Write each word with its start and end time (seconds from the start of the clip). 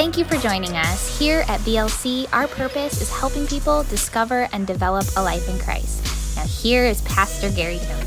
Thank 0.00 0.16
you 0.16 0.24
for 0.24 0.38
joining 0.38 0.78
us. 0.78 1.18
Here 1.18 1.44
at 1.46 1.60
BLC, 1.60 2.26
our 2.32 2.48
purpose 2.48 3.02
is 3.02 3.14
helping 3.14 3.46
people 3.46 3.82
discover 3.82 4.48
and 4.50 4.66
develop 4.66 5.04
a 5.18 5.22
life 5.22 5.46
in 5.46 5.58
Christ. 5.58 6.36
Now, 6.36 6.46
here 6.46 6.86
is 6.86 7.02
Pastor 7.02 7.50
Gary 7.50 7.78
Tony. 7.80 8.06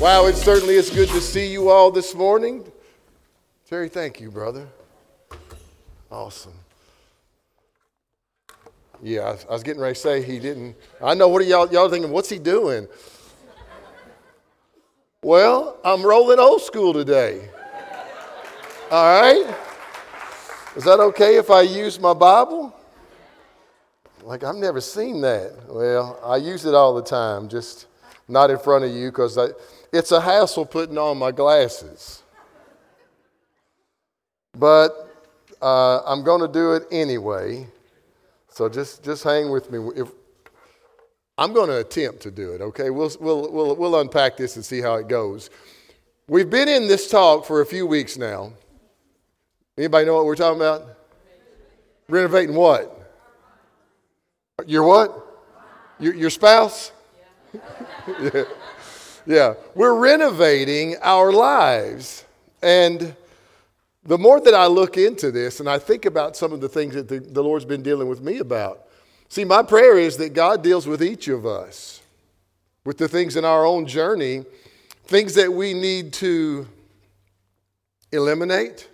Wow, 0.00 0.26
it 0.26 0.36
certainly 0.36 0.76
is 0.76 0.88
good 0.88 1.08
to 1.08 1.20
see 1.20 1.50
you 1.50 1.68
all 1.68 1.90
this 1.90 2.14
morning. 2.14 2.62
Terry, 3.68 3.88
thank 3.88 4.20
you, 4.20 4.30
brother. 4.30 4.68
Awesome. 6.12 6.54
Yeah, 9.02 9.36
I 9.50 9.52
was, 9.52 9.64
getting 9.64 9.82
ready 9.82 9.94
to 9.94 10.00
say 10.00 10.22
he 10.22 10.38
didn't. 10.38 10.76
I 11.02 11.14
know 11.14 11.26
what 11.26 11.42
are 11.42 11.44
y'all 11.44 11.68
y'all 11.72 11.88
thinking? 11.88 12.12
What's 12.12 12.28
he 12.28 12.38
doing? 12.38 12.86
Well, 15.26 15.76
I'm 15.84 16.06
rolling 16.06 16.38
old 16.38 16.62
school 16.62 16.92
today. 16.92 17.48
All 18.92 19.20
right. 19.20 19.56
Is 20.76 20.84
that 20.84 21.00
okay 21.00 21.34
if 21.34 21.50
I 21.50 21.62
use 21.62 21.98
my 21.98 22.14
Bible? 22.14 22.72
Like 24.22 24.44
I've 24.44 24.54
never 24.54 24.80
seen 24.80 25.20
that. 25.22 25.52
Well, 25.68 26.20
I 26.24 26.36
use 26.36 26.64
it 26.64 26.74
all 26.74 26.94
the 26.94 27.02
time, 27.02 27.48
just 27.48 27.88
not 28.28 28.50
in 28.50 28.58
front 28.60 28.84
of 28.84 28.92
you 28.92 29.10
because 29.10 29.36
it's 29.92 30.12
a 30.12 30.20
hassle 30.20 30.64
putting 30.64 30.96
on 30.96 31.18
my 31.18 31.32
glasses. 31.32 32.22
But 34.56 34.92
uh, 35.60 36.02
I'm 36.04 36.22
going 36.22 36.42
to 36.42 36.46
do 36.46 36.74
it 36.74 36.84
anyway. 36.92 37.66
So 38.48 38.68
just, 38.68 39.02
just 39.02 39.24
hang 39.24 39.50
with 39.50 39.72
me. 39.72 39.90
If, 39.96 40.08
I'm 41.38 41.52
going 41.52 41.68
to 41.68 41.78
attempt 41.78 42.20
to 42.22 42.30
do 42.30 42.52
it, 42.52 42.60
okay? 42.60 42.90
We'll, 42.90 43.10
we'll, 43.20 43.52
we'll, 43.52 43.76
we'll 43.76 44.00
unpack 44.00 44.36
this 44.36 44.56
and 44.56 44.64
see 44.64 44.80
how 44.80 44.94
it 44.94 45.08
goes. 45.08 45.50
We've 46.28 46.48
been 46.48 46.68
in 46.68 46.88
this 46.88 47.10
talk 47.10 47.44
for 47.44 47.60
a 47.60 47.66
few 47.66 47.86
weeks 47.86 48.16
now. 48.16 48.52
Anybody 49.76 50.06
know 50.06 50.14
what 50.14 50.24
we're 50.24 50.34
talking 50.34 50.60
about? 50.60 50.86
Renovating 52.08 52.54
what? 52.54 52.92
Your 54.66 54.84
what? 54.84 55.24
Your, 55.98 56.14
your 56.14 56.30
spouse? 56.30 56.92
yeah. 57.52 58.44
yeah. 59.26 59.54
We're 59.74 59.94
renovating 59.94 60.96
our 61.02 61.32
lives. 61.32 62.24
And 62.62 63.14
the 64.04 64.16
more 64.16 64.40
that 64.40 64.54
I 64.54 64.66
look 64.66 64.96
into 64.96 65.30
this 65.30 65.60
and 65.60 65.68
I 65.68 65.78
think 65.78 66.06
about 66.06 66.36
some 66.36 66.52
of 66.52 66.62
the 66.62 66.68
things 66.68 66.94
that 66.94 67.08
the, 67.08 67.20
the 67.20 67.42
Lord's 67.42 67.66
been 67.66 67.82
dealing 67.82 68.08
with 68.08 68.22
me 68.22 68.38
about, 68.38 68.85
see, 69.28 69.44
my 69.44 69.62
prayer 69.62 69.98
is 69.98 70.16
that 70.18 70.34
God 70.34 70.62
deals 70.62 70.86
with 70.86 71.02
each 71.02 71.28
of 71.28 71.46
us 71.46 72.02
with 72.86 72.98
the 72.98 73.08
things 73.08 73.36
in 73.36 73.44
our 73.44 73.66
own 73.66 73.84
journey, 73.86 74.44
things 75.04 75.34
that 75.34 75.52
we 75.52 75.74
need 75.74 76.12
to 76.14 76.66
eliminate. 78.12 78.88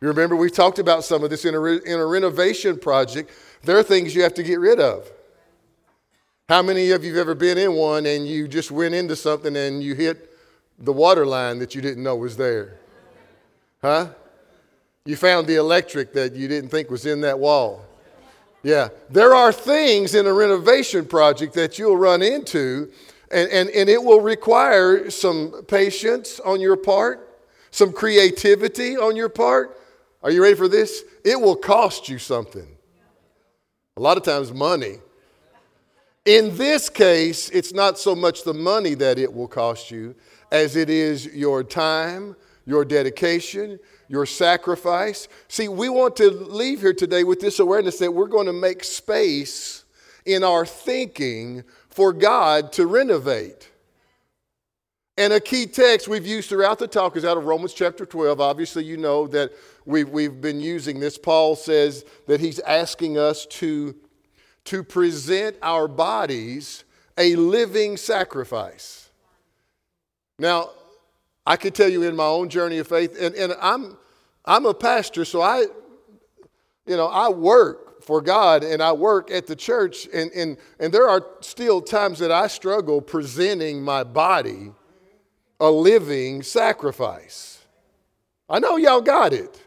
You 0.00 0.08
remember 0.08 0.34
we 0.34 0.50
talked 0.50 0.78
about 0.78 1.04
some 1.04 1.22
of 1.22 1.30
this 1.30 1.44
in 1.44 1.54
a, 1.54 1.62
in 1.62 2.00
a 2.00 2.06
renovation 2.06 2.78
project. 2.78 3.30
There 3.62 3.76
are 3.76 3.82
things 3.82 4.14
you 4.14 4.22
have 4.22 4.34
to 4.34 4.42
get 4.42 4.58
rid 4.58 4.80
of. 4.80 5.08
How 6.48 6.62
many 6.62 6.90
of 6.90 7.04
you 7.04 7.10
have 7.10 7.20
ever 7.20 7.34
been 7.34 7.58
in 7.58 7.74
one 7.74 8.06
and 8.06 8.26
you 8.26 8.48
just 8.48 8.70
went 8.70 8.94
into 8.94 9.14
something 9.14 9.54
and 9.54 9.82
you 9.82 9.94
hit 9.94 10.30
the 10.78 10.92
water 10.92 11.26
line 11.26 11.58
that 11.58 11.74
you 11.74 11.82
didn't 11.82 12.02
know 12.02 12.16
was 12.16 12.36
there? 12.36 12.78
Huh? 13.82 14.08
You 15.04 15.16
found 15.16 15.46
the 15.46 15.56
electric 15.56 16.12
that 16.14 16.34
you 16.34 16.48
didn't 16.48 16.70
think 16.70 16.90
was 16.90 17.04
in 17.04 17.20
that 17.20 17.38
wall. 17.38 17.84
Yeah, 18.62 18.88
there 19.08 19.34
are 19.34 19.52
things 19.52 20.14
in 20.14 20.26
a 20.26 20.32
renovation 20.32 21.06
project 21.06 21.54
that 21.54 21.78
you'll 21.78 21.96
run 21.96 22.20
into, 22.20 22.92
and, 23.30 23.48
and, 23.50 23.70
and 23.70 23.88
it 23.88 24.02
will 24.02 24.20
require 24.20 25.10
some 25.10 25.64
patience 25.66 26.40
on 26.40 26.60
your 26.60 26.76
part, 26.76 27.26
some 27.70 27.92
creativity 27.92 28.98
on 28.98 29.16
your 29.16 29.30
part. 29.30 29.78
Are 30.22 30.30
you 30.30 30.42
ready 30.42 30.56
for 30.56 30.68
this? 30.68 31.04
It 31.24 31.40
will 31.40 31.56
cost 31.56 32.08
you 32.10 32.18
something. 32.18 32.66
A 33.96 34.00
lot 34.00 34.18
of 34.18 34.24
times, 34.24 34.52
money. 34.52 34.98
In 36.26 36.54
this 36.56 36.90
case, 36.90 37.48
it's 37.50 37.72
not 37.72 37.98
so 37.98 38.14
much 38.14 38.44
the 38.44 38.52
money 38.52 38.94
that 38.94 39.18
it 39.18 39.32
will 39.32 39.48
cost 39.48 39.90
you 39.90 40.14
as 40.52 40.76
it 40.76 40.90
is 40.90 41.26
your 41.26 41.64
time, 41.64 42.36
your 42.66 42.84
dedication, 42.84 43.78
your 44.10 44.26
sacrifice. 44.26 45.28
See, 45.46 45.68
we 45.68 45.88
want 45.88 46.16
to 46.16 46.32
leave 46.32 46.80
here 46.80 46.92
today 46.92 47.22
with 47.22 47.38
this 47.38 47.60
awareness 47.60 47.98
that 48.00 48.12
we're 48.12 48.26
going 48.26 48.46
to 48.46 48.52
make 48.52 48.82
space 48.82 49.84
in 50.26 50.42
our 50.42 50.66
thinking 50.66 51.62
for 51.90 52.12
God 52.12 52.72
to 52.72 52.88
renovate. 52.88 53.70
And 55.16 55.32
a 55.32 55.38
key 55.38 55.64
text 55.66 56.08
we've 56.08 56.26
used 56.26 56.48
throughout 56.48 56.80
the 56.80 56.88
talk 56.88 57.16
is 57.16 57.24
out 57.24 57.36
of 57.36 57.44
Romans 57.44 57.72
chapter 57.72 58.04
12. 58.04 58.40
Obviously, 58.40 58.82
you 58.82 58.96
know 58.96 59.28
that 59.28 59.52
we've, 59.84 60.08
we've 60.08 60.40
been 60.40 60.60
using 60.60 60.98
this. 60.98 61.16
Paul 61.16 61.54
says 61.54 62.04
that 62.26 62.40
he's 62.40 62.58
asking 62.60 63.16
us 63.16 63.46
to, 63.46 63.94
to 64.64 64.82
present 64.82 65.54
our 65.62 65.86
bodies 65.86 66.82
a 67.16 67.36
living 67.36 67.96
sacrifice. 67.96 69.08
Now, 70.36 70.70
I 71.46 71.56
could 71.56 71.74
tell 71.74 71.88
you 71.88 72.02
in 72.02 72.16
my 72.16 72.24
own 72.24 72.48
journey 72.48 72.78
of 72.78 72.88
faith, 72.88 73.16
and, 73.20 73.34
and 73.34 73.54
I'm, 73.60 73.96
I'm 74.44 74.66
a 74.66 74.74
pastor, 74.74 75.24
so 75.24 75.40
I, 75.40 75.66
you 76.86 76.96
know, 76.96 77.06
I 77.06 77.28
work 77.28 78.02
for 78.02 78.20
God 78.20 78.64
and 78.64 78.82
I 78.82 78.92
work 78.92 79.30
at 79.30 79.46
the 79.46 79.56
church, 79.56 80.08
and, 80.12 80.30
and, 80.32 80.56
and 80.78 80.92
there 80.92 81.08
are 81.08 81.24
still 81.40 81.80
times 81.80 82.18
that 82.18 82.32
I 82.32 82.46
struggle 82.46 83.00
presenting 83.00 83.82
my 83.82 84.04
body 84.04 84.72
a 85.60 85.70
living 85.70 86.42
sacrifice. 86.42 87.62
I 88.48 88.58
know 88.58 88.76
y'all 88.76 89.02
got 89.02 89.32
it. 89.32 89.62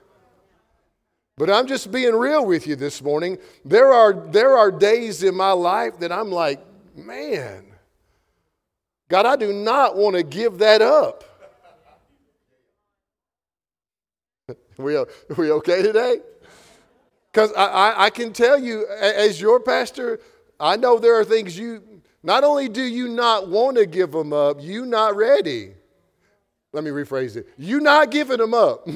But 1.37 1.49
I'm 1.49 1.67
just 1.67 1.91
being 1.91 2.13
real 2.13 2.45
with 2.45 2.67
you 2.67 2.75
this 2.75 3.01
morning. 3.01 3.37
There 3.65 3.91
are, 3.91 4.13
there 4.13 4.57
are 4.57 4.71
days 4.71 5.23
in 5.23 5.35
my 5.35 5.51
life 5.51 5.99
that 5.99 6.11
I'm 6.11 6.31
like, 6.31 6.59
man, 6.95 7.65
God, 9.07 9.25
I 9.25 9.35
do 9.35 9.51
not 9.51 9.95
want 9.95 10.15
to 10.15 10.23
give 10.23 10.59
that 10.59 10.81
up. 10.81 11.23
We, 14.77 14.95
are 14.95 15.07
we 15.37 15.51
okay 15.51 15.81
today? 15.81 16.17
Because 17.31 17.51
I, 17.53 17.65
I, 17.65 18.05
I 18.05 18.09
can 18.09 18.31
tell 18.31 18.59
you, 18.59 18.87
as 18.87 19.41
your 19.41 19.59
pastor, 19.59 20.19
I 20.59 20.77
know 20.77 20.99
there 20.99 21.19
are 21.19 21.25
things 21.25 21.57
you, 21.57 21.81
not 22.21 22.43
only 22.43 22.69
do 22.69 22.83
you 22.83 23.09
not 23.09 23.49
want 23.49 23.77
to 23.77 23.85
give 23.85 24.11
them 24.11 24.33
up, 24.33 24.57
you 24.61 24.85
not 24.85 25.15
ready. 25.15 25.73
Let 26.71 26.83
me 26.83 26.91
rephrase 26.91 27.35
it. 27.35 27.47
You 27.57 27.79
not 27.79 28.11
giving 28.11 28.37
them 28.37 28.53
up. 28.53 28.87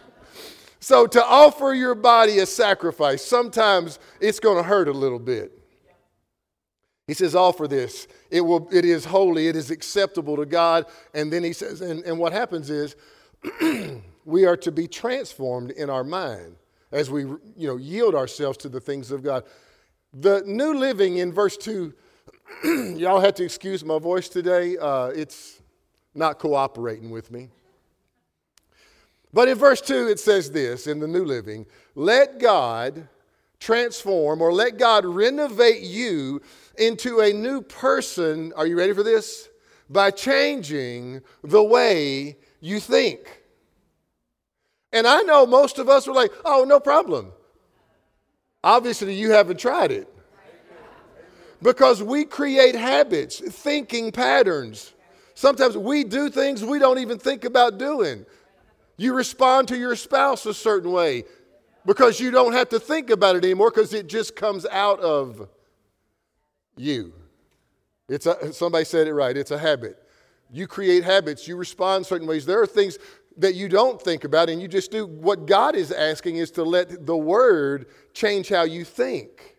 so 0.80 1.06
to 1.06 1.24
offer 1.24 1.72
your 1.72 1.94
body 1.94 2.38
a 2.40 2.46
sacrifice, 2.46 3.24
sometimes 3.24 3.98
it's 4.20 4.38
going 4.38 4.58
to 4.58 4.62
hurt 4.62 4.88
a 4.88 4.92
little 4.92 5.18
bit. 5.18 5.58
He 7.06 7.14
says, 7.14 7.34
offer 7.34 7.66
this. 7.66 8.06
It, 8.30 8.42
will, 8.42 8.68
it 8.72 8.84
is 8.84 9.04
holy, 9.04 9.48
it 9.48 9.56
is 9.56 9.70
acceptable 9.70 10.36
to 10.36 10.46
God. 10.46 10.86
And 11.14 11.32
then 11.32 11.42
he 11.42 11.52
says, 11.52 11.80
and, 11.80 12.04
and 12.04 12.18
what 12.18 12.32
happens 12.32 12.70
is, 12.70 12.96
we 14.24 14.44
are 14.44 14.56
to 14.58 14.72
be 14.72 14.86
transformed 14.86 15.70
in 15.72 15.90
our 15.90 16.04
mind 16.04 16.56
as 16.92 17.10
we 17.10 17.22
you 17.22 17.66
know, 17.66 17.76
yield 17.76 18.14
ourselves 18.14 18.58
to 18.58 18.68
the 18.68 18.80
things 18.80 19.10
of 19.10 19.22
God. 19.22 19.44
The 20.12 20.42
New 20.46 20.74
Living 20.74 21.16
in 21.18 21.32
verse 21.32 21.56
2, 21.56 21.92
y'all 22.96 23.20
have 23.20 23.34
to 23.34 23.44
excuse 23.44 23.84
my 23.84 23.98
voice 23.98 24.28
today. 24.28 24.76
Uh, 24.76 25.06
it's 25.06 25.62
not 26.14 26.38
cooperating 26.38 27.10
with 27.10 27.30
me. 27.30 27.48
But 29.32 29.48
in 29.48 29.56
verse 29.56 29.80
2, 29.80 30.08
it 30.08 30.20
says 30.20 30.50
this 30.50 30.86
in 30.86 31.00
the 31.00 31.08
New 31.08 31.24
Living 31.24 31.66
let 31.94 32.38
God 32.38 33.08
transform 33.58 34.42
or 34.42 34.52
let 34.52 34.76
God 34.76 35.04
renovate 35.06 35.82
you 35.82 36.42
into 36.76 37.20
a 37.20 37.32
new 37.32 37.62
person. 37.62 38.52
Are 38.56 38.66
you 38.66 38.76
ready 38.76 38.92
for 38.92 39.02
this? 39.02 39.48
By 39.88 40.10
changing 40.10 41.22
the 41.42 41.62
way 41.62 42.36
you 42.60 42.80
think. 42.80 43.41
And 44.92 45.06
I 45.06 45.22
know 45.22 45.46
most 45.46 45.78
of 45.78 45.88
us 45.88 46.06
were 46.06 46.12
like, 46.12 46.32
oh, 46.44 46.64
no 46.64 46.78
problem. 46.78 47.32
Obviously, 48.62 49.14
you 49.14 49.30
haven't 49.30 49.58
tried 49.58 49.90
it. 49.90 50.08
Because 51.62 52.02
we 52.02 52.24
create 52.24 52.74
habits, 52.74 53.38
thinking 53.38 54.12
patterns. 54.12 54.92
Sometimes 55.34 55.76
we 55.76 56.04
do 56.04 56.28
things 56.28 56.64
we 56.64 56.78
don't 56.78 56.98
even 56.98 57.18
think 57.18 57.44
about 57.44 57.78
doing. 57.78 58.26
You 58.96 59.14
respond 59.14 59.68
to 59.68 59.78
your 59.78 59.96
spouse 59.96 60.44
a 60.46 60.54
certain 60.54 60.92
way 60.92 61.24
because 61.86 62.20
you 62.20 62.30
don't 62.30 62.52
have 62.52 62.68
to 62.70 62.80
think 62.80 63.10
about 63.10 63.36
it 63.36 63.44
anymore 63.44 63.70
because 63.70 63.94
it 63.94 64.08
just 64.08 64.36
comes 64.36 64.66
out 64.66 65.00
of 65.00 65.48
you. 66.76 67.12
It's 68.08 68.26
a, 68.26 68.52
somebody 68.52 68.84
said 68.84 69.06
it 69.06 69.14
right. 69.14 69.36
It's 69.36 69.50
a 69.50 69.58
habit. 69.58 69.98
You 70.50 70.66
create 70.66 71.02
habits. 71.02 71.48
You 71.48 71.56
respond 71.56 72.04
certain 72.06 72.26
ways. 72.26 72.44
There 72.44 72.60
are 72.60 72.66
things 72.66 72.98
that 73.36 73.54
you 73.54 73.68
don't 73.68 74.00
think 74.00 74.24
about 74.24 74.48
and 74.48 74.60
you 74.60 74.68
just 74.68 74.90
do. 74.90 75.06
What 75.06 75.46
God 75.46 75.74
is 75.74 75.92
asking 75.92 76.36
is 76.36 76.50
to 76.52 76.62
let 76.62 77.06
the 77.06 77.16
Word 77.16 77.86
change 78.14 78.48
how 78.48 78.62
you 78.62 78.84
think. 78.84 79.56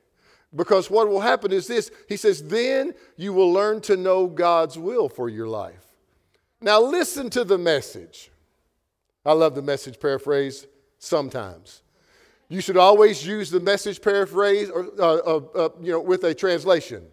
Because 0.56 0.90
what 0.90 1.08
will 1.10 1.22
happen 1.22 1.52
is 1.52 1.68
this 1.68 1.92
He 2.08 2.18
says, 2.18 2.44
then 2.44 2.94
you 3.18 3.34
will 3.34 3.52
learn 3.52 3.82
to 3.82 3.98
know 3.98 4.28
God's 4.28 4.78
will 4.78 5.10
for 5.10 5.30
your 5.30 5.48
life. 5.48 5.86
Now, 6.62 6.82
listen 6.82 7.30
to 7.32 7.44
the 7.44 7.58
message. 7.58 8.32
I 9.26 9.34
love 9.34 9.56
the 9.56 9.62
message 9.62 10.00
paraphrase 10.00 10.68
sometimes. 10.98 11.82
You 12.50 12.62
should 12.62 12.78
always 12.78 13.26
use 13.26 13.50
the 13.50 13.60
message 13.60 14.02
paraphrase 14.02 14.70
or, 14.70 14.90
uh, 15.00 15.16
uh, 15.16 15.42
uh, 15.56 15.70
you 15.82 15.94
know, 15.94 16.00
with 16.00 16.24
a 16.24 16.34
translation. 16.34 17.06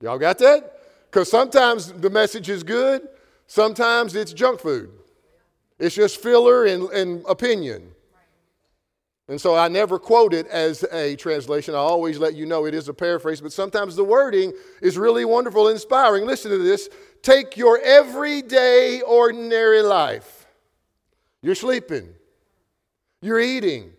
Y'all 0.00 0.18
got 0.18 0.38
that? 0.38 0.78
Because 1.10 1.30
sometimes 1.30 1.92
the 1.92 2.10
message 2.10 2.48
is 2.48 2.62
good, 2.62 3.08
sometimes 3.46 4.14
it's 4.14 4.32
junk 4.32 4.60
food. 4.60 4.90
It's 5.80 5.94
just 5.94 6.22
filler 6.22 6.66
and, 6.66 6.84
and 6.90 7.24
opinion. 7.26 7.90
And 9.28 9.40
so 9.40 9.56
I 9.56 9.68
never 9.68 9.98
quote 9.98 10.34
it 10.34 10.46
as 10.48 10.84
a 10.92 11.16
translation. 11.16 11.74
I 11.74 11.78
always 11.78 12.18
let 12.18 12.34
you 12.34 12.46
know 12.46 12.66
it 12.66 12.74
is 12.74 12.88
a 12.88 12.94
paraphrase, 12.94 13.40
but 13.40 13.52
sometimes 13.52 13.96
the 13.96 14.04
wording 14.04 14.52
is 14.82 14.98
really 14.98 15.24
wonderful 15.24 15.68
and 15.68 15.76
inspiring. 15.76 16.26
Listen 16.26 16.50
to 16.50 16.58
this. 16.58 16.90
Take 17.22 17.56
your 17.56 17.80
everyday, 17.80 19.00
ordinary 19.00 19.82
life. 19.82 20.46
You're 21.42 21.54
sleeping, 21.54 22.08
you're 23.22 23.40
eating. 23.40 23.92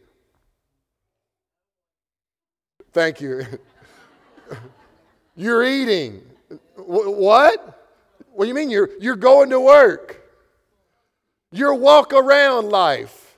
Thank 2.94 3.22
you. 3.22 3.46
you're 5.36 5.64
eating. 5.64 6.22
What? 6.76 7.90
What 8.34 8.44
do 8.44 8.48
you 8.50 8.54
mean? 8.54 8.70
You're, 8.70 8.90
you're 9.00 9.16
going 9.16 9.50
to 9.52 9.62
work. 9.62 10.21
Your 11.52 11.74
walk 11.76 12.14
around 12.14 12.70
life. 12.70 13.38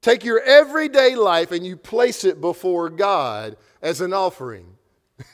Take 0.00 0.24
your 0.24 0.40
everyday 0.40 1.14
life 1.14 1.52
and 1.52 1.64
you 1.64 1.76
place 1.76 2.24
it 2.24 2.40
before 2.40 2.90
God 2.90 3.56
as 3.80 4.00
an 4.00 4.12
offering. 4.12 4.66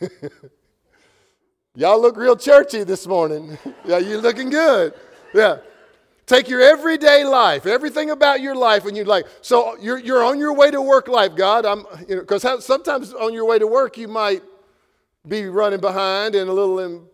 Y'all 1.75 2.01
look 2.01 2.17
real 2.17 2.37
churchy 2.37 2.85
this 2.85 3.07
morning. 3.07 3.57
yeah, 3.85 3.99
you're 3.99 4.21
looking 4.21 4.51
good. 4.51 4.95
Yeah. 5.33 5.59
Take 6.27 6.49
your 6.49 6.61
everyday 6.61 7.25
life, 7.25 7.65
everything 7.65 8.11
about 8.11 8.43
your 8.43 8.55
life, 8.55 8.85
and 8.85 8.95
you're 8.95 9.07
like, 9.07 9.27
so 9.41 9.79
you're, 9.81 9.99
you're 9.99 10.23
on 10.23 10.39
your 10.39 10.53
way 10.53 10.71
to 10.71 10.83
work 10.83 11.09
life, 11.09 11.35
God. 11.35 11.65
I'm, 11.65 11.87
you 12.07 12.17
know, 12.17 12.21
because 12.21 12.43
sometimes 12.63 13.15
on 13.15 13.33
your 13.33 13.47
way 13.47 13.59
to 13.59 13.67
work, 13.67 13.97
you 13.97 14.09
might 14.09 14.43
be 15.27 15.47
running 15.47 15.81
behind 15.81 16.35
and 16.35 16.51
a 16.51 16.53
little 16.53 16.81
in, 16.81 17.07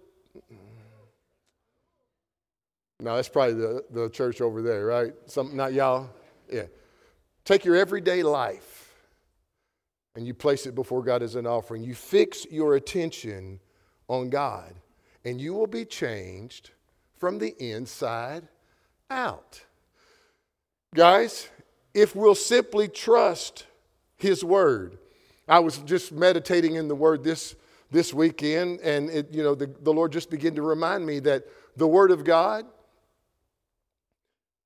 no, 3.00 3.16
that's 3.16 3.28
probably 3.28 3.54
the, 3.54 3.84
the 3.90 4.08
church 4.10 4.40
over 4.40 4.62
there, 4.62 4.86
right? 4.86 5.12
Some, 5.26 5.56
not 5.56 5.72
y'all? 5.72 6.08
Yeah. 6.50 6.66
Take 7.44 7.64
your 7.64 7.76
everyday 7.76 8.22
life 8.22 8.94
and 10.16 10.26
you 10.26 10.34
place 10.34 10.66
it 10.66 10.74
before 10.74 11.02
God 11.02 11.22
as 11.22 11.34
an 11.34 11.46
offering. 11.46 11.82
You 11.82 11.94
fix 11.94 12.46
your 12.50 12.76
attention 12.76 13.60
on 14.08 14.30
God, 14.30 14.74
and 15.24 15.40
you 15.40 15.54
will 15.54 15.66
be 15.66 15.84
changed 15.84 16.70
from 17.16 17.38
the 17.38 17.54
inside 17.58 18.46
out. 19.10 19.62
Guys, 20.94 21.48
if 21.92 22.14
we'll 22.14 22.34
simply 22.34 22.86
trust 22.86 23.66
His 24.16 24.44
Word, 24.44 24.98
I 25.48 25.58
was 25.58 25.78
just 25.78 26.12
meditating 26.12 26.76
in 26.76 26.86
the 26.86 26.94
Word 26.94 27.24
this, 27.24 27.56
this 27.90 28.14
weekend, 28.14 28.80
and 28.80 29.10
it, 29.10 29.32
you 29.32 29.42
know, 29.42 29.54
the, 29.54 29.66
the 29.82 29.92
Lord 29.92 30.12
just 30.12 30.30
began 30.30 30.54
to 30.54 30.62
remind 30.62 31.04
me 31.04 31.18
that 31.20 31.44
the 31.76 31.88
Word 31.88 32.12
of 32.12 32.24
God 32.24 32.66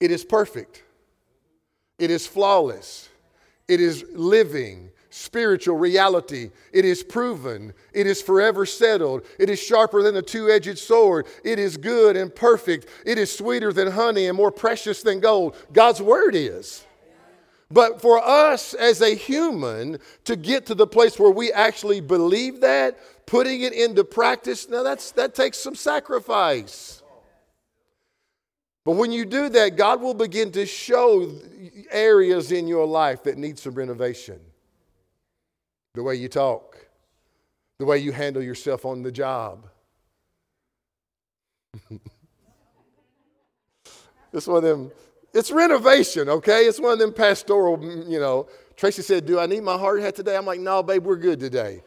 it 0.00 0.10
is 0.10 0.24
perfect, 0.24 0.82
it 1.98 2.10
is 2.10 2.26
flawless, 2.26 3.08
it 3.66 3.80
is 3.80 4.04
living, 4.12 4.90
spiritual 5.10 5.76
reality. 5.76 6.50
It 6.72 6.84
is 6.84 7.02
proven. 7.02 7.72
It 7.92 8.06
is 8.06 8.22
forever 8.22 8.64
settled. 8.66 9.24
It 9.38 9.50
is 9.50 9.60
sharper 9.60 10.02
than 10.02 10.16
a 10.16 10.22
two 10.22 10.50
edged 10.50 10.78
sword. 10.78 11.26
It 11.44 11.58
is 11.58 11.76
good 11.76 12.16
and 12.16 12.34
perfect. 12.34 12.88
It 13.04 13.18
is 13.18 13.36
sweeter 13.36 13.72
than 13.72 13.90
honey 13.90 14.26
and 14.26 14.36
more 14.36 14.52
precious 14.52 15.02
than 15.02 15.20
gold. 15.20 15.56
God's 15.72 16.00
word 16.00 16.34
is. 16.34 16.84
But 17.70 18.00
for 18.00 18.18
us 18.18 18.72
as 18.72 19.02
a 19.02 19.14
human 19.14 19.98
to 20.24 20.36
get 20.36 20.66
to 20.66 20.74
the 20.74 20.86
place 20.86 21.18
where 21.18 21.30
we 21.30 21.52
actually 21.52 22.00
believe 22.00 22.60
that, 22.60 22.98
putting 23.26 23.60
it 23.60 23.74
into 23.74 24.04
practice, 24.04 24.68
now 24.68 24.82
that's, 24.82 25.12
that 25.12 25.34
takes 25.34 25.58
some 25.58 25.74
sacrifice. 25.74 26.97
But 28.88 28.96
when 28.96 29.12
you 29.12 29.26
do 29.26 29.50
that, 29.50 29.76
God 29.76 30.00
will 30.00 30.14
begin 30.14 30.50
to 30.52 30.64
show 30.64 31.30
areas 31.90 32.52
in 32.52 32.66
your 32.66 32.86
life 32.86 33.22
that 33.24 33.36
need 33.36 33.58
some 33.58 33.74
renovation. 33.74 34.40
The 35.92 36.02
way 36.02 36.14
you 36.14 36.28
talk, 36.28 36.88
the 37.78 37.84
way 37.84 37.98
you 37.98 38.12
handle 38.12 38.42
yourself 38.42 38.86
on 38.86 39.02
the 39.02 39.12
job. 39.12 39.68
it's 44.32 44.46
one 44.46 44.56
of 44.56 44.62
them, 44.62 44.90
it's 45.34 45.50
renovation, 45.50 46.30
okay? 46.30 46.62
It's 46.62 46.80
one 46.80 46.92
of 46.92 46.98
them 46.98 47.12
pastoral, 47.12 47.78
you 48.08 48.18
know. 48.18 48.48
Tracy 48.74 49.02
said, 49.02 49.26
Do 49.26 49.38
I 49.38 49.44
need 49.44 49.64
my 49.64 49.76
hard 49.76 50.00
hat 50.00 50.14
today? 50.16 50.34
I'm 50.34 50.46
like, 50.46 50.60
No, 50.60 50.82
babe, 50.82 51.04
we're 51.04 51.16
good 51.16 51.40
today. 51.40 51.82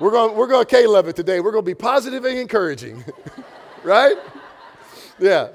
we're 0.00 0.12
going 0.12 0.34
we're 0.34 0.48
going 0.48 0.64
to 0.64 0.70
K-LOVE 0.76 1.08
it 1.08 1.16
today. 1.16 1.40
We're 1.40 1.52
going 1.52 1.62
to 1.62 1.70
be 1.70 1.74
positive 1.74 2.24
and 2.24 2.38
encouraging, 2.38 3.04
right? 3.84 4.16
Yeah. 5.18 5.48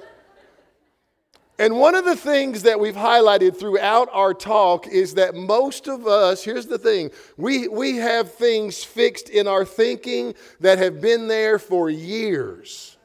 And 1.59 1.77
one 1.77 1.93
of 1.93 2.05
the 2.05 2.15
things 2.15 2.63
that 2.63 2.79
we've 2.79 2.95
highlighted 2.95 3.59
throughout 3.59 4.07
our 4.13 4.33
talk 4.33 4.87
is 4.87 5.15
that 5.15 5.35
most 5.35 5.89
of 5.89 6.07
us, 6.07 6.41
here's 6.41 6.67
the 6.67 6.77
thing, 6.77 7.11
we, 7.35 7.67
we 7.67 7.97
have 7.97 8.33
things 8.33 8.81
fixed 8.81 9.29
in 9.29 9.45
our 9.45 9.65
thinking 9.65 10.35
that 10.61 10.77
have 10.77 11.01
been 11.01 11.27
there 11.27 11.59
for 11.59 11.89
years. 11.89 12.95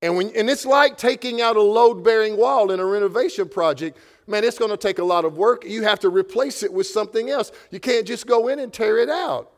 And, 0.00 0.16
when, 0.16 0.30
and 0.36 0.48
it's 0.48 0.64
like 0.64 0.96
taking 0.96 1.40
out 1.40 1.56
a 1.56 1.62
load 1.62 2.04
bearing 2.04 2.36
wall 2.36 2.70
in 2.70 2.78
a 2.78 2.86
renovation 2.86 3.48
project. 3.48 3.98
Man, 4.28 4.44
it's 4.44 4.58
going 4.58 4.70
to 4.70 4.76
take 4.76 5.00
a 5.00 5.04
lot 5.04 5.24
of 5.24 5.36
work. 5.36 5.64
You 5.64 5.82
have 5.82 5.98
to 6.00 6.08
replace 6.08 6.62
it 6.62 6.72
with 6.72 6.86
something 6.86 7.30
else. 7.30 7.50
You 7.72 7.80
can't 7.80 8.06
just 8.06 8.28
go 8.28 8.46
in 8.46 8.60
and 8.60 8.72
tear 8.72 8.98
it 8.98 9.08
out. 9.08 9.53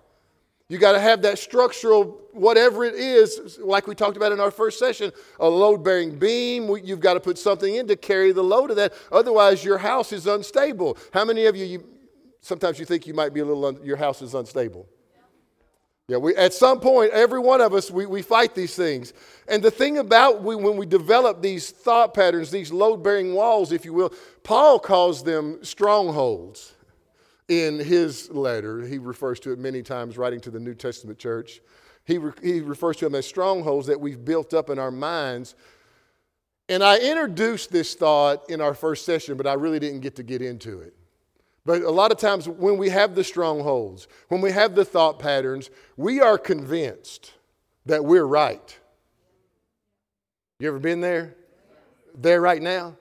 You 0.69 0.79
got 0.79 0.93
to 0.93 1.01
have 1.01 1.23
that 1.23 1.39
structural, 1.39 2.21
whatever 2.33 2.85
it 2.85 2.95
is, 2.95 3.59
like 3.63 3.87
we 3.87 3.95
talked 3.95 4.17
about 4.17 4.33
in 4.33 4.41
our 4.41 4.51
first 4.51 4.81
session, 4.81 5.13
a 5.39 5.49
load 5.49 5.85
bearing 5.85 6.19
beam. 6.19 6.77
You've 6.83 7.01
got 7.01 7.15
to 7.15 7.21
put 7.21 7.39
something 7.39 7.73
in 7.73 7.87
to 7.87 7.95
carry 7.95 8.33
the 8.33 8.43
load 8.43 8.71
of 8.71 8.77
that. 8.77 8.93
Otherwise, 9.13 9.65
your 9.65 9.79
house 9.79 10.13
is 10.13 10.27
unstable. 10.27 10.99
How 11.13 11.25
many 11.25 11.47
of 11.47 11.55
you, 11.55 11.65
you 11.65 11.85
sometimes 12.41 12.81
you 12.81 12.85
think 12.85 13.07
you 13.07 13.15
might 13.15 13.33
be 13.33 13.41
a 13.41 13.45
little, 13.45 13.65
un, 13.65 13.79
your 13.85 13.97
house 13.97 14.23
is 14.23 14.35
unstable? 14.35 14.89
Yeah, 16.09 16.19
we, 16.19 16.37
at 16.37 16.53
some 16.53 16.79
point, 16.81 17.11
every 17.13 17.41
one 17.41 17.61
of 17.61 17.73
us, 17.73 17.91
we, 17.91 18.07
we 18.07 18.23
fight 18.23 18.55
these 18.55 18.77
things. 18.77 19.13
And 19.49 19.63
the 19.63 19.73
thing 19.73 19.99
about 19.99 20.43
we, 20.43 20.55
when 20.55 20.77
we 20.77 20.87
develop 20.87 21.43
these 21.43 21.71
thought 21.71 22.13
patterns, 22.15 22.51
these 22.51 22.73
load 22.73 23.03
bearing 23.03 23.35
walls, 23.35 23.71
if 23.71 23.85
you 23.85 23.93
will, 23.93 24.13
Paul 24.45 24.79
calls 24.79 25.23
them 25.23 25.59
strongholds 25.63 26.76
in 27.49 27.79
his 27.79 28.31
letter. 28.31 28.83
He 28.83 28.99
refers 28.99 29.41
to 29.41 29.53
it 29.53 29.59
many 29.59 29.83
times, 29.83 30.19
writing 30.19 30.41
to 30.41 30.51
the 30.51 30.61
New 30.61 30.75
Testament 30.75 31.19
church. 31.19 31.61
He, 32.05 32.19
re- 32.19 32.33
he 32.43 32.61
refers 32.61 32.97
to 32.99 33.07
them 33.07 33.15
as 33.15 33.27
strongholds 33.27 33.87
that 33.89 34.01
we've 34.01 34.25
built 34.25 34.55
up 34.55 34.71
in 34.71 34.79
our 34.79 34.91
minds. 34.91 35.55
And 36.69 36.83
I 36.83 36.99
introduced 36.99 37.71
this 37.71 37.95
thought 37.95 38.49
in 38.51 38.61
our 38.61 38.75
first 38.75 39.05
session, 39.05 39.37
but 39.37 39.47
I 39.47 39.55
really 39.55 39.79
didn't 39.79 40.01
get 40.01 40.17
to 40.17 40.23
get 40.23 40.43
into 40.43 40.81
it. 40.81 40.95
But 41.65 41.83
a 41.83 41.91
lot 41.91 42.13
of 42.13 42.19
times, 42.19 42.49
when 42.49 42.79
we 42.79 42.89
have 42.91 43.17
the 43.17 43.25
strongholds, 43.25 44.07
when 44.29 44.41
we 44.41 44.53
have 44.53 44.77
the 44.77 44.85
thought 44.85 45.19
patterns, 45.19 45.69
we 45.97 46.21
are 46.21 46.39
convinced 46.39 47.33
that 47.87 48.05
we're 48.05 48.25
right. 48.25 48.79
You 50.61 50.69
ever 50.69 50.79
been 50.79 51.01
there? 51.01 51.35
There 52.15 52.41
right 52.41 52.63
now? 52.63 52.97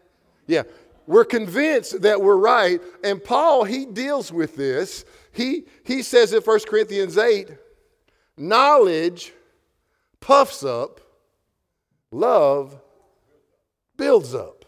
Yeah. 0.47 0.63
We're 1.07 1.25
convinced 1.25 2.01
that 2.01 2.21
we're 2.21 2.37
right. 2.37 2.81
And 3.03 3.23
Paul, 3.23 3.63
he 3.63 3.85
deals 3.85 4.31
with 4.31 4.55
this. 4.55 5.05
He, 5.31 5.65
he 5.83 6.01
says 6.01 6.33
in 6.33 6.41
1 6.41 6.59
Corinthians 6.67 7.17
8 7.17 7.49
knowledge 8.37 9.33
puffs 10.19 10.63
up, 10.63 10.99
love 12.11 12.79
builds 13.97 14.33
up. 14.33 14.65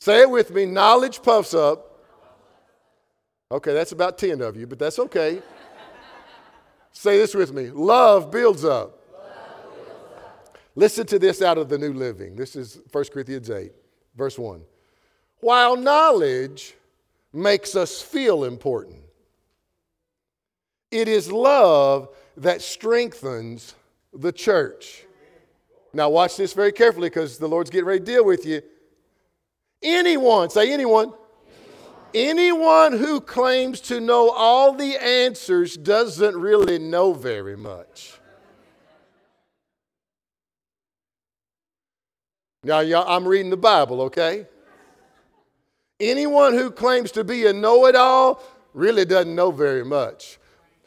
Say 0.00 0.20
it 0.20 0.30
with 0.30 0.52
me 0.52 0.66
knowledge 0.66 1.22
puffs 1.22 1.54
up. 1.54 2.04
Okay, 3.50 3.72
that's 3.72 3.92
about 3.92 4.18
10 4.18 4.40
of 4.42 4.56
you, 4.56 4.66
but 4.66 4.78
that's 4.78 4.98
okay. 4.98 5.40
Say 6.92 7.18
this 7.18 7.34
with 7.34 7.52
me 7.52 7.70
love 7.70 8.30
builds 8.30 8.64
up. 8.64 9.00
Love 9.12 9.28
builds 9.74 10.12
up. 10.16 10.58
Listen 10.74 11.06
to 11.06 11.18
this 11.18 11.42
out 11.42 11.58
of 11.58 11.68
the 11.68 11.78
New 11.78 11.92
Living. 11.92 12.36
This 12.36 12.56
is 12.56 12.80
1 12.92 13.04
Corinthians 13.12 13.50
8, 13.50 13.72
verse 14.16 14.38
1 14.38 14.62
while 15.40 15.76
knowledge 15.76 16.74
makes 17.32 17.76
us 17.76 18.00
feel 18.00 18.44
important. 18.44 19.00
It 20.90 21.08
is 21.08 21.30
love 21.30 22.08
that 22.38 22.62
strengthens 22.62 23.74
the 24.12 24.32
church. 24.32 25.04
Now, 25.92 26.08
watch 26.08 26.36
this 26.36 26.52
very 26.52 26.72
carefully 26.72 27.08
because 27.08 27.38
the 27.38 27.48
Lord's 27.48 27.70
getting 27.70 27.86
ready 27.86 28.00
to 28.00 28.04
deal 28.04 28.24
with 28.24 28.44
you. 28.46 28.62
Anyone, 29.82 30.50
say 30.50 30.72
anyone. 30.72 31.12
anyone. 32.14 32.92
Anyone 32.92 32.92
who 32.92 33.20
claims 33.20 33.80
to 33.82 34.00
know 34.00 34.30
all 34.30 34.72
the 34.72 34.96
answers 34.96 35.76
doesn't 35.76 36.36
really 36.36 36.78
know 36.78 37.12
very 37.12 37.56
much. 37.56 38.18
Now, 42.62 42.80
I'm 42.80 43.28
reading 43.28 43.50
the 43.50 43.56
Bible, 43.56 44.02
okay? 44.02 44.46
Anyone 45.98 46.52
who 46.52 46.70
claims 46.70 47.10
to 47.12 47.24
be 47.24 47.46
a 47.46 47.52
know 47.52 47.86
it 47.86 47.96
all 47.96 48.42
really 48.74 49.04
doesn't 49.04 49.34
know 49.34 49.50
very 49.50 49.84
much. 49.84 50.38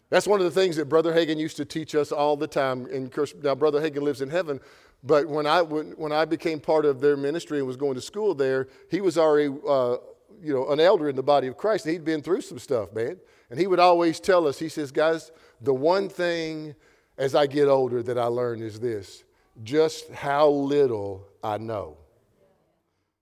That's 0.09 0.27
one 0.27 0.39
of 0.39 0.45
the 0.45 0.59
things 0.59 0.75
that 0.75 0.85
Brother 0.85 1.13
Hagin 1.13 1.37
used 1.37 1.57
to 1.57 1.65
teach 1.65 1.95
us 1.95 2.11
all 2.11 2.35
the 2.35 2.47
time. 2.47 2.85
And 2.87 3.13
now 3.43 3.55
Brother 3.55 3.79
Hagin 3.79 4.01
lives 4.01 4.21
in 4.21 4.29
heaven, 4.29 4.59
but 5.03 5.27
when 5.27 5.45
I, 5.45 5.61
when, 5.61 5.91
when 5.91 6.11
I 6.11 6.25
became 6.25 6.59
part 6.59 6.85
of 6.85 6.99
their 6.99 7.15
ministry 7.15 7.59
and 7.59 7.67
was 7.67 7.77
going 7.77 7.95
to 7.95 8.01
school 8.01 8.35
there, 8.35 8.67
he 8.89 9.01
was 9.01 9.17
already 9.17 9.55
uh, 9.67 9.97
you 10.41 10.53
know, 10.53 10.69
an 10.69 10.79
elder 10.79 11.09
in 11.09 11.15
the 11.15 11.23
body 11.23 11.47
of 11.47 11.57
Christ. 11.57 11.85
And 11.85 11.93
he'd 11.93 12.05
been 12.05 12.21
through 12.21 12.41
some 12.41 12.59
stuff, 12.59 12.93
man. 12.93 13.17
And 13.49 13.59
he 13.59 13.67
would 13.67 13.79
always 13.79 14.19
tell 14.19 14.47
us, 14.47 14.59
he 14.59 14.69
says, 14.69 14.91
guys, 14.91 15.31
the 15.61 15.73
one 15.73 16.09
thing 16.09 16.75
as 17.17 17.35
I 17.35 17.47
get 17.47 17.67
older 17.67 18.01
that 18.03 18.17
I 18.17 18.25
learn 18.25 18.61
is 18.61 18.79
this 18.79 19.23
just 19.63 20.09
how 20.11 20.47
little 20.49 21.27
I 21.43 21.57
know. 21.57 21.97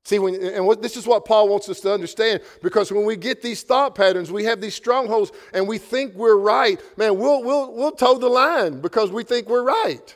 See, 0.08 0.20
when, 0.20 0.36
and 0.36 0.66
what, 0.66 0.82
this 0.82 0.96
is 0.96 1.06
what 1.06 1.26
Paul 1.26 1.50
wants 1.50 1.68
us 1.68 1.82
to 1.82 1.94
understand 1.94 2.40
because 2.64 2.94
when 2.94 3.04
we 3.04 3.18
get 3.18 3.42
these 3.42 3.62
thought 3.64 3.94
patterns, 3.94 4.32
we 4.32 4.46
have 4.46 4.62
these 4.62 4.74
strongholds 4.74 5.34
and 5.54 5.68
we 5.68 5.78
think 5.78 6.14
we're 6.14 6.38
right, 6.38 6.82
man, 6.96 7.20
we'll, 7.20 7.44
we'll, 7.44 7.74
we'll 7.74 7.92
toe 7.92 8.18
the 8.18 8.30
line 8.30 8.80
because 8.80 9.12
we 9.12 9.26
think 9.26 9.50
we're 9.50 9.66
right. 9.66 10.16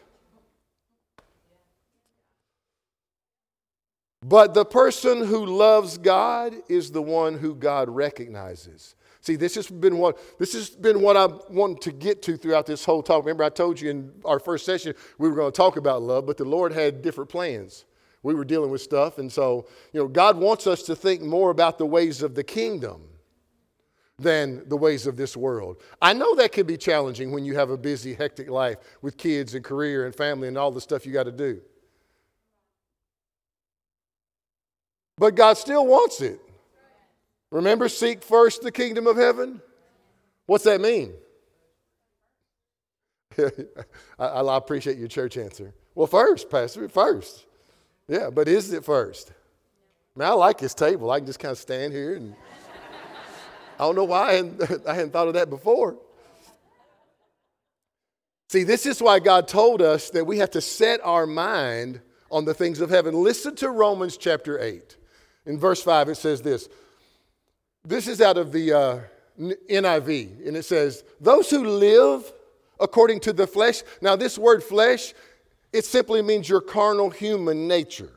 But 4.24 4.53
the 4.53 4.63
person 4.63 5.25
who 5.25 5.45
loves 5.45 5.98
God 5.98 6.53
is 6.69 6.91
the 6.91 7.01
one 7.01 7.38
who 7.38 7.53
God 7.53 7.89
recognizes. 7.89 8.95
See, 9.19 9.36
this 9.36 9.55
has 9.55 9.67
been 9.67 9.98
what 9.98 10.17
this 10.39 10.53
has 10.53 10.69
been 10.69 11.01
what 11.01 11.17
I 11.17 11.25
wanted 11.50 11.81
to 11.81 11.91
get 11.91 12.21
to 12.21 12.38
throughout 12.38 12.65
this 12.65 12.86
whole 12.86 13.03
talk. 13.03 13.25
Remember, 13.25 13.43
I 13.43 13.50
told 13.50 13.81
you 13.81 13.89
in 13.89 14.13
our 14.24 14.39
first 14.39 14.65
session 14.65 14.93
we 15.17 15.27
were 15.27 15.36
going 15.36 15.51
to 15.51 15.57
talk 15.57 15.75
about 15.75 16.01
love, 16.01 16.25
but 16.25 16.38
the 16.38 16.45
Lord 16.45 16.71
had 16.71 17.01
different 17.01 17.29
plans. 17.29 17.83
We 18.24 18.36
were 18.36 18.46
dealing 18.46 18.70
with 18.70 18.82
stuff, 18.82 19.18
and 19.18 19.32
so 19.32 19.68
you 19.94 20.00
know, 20.00 20.08
God 20.08 20.38
wants 20.38 20.68
us 20.68 20.84
to 20.84 20.96
think 20.96 21.22
more 21.22 21.50
about 21.50 21.78
the 21.78 21.86
ways 21.86 22.22
of 22.22 22.36
the 22.36 22.44
kingdom 22.44 23.08
than 24.20 24.68
the 24.70 24.78
ways 24.78 25.08
of 25.08 25.18
this 25.18 25.36
world. 25.36 25.82
I 26.01 26.13
know 26.13 26.36
that 26.36 26.51
can 26.51 26.68
be 26.68 26.78
challenging 26.78 27.32
when 27.32 27.44
you 27.44 27.56
have 27.56 27.72
a 27.72 27.78
busy, 27.78 28.13
hectic 28.13 28.50
life 28.50 28.78
with 29.01 29.18
kids 29.18 29.56
and 29.56 29.63
career 29.63 30.06
and 30.06 30.16
family 30.16 30.48
and 30.48 30.58
all 30.58 30.72
the 30.72 30.82
stuff 30.82 31.06
you 31.06 31.12
got 31.12 31.24
to 31.24 31.32
do. 31.32 31.62
But 35.18 35.36
God 35.36 35.58
still 35.58 35.86
wants 35.86 36.22
it. 36.22 36.40
Remember, 37.51 37.90
seek 37.90 38.24
first 38.24 38.62
the 38.62 38.72
kingdom 38.72 39.08
of 39.08 39.18
heaven? 39.18 39.62
What's 40.46 40.63
that 40.63 40.82
mean? 40.82 41.13
I, 44.20 44.25
I, 44.25 44.58
appreciate 44.58 44.98
your 44.98 45.08
church 45.08 45.38
answer. 45.38 45.74
Well, 45.96 46.08
first, 46.08 46.50
Pastor, 46.50 46.88
first. 46.90 47.46
Yeah, 48.08 48.29
but 48.29 48.48
is 48.48 48.72
it 48.74 48.84
first? 48.84 49.31
Man, 50.15 50.27
I 50.27 50.34
like 50.34 50.58
this 50.58 50.74
table. 50.74 51.10
I 51.12 51.20
can 51.20 51.25
just 51.25 51.39
kind 51.39 51.51
of 51.51 51.58
stand 51.58 51.93
here 51.93 52.15
and 52.15 52.36
I 53.79 53.84
don't 53.84 53.96
know 53.96 54.03
why 54.03 54.29
I 54.29 54.34
hadn't, 54.34 54.88
I 54.88 54.93
hadn't 54.93 55.12
thought 55.12 55.27
of 55.27 55.34
that 55.36 55.50
before. 55.50 55.98
See, 58.50 58.63
this 58.63 58.86
is 58.86 59.01
why 59.01 59.20
God 59.20 59.48
told 59.48 59.81
us 59.81 60.10
that 60.10 60.25
we 60.25 60.39
have 60.39 60.51
to 60.51 60.62
set 60.62 61.00
our 61.03 61.25
mind 61.25 62.01
on 62.29 62.43
the 62.43 62.53
things 62.53 62.81
of 62.81 62.89
heaven. 62.89 63.15
Listen 63.15 63.55
to 63.55 63.70
Romans 63.70 64.17
chapter 64.17 64.60
8. 64.60 64.98
In 65.46 65.58
verse 65.58 65.81
5, 65.81 66.10
it 66.10 66.15
says 66.15 66.41
this. 66.41 66.67
This 67.86 68.08
is 68.08 68.20
out 68.20 68.38
of 68.38 68.51
the 68.51 68.74
uh, 68.74 69.00
NIV, 69.39 70.46
and 70.46 70.58
it 70.58 70.65
says, 70.65 71.03
Those 71.20 71.50
who 71.50 71.65
live 71.65 72.31
according 72.81 73.22
to 73.22 73.34
the 73.34 73.48
flesh. 73.48 73.84
Now, 74.01 74.15
this 74.15 74.38
word 74.38 74.63
flesh, 74.63 75.13
it 75.74 75.86
simply 75.86 76.22
means 76.22 76.50
your 76.50 76.62
carnal 76.62 77.10
human 77.10 77.68
nature. 77.68 78.12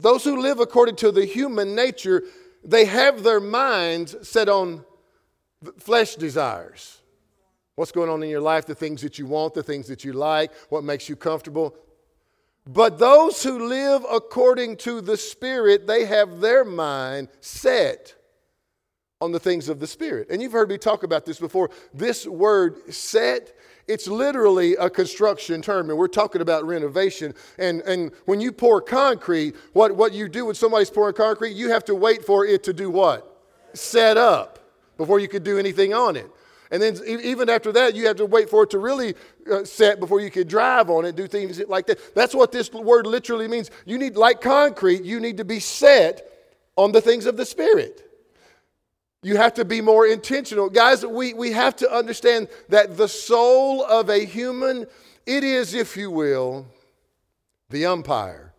Those 0.00 0.24
who 0.24 0.40
live 0.40 0.60
according 0.60 0.96
to 0.96 1.10
the 1.10 1.24
human 1.24 1.74
nature, 1.74 2.22
they 2.64 2.84
have 2.84 3.22
their 3.22 3.40
minds 3.40 4.28
set 4.28 4.48
on 4.48 4.84
flesh 5.78 6.14
desires. 6.14 7.00
What's 7.74 7.92
going 7.92 8.10
on 8.10 8.22
in 8.22 8.28
your 8.28 8.40
life, 8.40 8.66
the 8.66 8.74
things 8.74 9.02
that 9.02 9.18
you 9.18 9.26
want, 9.26 9.54
the 9.54 9.62
things 9.62 9.86
that 9.88 10.04
you 10.04 10.12
like, 10.12 10.52
what 10.68 10.84
makes 10.84 11.08
you 11.08 11.16
comfortable. 11.16 11.74
But 12.66 12.98
those 12.98 13.42
who 13.42 13.66
live 13.66 14.04
according 14.10 14.76
to 14.78 15.00
the 15.00 15.16
Spirit, 15.16 15.86
they 15.86 16.04
have 16.04 16.40
their 16.40 16.64
mind 16.64 17.28
set 17.40 18.14
on 19.20 19.32
the 19.32 19.40
things 19.40 19.68
of 19.68 19.80
the 19.80 19.86
Spirit. 19.86 20.28
And 20.30 20.40
you've 20.40 20.52
heard 20.52 20.68
me 20.68 20.78
talk 20.78 21.02
about 21.02 21.26
this 21.26 21.38
before. 21.38 21.70
This 21.92 22.26
word 22.26 22.92
set, 22.92 23.52
it's 23.88 24.06
literally 24.06 24.76
a 24.76 24.88
construction 24.88 25.60
term, 25.60 25.90
and 25.90 25.98
we're 25.98 26.06
talking 26.08 26.40
about 26.40 26.64
renovation. 26.64 27.34
And, 27.58 27.80
and 27.82 28.12
when 28.26 28.40
you 28.40 28.52
pour 28.52 28.80
concrete, 28.80 29.56
what, 29.72 29.96
what 29.96 30.12
you 30.12 30.28
do 30.28 30.46
when 30.46 30.54
somebody's 30.54 30.90
pouring 30.90 31.14
concrete, 31.14 31.54
you 31.54 31.70
have 31.70 31.84
to 31.86 31.94
wait 31.94 32.24
for 32.24 32.46
it 32.46 32.62
to 32.64 32.72
do 32.72 32.90
what? 32.90 33.42
Set 33.74 34.16
up 34.16 34.58
before 34.96 35.18
you 35.18 35.28
could 35.28 35.44
do 35.44 35.58
anything 35.58 35.92
on 35.92 36.16
it. 36.16 36.30
And 36.70 36.82
then 36.82 36.98
even 37.06 37.48
after 37.48 37.72
that, 37.72 37.96
you 37.96 38.06
have 38.06 38.16
to 38.16 38.26
wait 38.26 38.50
for 38.50 38.64
it 38.64 38.70
to 38.70 38.78
really 38.78 39.14
uh, 39.50 39.64
set 39.64 40.00
before 40.00 40.20
you 40.20 40.30
can 40.30 40.46
drive 40.46 40.90
on 40.90 41.06
it, 41.06 41.16
do 41.16 41.26
things 41.26 41.60
like 41.66 41.86
that. 41.86 42.14
That's 42.14 42.34
what 42.34 42.52
this 42.52 42.70
word 42.70 43.06
literally 43.06 43.48
means. 43.48 43.70
You 43.86 43.98
need, 43.98 44.16
like 44.16 44.42
concrete, 44.42 45.02
you 45.02 45.18
need 45.18 45.38
to 45.38 45.44
be 45.44 45.60
set 45.60 46.30
on 46.76 46.92
the 46.92 47.00
things 47.00 47.24
of 47.24 47.38
the 47.38 47.46
Spirit. 47.46 48.07
You 49.22 49.36
have 49.36 49.54
to 49.54 49.64
be 49.64 49.80
more 49.80 50.06
intentional. 50.06 50.70
Guys, 50.70 51.04
we, 51.04 51.34
we 51.34 51.52
have 51.52 51.74
to 51.76 51.92
understand 51.92 52.48
that 52.68 52.96
the 52.96 53.08
soul 53.08 53.84
of 53.84 54.08
a 54.10 54.24
human, 54.24 54.86
it 55.26 55.42
is, 55.42 55.74
if 55.74 55.96
you 55.96 56.10
will, 56.10 56.66
the 57.70 57.86
umpire. 57.86 58.54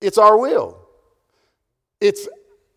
It's 0.00 0.18
our 0.18 0.36
will. 0.36 0.78
It's 2.00 2.28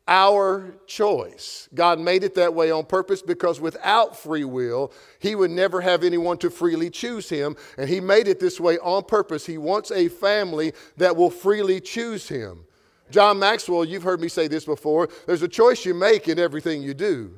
our 0.08 0.74
choice. 0.88 1.69
God 1.74 2.00
made 2.00 2.24
it 2.24 2.36
that 2.36 2.53
way 2.53 2.72
on 2.72 2.86
purpose 2.86 3.22
because 3.22 3.60
without 3.60 4.17
free 4.17 4.43
will, 4.43 4.91
He 5.19 5.36
would 5.36 5.51
never 5.51 5.81
have 5.81 6.03
anyone 6.03 6.38
to 6.39 6.50
freely 6.50 6.89
choose 6.89 7.29
Him. 7.29 7.55
And 7.77 7.89
He 7.89 8.00
made 8.00 8.27
it 8.27 8.39
this 8.39 8.60
way 8.60 8.77
on 8.79 9.03
purpose. 9.03 9.46
He 9.46 9.58
wants 9.58 9.91
a 9.91 10.08
family 10.08 10.74
that 10.98 11.15
will 11.15 11.29
freely 11.29 11.79
choose 11.79 12.27
Him. 12.27 12.65
John 13.11 13.39
Maxwell, 13.39 13.85
you've 13.85 14.03
heard 14.03 14.21
me 14.21 14.27
say 14.27 14.47
this 14.47 14.65
before 14.65 15.09
there's 15.25 15.41
a 15.41 15.47
choice 15.47 15.85
you 15.85 15.93
make 15.93 16.27
in 16.27 16.39
everything 16.39 16.81
you 16.83 16.93
do. 16.93 17.33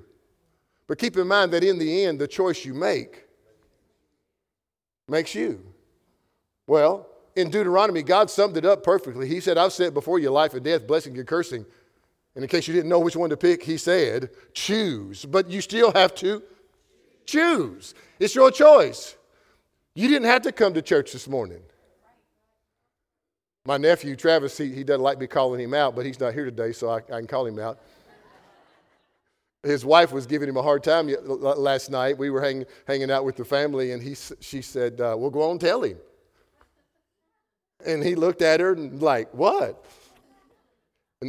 But 0.88 0.98
keep 0.98 1.16
in 1.16 1.28
mind 1.28 1.54
that 1.54 1.64
in 1.64 1.80
the 1.80 2.06
end, 2.06 2.20
the 2.20 2.28
choice 2.28 2.66
you 2.66 2.74
make 2.74 3.26
makes 5.08 5.34
you. 5.34 5.64
Well, 6.68 7.08
in 7.36 7.50
Deuteronomy, 7.50 8.04
God 8.04 8.30
summed 8.30 8.58
it 8.58 8.66
up 8.66 8.84
perfectly. 8.84 9.28
He 9.28 9.40
said, 9.40 9.58
I've 9.58 9.74
set 9.74 9.94
before 9.94 10.20
you 10.20 10.30
life 10.32 10.54
and 10.54 10.64
death, 10.64 10.86
blessing 10.86 11.18
and 11.18 11.28
cursing. 11.28 11.66
And 12.36 12.44
in 12.44 12.50
case 12.50 12.68
you 12.68 12.74
didn't 12.74 12.90
know 12.90 13.00
which 13.00 13.16
one 13.16 13.30
to 13.30 13.38
pick, 13.38 13.64
he 13.64 13.78
said, 13.78 14.32
choose. 14.54 15.26
But 15.26 15.50
you 15.50 15.62
still 15.62 15.92
have 15.94 16.16
to 16.16 16.44
choose. 17.26 17.94
It's 18.20 18.36
your 18.36 18.52
choice. 18.52 19.16
You 19.96 20.08
didn't 20.08 20.28
have 20.28 20.42
to 20.44 20.52
come 20.52 20.74
to 20.74 20.82
church 20.82 21.12
this 21.12 21.28
morning. 21.28 21.62
My 23.66 23.78
nephew, 23.78 24.16
Travis, 24.16 24.58
he, 24.58 24.74
he 24.74 24.84
doesn't 24.84 25.04
like 25.04 25.20
me 25.20 25.28
calling 25.28 25.62
him 25.62 25.74
out, 25.74 25.96
but 25.96 26.06
he's 26.06 26.20
not 26.20 26.34
here 26.34 26.46
today, 26.46 26.72
so 26.72 26.90
I, 26.90 26.98
I 26.98 27.20
can 27.20 27.28
call 27.28 27.46
him 27.46 27.60
out. 27.60 27.80
His 29.62 29.86
wife 29.86 30.12
was 30.12 30.26
giving 30.26 30.50
him 30.50 30.58
a 30.58 30.64
hard 30.64 30.84
time 30.84 31.08
last 31.28 31.92
night. 31.92 32.18
We 32.18 32.32
were 32.32 32.42
hang, 32.42 32.66
hanging 32.88 33.12
out 33.12 33.24
with 33.24 33.36
the 33.36 33.46
family, 33.46 33.92
and 33.92 34.02
he, 34.02 34.16
she 34.40 34.64
said, 34.64 35.00
uh, 35.00 35.16
Well, 35.16 35.30
go 35.30 35.52
on, 35.52 35.60
tell 35.60 35.84
him. 35.84 35.98
And 37.86 38.04
he 38.04 38.16
looked 38.16 38.42
at 38.42 38.60
her 38.60 38.74
and, 38.74 39.00
like, 39.02 39.32
What? 39.34 39.86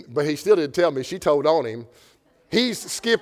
but 0.09 0.25
he 0.25 0.37
still 0.37 0.57
didn't 0.57 0.75
tell 0.75 0.91
me. 0.91 1.03
She 1.03 1.19
told 1.19 1.47
on 1.47 1.67
him. 1.67 1.87
He's 2.51 2.79
skip. 2.79 3.21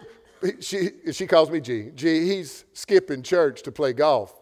She, 0.60 0.90
she 1.12 1.26
calls 1.26 1.50
me 1.50 1.60
G. 1.60 1.90
G, 1.96 2.26
he's 2.26 2.64
skipping 2.72 3.24
church 3.24 3.62
to 3.62 3.72
play 3.72 3.92
golf. 3.92 4.32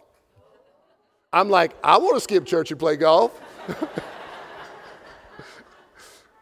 I'm 1.32 1.48
like, 1.48 1.72
I 1.82 1.96
want 1.96 2.16
to 2.16 2.20
skip 2.20 2.44
church 2.44 2.70
and 2.70 2.78
play 2.78 2.96
golf. 2.96 3.40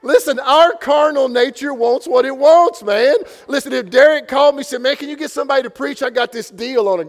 Listen, 0.07 0.39
our 0.39 0.73
carnal 0.75 1.29
nature 1.29 1.75
wants 1.75 2.07
what 2.07 2.25
it 2.25 2.37
wants, 2.37 2.81
man. 2.85 3.17
Listen, 3.49 3.73
if 3.73 3.91
Derek 3.91 4.29
called 4.29 4.55
me 4.55 4.61
and 4.61 4.67
said, 4.67 4.81
Man, 4.81 4.95
can 4.95 5.09
you 5.09 5.17
get 5.17 5.33
somebody 5.33 5.65
to 5.65 5.71
preach? 5.71 6.01
I 6.01 6.11
got 6.11 6.31
this 6.31 6.49
deal 6.49 6.87
on 6.87 7.01
it. 7.01 7.09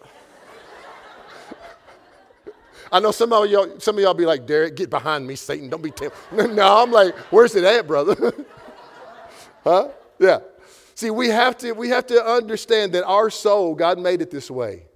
I 2.90 3.00
know 3.00 3.10
some 3.10 3.34
of 3.34 3.50
y'all, 3.50 3.78
some 3.78 3.98
of 3.98 4.02
y'all 4.02 4.14
be 4.14 4.24
like, 4.24 4.46
Derek, 4.46 4.76
get 4.76 4.88
behind 4.88 5.26
me, 5.26 5.36
Satan. 5.36 5.68
Don't 5.68 5.82
be 5.82 5.90
tempted. 5.90 6.16
no, 6.54 6.82
I'm 6.82 6.90
like, 6.90 7.14
where's 7.30 7.54
it 7.54 7.64
at, 7.64 7.86
brother? 7.86 8.32
huh? 9.62 9.88
Yeah. 10.18 10.38
See, 10.94 11.10
we 11.10 11.28
have 11.28 11.58
to 11.58 11.72
we 11.72 11.90
have 11.90 12.06
to 12.06 12.24
understand 12.24 12.94
that 12.94 13.04
our 13.04 13.28
soul, 13.28 13.74
God 13.74 13.98
made 13.98 14.22
it 14.22 14.30
this 14.30 14.50
way. 14.50 14.86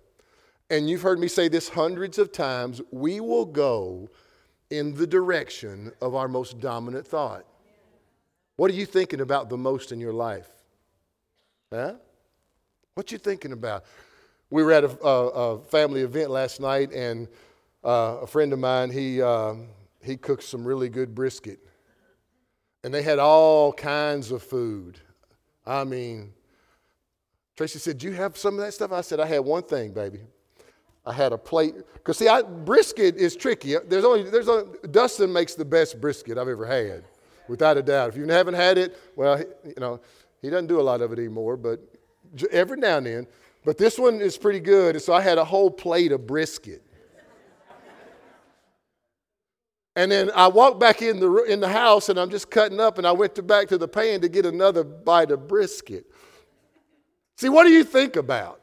And 0.70 0.88
you've 0.88 1.02
heard 1.02 1.18
me 1.18 1.28
say 1.28 1.48
this 1.48 1.68
hundreds 1.68 2.16
of 2.16 2.32
times, 2.32 2.80
we 2.90 3.20
will 3.20 3.44
go 3.44 4.08
in 4.72 4.94
the 4.94 5.06
direction 5.06 5.92
of 6.00 6.14
our 6.14 6.28
most 6.28 6.58
dominant 6.58 7.06
thought. 7.06 7.44
What 8.56 8.70
are 8.70 8.74
you 8.74 8.86
thinking 8.86 9.20
about 9.20 9.50
the 9.50 9.56
most 9.58 9.92
in 9.92 10.00
your 10.00 10.14
life? 10.14 10.48
Huh? 11.70 11.94
What 12.94 13.12
you 13.12 13.18
thinking 13.18 13.52
about? 13.52 13.84
We 14.48 14.62
were 14.62 14.72
at 14.72 14.84
a, 14.84 15.06
a, 15.06 15.28
a 15.28 15.58
family 15.64 16.00
event 16.00 16.30
last 16.30 16.58
night, 16.58 16.90
and 16.90 17.28
uh, 17.84 18.20
a 18.22 18.26
friend 18.26 18.50
of 18.54 18.58
mine 18.58 18.90
he 18.90 19.20
uh, 19.20 19.56
he 20.02 20.16
cooked 20.16 20.44
some 20.44 20.64
really 20.64 20.88
good 20.88 21.14
brisket, 21.14 21.58
and 22.82 22.94
they 22.94 23.02
had 23.02 23.18
all 23.18 23.74
kinds 23.74 24.30
of 24.30 24.42
food. 24.42 24.98
I 25.66 25.84
mean, 25.84 26.32
Tracy 27.56 27.78
said, 27.78 27.98
"Do 27.98 28.06
you 28.06 28.14
have 28.14 28.38
some 28.38 28.54
of 28.54 28.60
that 28.60 28.72
stuff?" 28.72 28.90
I 28.90 29.02
said, 29.02 29.20
"I 29.20 29.26
had 29.26 29.40
one 29.40 29.64
thing, 29.64 29.92
baby. 29.92 30.20
I 31.04 31.12
had 31.12 31.32
a 31.32 31.38
plate. 31.38 31.74
Because 31.94 32.18
see, 32.18 32.28
I, 32.28 32.42
brisket 32.42 33.16
is 33.16 33.36
tricky. 33.36 33.76
There's 33.88 34.04
only 34.04 34.28
there's 34.30 34.48
only, 34.48 34.78
Dustin 34.90 35.32
makes 35.32 35.54
the 35.54 35.64
best 35.64 36.00
brisket 36.00 36.38
I've 36.38 36.48
ever 36.48 36.66
had, 36.66 37.04
without 37.48 37.76
a 37.76 37.82
doubt. 37.82 38.10
If 38.10 38.16
you 38.16 38.26
haven't 38.28 38.54
had 38.54 38.78
it, 38.78 38.96
well, 39.16 39.38
you 39.38 39.74
know, 39.78 40.00
he 40.40 40.50
doesn't 40.50 40.68
do 40.68 40.80
a 40.80 40.82
lot 40.82 41.00
of 41.00 41.12
it 41.12 41.18
anymore, 41.18 41.56
but 41.56 41.80
every 42.50 42.76
now 42.76 42.98
and 42.98 43.06
then. 43.06 43.26
But 43.64 43.78
this 43.78 43.98
one 43.98 44.20
is 44.20 44.36
pretty 44.36 44.60
good. 44.60 45.00
So 45.00 45.12
I 45.12 45.20
had 45.20 45.38
a 45.38 45.44
whole 45.44 45.70
plate 45.70 46.12
of 46.12 46.26
brisket. 46.26 46.82
And 49.94 50.10
then 50.10 50.30
I 50.34 50.48
walked 50.48 50.80
back 50.80 51.02
in 51.02 51.20
the, 51.20 51.30
in 51.44 51.60
the 51.60 51.68
house 51.68 52.08
and 52.08 52.18
I'm 52.18 52.30
just 52.30 52.50
cutting 52.50 52.80
up 52.80 52.96
and 52.96 53.06
I 53.06 53.12
went 53.12 53.34
to 53.34 53.42
back 53.42 53.68
to 53.68 53.76
the 53.78 53.86
pan 53.86 54.22
to 54.22 54.28
get 54.28 54.46
another 54.46 54.84
bite 54.84 55.30
of 55.30 55.46
brisket. 55.46 56.06
See, 57.36 57.50
what 57.50 57.64
do 57.64 57.70
you 57.70 57.84
think 57.84 58.16
about? 58.16 58.62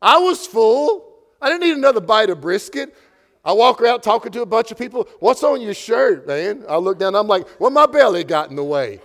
I 0.00 0.18
was 0.18 0.46
full. 0.46 1.13
I 1.44 1.50
didn't 1.50 1.60
need 1.60 1.76
another 1.76 2.00
bite 2.00 2.30
of 2.30 2.40
brisket. 2.40 2.96
I 3.44 3.52
walk 3.52 3.82
around 3.82 4.00
talking 4.00 4.32
to 4.32 4.40
a 4.40 4.46
bunch 4.46 4.70
of 4.70 4.78
people. 4.78 5.06
What's 5.20 5.42
on 5.42 5.60
your 5.60 5.74
shirt, 5.74 6.26
man? 6.26 6.64
I 6.66 6.78
look 6.78 6.98
down. 6.98 7.14
I'm 7.14 7.28
like, 7.28 7.46
well, 7.60 7.70
my 7.70 7.84
belly 7.84 8.24
got 8.24 8.48
in 8.48 8.56
the 8.56 8.64
way. 8.64 8.98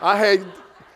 I 0.00 0.16
had, 0.16 0.46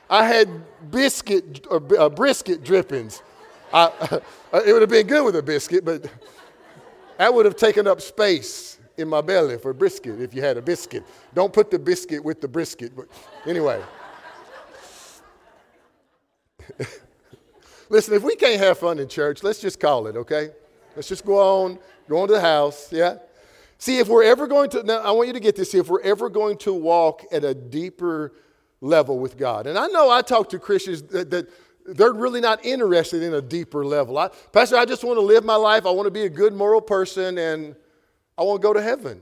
I 0.08 0.24
had 0.24 0.48
biscuit 0.90 1.66
or 1.68 1.82
uh, 1.98 2.08
brisket 2.08 2.64
drippings. 2.64 3.22
I, 3.70 3.90
it 4.54 4.72
would 4.72 4.80
have 4.80 4.88
been 4.88 5.06
good 5.06 5.26
with 5.26 5.36
a 5.36 5.42
biscuit, 5.42 5.84
but 5.84 6.10
that 7.18 7.34
would 7.34 7.44
have 7.44 7.56
taken 7.56 7.86
up 7.86 8.00
space 8.00 8.78
in 8.96 9.08
my 9.08 9.20
belly 9.20 9.58
for 9.58 9.74
brisket 9.74 10.22
if 10.22 10.34
you 10.34 10.40
had 10.40 10.56
a 10.56 10.62
biscuit. 10.62 11.04
Don't 11.34 11.52
put 11.52 11.70
the 11.70 11.78
biscuit 11.78 12.24
with 12.24 12.40
the 12.40 12.48
brisket. 12.48 12.96
But 12.96 13.08
anyway. 13.46 13.82
Listen, 17.92 18.14
if 18.14 18.22
we 18.22 18.34
can't 18.36 18.58
have 18.58 18.78
fun 18.78 18.98
in 18.98 19.06
church, 19.06 19.42
let's 19.42 19.60
just 19.60 19.78
call 19.78 20.06
it, 20.06 20.16
okay? 20.16 20.48
Let's 20.96 21.08
just 21.08 21.26
go 21.26 21.36
on, 21.36 21.78
go 22.08 22.22
on 22.22 22.28
to 22.28 22.32
the 22.32 22.40
house, 22.40 22.90
yeah? 22.90 23.16
See, 23.76 23.98
if 23.98 24.08
we're 24.08 24.24
ever 24.24 24.46
going 24.46 24.70
to, 24.70 24.82
now 24.82 25.00
I 25.00 25.10
want 25.10 25.26
you 25.26 25.34
to 25.34 25.40
get 25.40 25.56
this, 25.56 25.72
See, 25.72 25.78
if 25.78 25.90
we're 25.90 26.00
ever 26.00 26.30
going 26.30 26.56
to 26.58 26.72
walk 26.72 27.22
at 27.30 27.44
a 27.44 27.52
deeper 27.52 28.32
level 28.80 29.18
with 29.18 29.36
God. 29.36 29.66
And 29.66 29.78
I 29.78 29.88
know 29.88 30.08
I 30.10 30.22
talk 30.22 30.48
to 30.50 30.58
Christians 30.58 31.02
that, 31.02 31.28
that 31.32 31.50
they're 31.84 32.14
really 32.14 32.40
not 32.40 32.64
interested 32.64 33.22
in 33.22 33.34
a 33.34 33.42
deeper 33.42 33.84
level. 33.84 34.16
I, 34.16 34.28
Pastor, 34.52 34.78
I 34.78 34.86
just 34.86 35.04
want 35.04 35.18
to 35.18 35.22
live 35.22 35.44
my 35.44 35.56
life. 35.56 35.84
I 35.84 35.90
want 35.90 36.06
to 36.06 36.10
be 36.10 36.22
a 36.22 36.30
good 36.30 36.54
moral 36.54 36.80
person 36.80 37.36
and 37.36 37.76
I 38.38 38.42
want 38.42 38.62
to 38.62 38.66
go 38.66 38.72
to 38.72 38.80
heaven. 38.80 39.20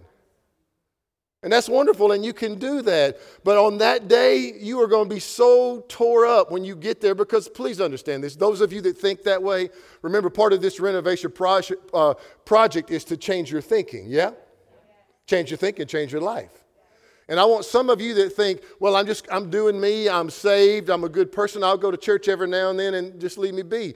And 1.43 1.51
that's 1.51 1.71
wonderful, 1.71 2.13
and 2.13 2.23
you 2.23 2.35
can 2.35 2.57
do 2.57 2.83
that. 2.83 3.19
But 3.45 3.57
on 3.57 3.79
that 3.79 4.09
day, 4.09 4.53
you 4.61 4.79
are 4.83 4.87
going 4.87 5.09
to 5.09 5.15
be 5.15 5.21
so 5.21 5.83
tore 5.89 6.27
up 6.27 6.51
when 6.51 6.65
you 6.65 6.77
get 6.77 7.01
there 7.01 7.15
because 7.15 7.49
please 7.49 7.81
understand 7.81 8.23
this. 8.23 8.37
Those 8.37 8.61
of 8.61 8.75
you 8.75 8.83
that 8.83 8.99
think 8.99 9.23
that 9.23 9.43
way, 9.43 9.71
remember 10.03 10.29
part 10.29 10.53
of 10.53 10.61
this 10.61 10.79
renovation 10.81 11.33
project, 11.33 11.83
uh, 11.95 12.13
project 12.45 12.91
is 12.91 13.05
to 13.05 13.17
change 13.17 13.51
your 13.51 13.63
thinking, 13.63 14.05
yeah? 14.07 14.33
Change 15.27 15.51
your 15.51 15.57
thinking, 15.57 15.87
change 15.87 16.13
your 16.13 16.21
life. 16.21 16.51
And 17.27 17.41
I 17.41 17.47
want 17.47 17.65
some 17.65 17.89
of 17.89 18.03
you 18.03 18.13
that 18.15 18.31
think, 18.35 18.61
well, 18.79 18.95
I'm 18.95 19.07
just, 19.07 19.27
I'm 19.31 19.49
doing 19.49 19.81
me, 19.81 20.11
I'm 20.11 20.29
saved, 20.29 20.91
I'm 20.91 21.05
a 21.05 21.09
good 21.09 21.33
person, 21.33 21.65
I'll 21.65 21.79
go 21.79 21.91
to 21.91 21.97
church 21.97 22.29
every 22.29 22.49
now 22.49 22.69
and 22.69 22.79
then 22.79 22.93
and 22.93 23.19
just 23.19 23.39
leave 23.39 23.55
me 23.55 23.63
be. 23.63 23.95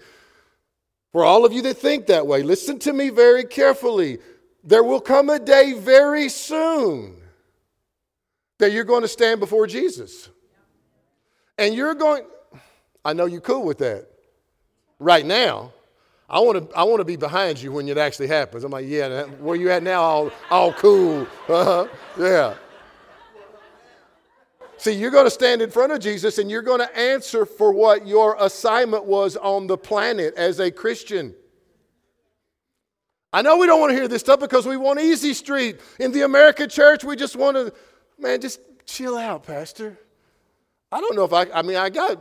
For 1.12 1.24
all 1.24 1.44
of 1.44 1.52
you 1.52 1.60
that 1.62 1.74
think 1.74 2.06
that 2.06 2.26
way, 2.26 2.42
listen 2.42 2.78
to 2.80 2.92
me 2.94 3.10
very 3.10 3.44
carefully. 3.44 4.18
There 4.62 4.82
will 4.82 5.00
come 5.00 5.28
a 5.28 5.38
day 5.38 5.74
very 5.74 6.30
soon 6.30 7.20
that 8.64 8.72
you're 8.72 8.84
going 8.84 9.02
to 9.02 9.08
stand 9.08 9.40
before 9.40 9.66
Jesus. 9.66 10.30
And 11.58 11.74
you're 11.74 11.94
going, 11.94 12.24
I 13.04 13.12
know 13.12 13.26
you're 13.26 13.42
cool 13.42 13.62
with 13.62 13.76
that 13.78 14.06
right 14.98 15.26
now. 15.26 15.72
I 16.30 16.40
want 16.40 16.70
to 16.70 16.76
I 16.76 16.84
want 16.84 17.00
to 17.00 17.04
be 17.04 17.16
behind 17.16 17.60
you 17.60 17.70
when 17.72 17.86
it 17.86 17.98
actually 17.98 18.28
happens. 18.28 18.64
I'm 18.64 18.72
like, 18.72 18.86
yeah, 18.88 19.24
where 19.24 19.54
you 19.54 19.70
at 19.70 19.82
now? 19.82 20.00
All, 20.00 20.30
all 20.50 20.72
cool. 20.72 21.26
Uh-huh. 21.46 21.86
Yeah. 22.18 22.54
See, 24.78 24.92
you're 24.92 25.10
going 25.10 25.26
to 25.26 25.30
stand 25.30 25.60
in 25.60 25.70
front 25.70 25.92
of 25.92 26.00
Jesus 26.00 26.38
and 26.38 26.50
you're 26.50 26.62
going 26.62 26.80
to 26.80 26.98
answer 26.98 27.44
for 27.44 27.70
what 27.70 28.06
your 28.06 28.34
assignment 28.40 29.04
was 29.04 29.36
on 29.36 29.66
the 29.66 29.76
planet 29.76 30.34
as 30.36 30.58
a 30.58 30.70
Christian. 30.70 31.34
I 33.30 33.42
know 33.42 33.58
we 33.58 33.66
don't 33.66 33.80
want 33.80 33.90
to 33.90 33.96
hear 33.96 34.08
this 34.08 34.20
stuff 34.20 34.40
because 34.40 34.66
we 34.66 34.78
want 34.78 35.00
easy 35.00 35.34
street. 35.34 35.80
In 36.00 36.12
the 36.12 36.22
American 36.22 36.70
church, 36.70 37.04
we 37.04 37.14
just 37.14 37.36
want 37.36 37.56
to 37.56 37.74
Man, 38.18 38.40
just 38.40 38.60
chill 38.86 39.16
out, 39.16 39.44
Pastor. 39.44 39.98
I 40.90 41.00
don't 41.00 41.16
know 41.16 41.24
if 41.24 41.32
I, 41.32 41.46
I 41.52 41.62
mean, 41.62 41.76
I 41.76 41.90
got, 41.90 42.18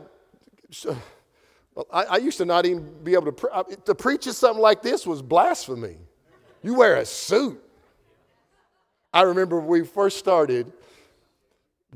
well, 1.74 1.86
I, 1.92 2.04
I 2.04 2.16
used 2.16 2.38
to 2.38 2.44
not 2.44 2.66
even 2.66 3.04
be 3.04 3.14
able 3.14 3.26
to, 3.26 3.32
pre- 3.32 3.76
to 3.84 3.94
preach 3.94 4.26
at 4.26 4.34
something 4.34 4.62
like 4.62 4.82
this 4.82 5.06
was 5.06 5.22
blasphemy. 5.22 5.96
You 6.62 6.74
wear 6.74 6.96
a 6.96 7.06
suit. 7.06 7.62
I 9.12 9.22
remember 9.22 9.60
when 9.60 9.68
we 9.68 9.86
first 9.86 10.18
started, 10.18 10.72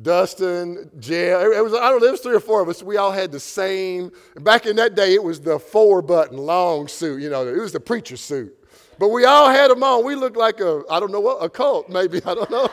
Dustin, 0.00 0.88
Jay, 1.00 1.30
it 1.30 1.64
was, 1.64 1.74
I 1.74 1.90
don't 1.90 2.00
know, 2.00 2.06
it 2.06 2.12
was 2.12 2.20
three 2.20 2.36
or 2.36 2.40
four 2.40 2.60
of 2.62 2.68
us. 2.68 2.82
We 2.82 2.96
all 2.96 3.10
had 3.10 3.32
the 3.32 3.40
same, 3.40 4.12
back 4.36 4.66
in 4.66 4.76
that 4.76 4.94
day, 4.94 5.14
it 5.14 5.22
was 5.22 5.40
the 5.40 5.58
four 5.58 6.00
button 6.02 6.38
long 6.38 6.86
suit, 6.86 7.20
you 7.20 7.28
know, 7.28 7.46
it 7.46 7.58
was 7.58 7.72
the 7.72 7.80
preacher 7.80 8.16
suit. 8.16 8.54
But 8.98 9.08
we 9.08 9.24
all 9.24 9.48
had 9.48 9.70
them 9.70 9.82
on. 9.82 10.04
We 10.04 10.14
looked 10.14 10.36
like 10.36 10.60
a, 10.60 10.82
I 10.90 11.00
don't 11.00 11.10
know 11.10 11.20
what, 11.20 11.42
a 11.42 11.48
cult 11.48 11.88
maybe, 11.88 12.18
I 12.24 12.34
don't 12.34 12.50
know. 12.50 12.68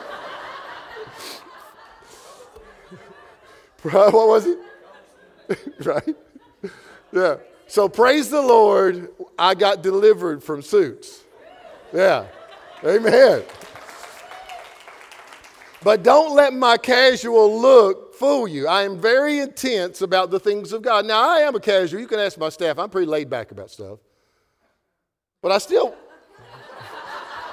What 3.92 4.28
was 4.28 4.46
it? 4.46 4.58
right? 5.84 6.16
Yeah. 7.12 7.36
So 7.66 7.88
praise 7.88 8.30
the 8.30 8.42
Lord, 8.42 9.10
I 9.38 9.54
got 9.54 9.82
delivered 9.82 10.42
from 10.42 10.62
suits. 10.62 11.22
Yeah. 11.92 12.26
Amen. 12.84 13.44
But 15.82 16.02
don't 16.02 16.34
let 16.34 16.52
my 16.52 16.76
casual 16.76 17.60
look 17.60 18.14
fool 18.14 18.48
you. 18.48 18.66
I 18.66 18.82
am 18.82 19.00
very 19.00 19.38
intense 19.38 20.02
about 20.02 20.30
the 20.30 20.40
things 20.40 20.72
of 20.72 20.82
God. 20.82 21.06
Now, 21.06 21.28
I 21.28 21.40
am 21.40 21.54
a 21.54 21.60
casual. 21.60 22.00
You 22.00 22.08
can 22.08 22.18
ask 22.18 22.38
my 22.38 22.48
staff. 22.48 22.78
I'm 22.78 22.90
pretty 22.90 23.06
laid 23.06 23.30
back 23.30 23.52
about 23.52 23.70
stuff. 23.70 23.98
But 25.42 25.52
I 25.52 25.58
still, 25.58 25.94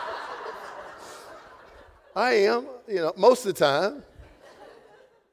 I 2.16 2.32
am, 2.32 2.68
you 2.88 2.96
know, 2.96 3.14
most 3.18 3.46
of 3.46 3.54
the 3.54 3.60
time. 3.60 4.04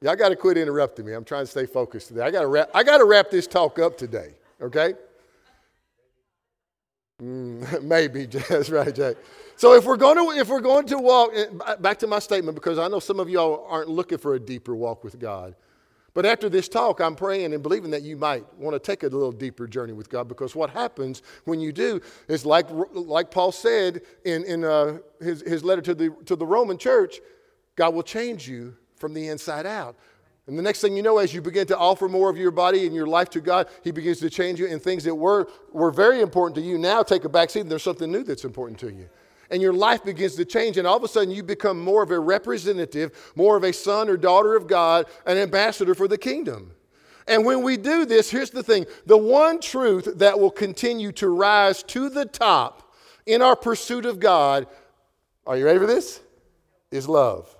Y'all 0.03 0.15
got 0.15 0.29
to 0.29 0.35
quit 0.35 0.57
interrupting 0.57 1.05
me. 1.05 1.13
I'm 1.13 1.23
trying 1.23 1.43
to 1.43 1.51
stay 1.51 1.67
focused 1.67 2.07
today. 2.07 2.21
I 2.21 2.31
got 2.31 2.41
to 2.41 2.47
wrap, 2.47 2.71
I 2.73 2.83
got 2.83 2.97
to 2.97 3.05
wrap 3.05 3.29
this 3.29 3.45
talk 3.45 3.77
up 3.77 3.97
today, 3.97 4.33
okay? 4.59 4.95
Mm, 7.21 7.83
maybe, 7.83 8.25
that's 8.49 8.71
right, 8.71 8.93
Jay. 8.93 9.13
So 9.57 9.75
if 9.75 9.85
we're 9.85 9.97
going 9.97 10.17
to 10.17 10.39
if 10.39 10.47
we're 10.47 10.59
going 10.59 10.87
to 10.87 10.97
walk 10.97 11.31
eh, 11.35 11.75
back 11.75 11.99
to 11.99 12.07
my 12.07 12.17
statement 12.17 12.55
because 12.55 12.79
I 12.79 12.87
know 12.87 12.99
some 12.99 13.19
of 13.19 13.29
y'all 13.29 13.67
aren't 13.69 13.89
looking 13.89 14.17
for 14.17 14.33
a 14.33 14.39
deeper 14.39 14.75
walk 14.75 15.03
with 15.03 15.19
God. 15.19 15.55
But 16.13 16.25
after 16.25 16.49
this 16.49 16.67
talk, 16.67 16.99
I'm 16.99 17.15
praying 17.15 17.53
and 17.53 17.61
believing 17.61 17.91
that 17.91 18.01
you 18.01 18.17
might 18.17 18.43
want 18.57 18.73
to 18.73 18.79
take 18.79 19.03
a 19.03 19.07
little 19.07 19.31
deeper 19.31 19.67
journey 19.67 19.93
with 19.93 20.09
God 20.09 20.27
because 20.27 20.55
what 20.55 20.71
happens 20.71 21.21
when 21.45 21.61
you 21.61 21.71
do 21.71 22.01
is 22.27 22.45
like, 22.45 22.65
like 22.91 23.31
Paul 23.31 23.53
said 23.53 24.01
in, 24.25 24.43
in 24.43 24.65
uh, 24.65 24.97
his, 25.21 25.41
his 25.43 25.63
letter 25.63 25.81
to 25.83 25.93
the, 25.93 26.13
to 26.25 26.35
the 26.35 26.45
Roman 26.45 26.77
church, 26.77 27.21
God 27.77 27.93
will 27.93 28.03
change 28.03 28.45
you 28.45 28.75
from 29.01 29.13
the 29.13 29.27
inside 29.27 29.65
out. 29.65 29.97
And 30.47 30.57
the 30.57 30.63
next 30.63 30.81
thing 30.81 30.95
you 30.95 31.03
know, 31.03 31.17
as 31.17 31.33
you 31.33 31.41
begin 31.41 31.67
to 31.67 31.77
offer 31.77 32.07
more 32.07 32.29
of 32.29 32.37
your 32.37 32.51
body 32.51 32.85
and 32.85 32.95
your 32.95 33.07
life 33.07 33.29
to 33.31 33.41
God, 33.41 33.67
He 33.83 33.91
begins 33.91 34.19
to 34.19 34.29
change 34.29 34.59
you, 34.59 34.67
and 34.67 34.81
things 34.81 35.03
that 35.03 35.13
were, 35.13 35.49
were 35.71 35.91
very 35.91 36.21
important 36.21 36.55
to 36.55 36.61
you 36.61 36.77
now 36.77 37.03
take 37.03 37.25
a 37.25 37.29
back 37.29 37.49
seat, 37.49 37.61
and 37.61 37.71
there's 37.71 37.83
something 37.83 38.11
new 38.11 38.23
that's 38.23 38.45
important 38.45 38.79
to 38.79 38.91
you. 38.91 39.09
And 39.49 39.61
your 39.61 39.73
life 39.73 40.03
begins 40.03 40.35
to 40.35 40.45
change, 40.45 40.77
and 40.77 40.87
all 40.87 40.97
of 40.97 41.03
a 41.03 41.07
sudden 41.07 41.31
you 41.31 41.43
become 41.43 41.79
more 41.79 42.01
of 42.01 42.11
a 42.11 42.19
representative, 42.19 43.31
more 43.35 43.57
of 43.57 43.63
a 43.63 43.73
son 43.73 44.09
or 44.09 44.17
daughter 44.17 44.55
of 44.55 44.67
God, 44.67 45.05
an 45.25 45.37
ambassador 45.37 45.93
for 45.93 46.07
the 46.07 46.17
kingdom. 46.17 46.71
And 47.27 47.45
when 47.45 47.61
we 47.61 47.77
do 47.77 48.05
this, 48.05 48.31
here's 48.31 48.49
the 48.49 48.63
thing 48.63 48.85
the 49.05 49.17
one 49.17 49.59
truth 49.59 50.07
that 50.17 50.39
will 50.39 50.51
continue 50.51 51.11
to 51.13 51.29
rise 51.29 51.83
to 51.83 52.09
the 52.09 52.25
top 52.25 52.93
in 53.25 53.41
our 53.41 53.55
pursuit 53.55 54.05
of 54.05 54.19
God, 54.19 54.67
are 55.45 55.57
you 55.57 55.65
ready 55.65 55.79
for 55.79 55.87
this? 55.87 56.19
Is 56.91 57.07
love. 57.07 57.55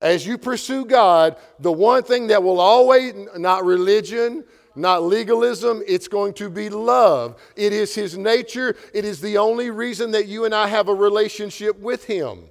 As 0.00 0.26
you 0.26 0.38
pursue 0.38 0.84
God, 0.84 1.36
the 1.58 1.72
one 1.72 2.04
thing 2.04 2.28
that 2.28 2.42
will 2.42 2.60
always, 2.60 3.14
not 3.36 3.64
religion, 3.64 4.44
not 4.78 5.02
legalism. 5.02 5.82
It's 5.86 6.08
going 6.08 6.34
to 6.34 6.48
be 6.48 6.70
love. 6.70 7.40
It 7.56 7.72
is 7.72 7.94
His 7.94 8.16
nature. 8.16 8.76
It 8.94 9.04
is 9.04 9.20
the 9.20 9.38
only 9.38 9.70
reason 9.70 10.12
that 10.12 10.26
you 10.26 10.44
and 10.44 10.54
I 10.54 10.68
have 10.68 10.88
a 10.88 10.94
relationship 10.94 11.78
with 11.80 12.04
Him. 12.04 12.44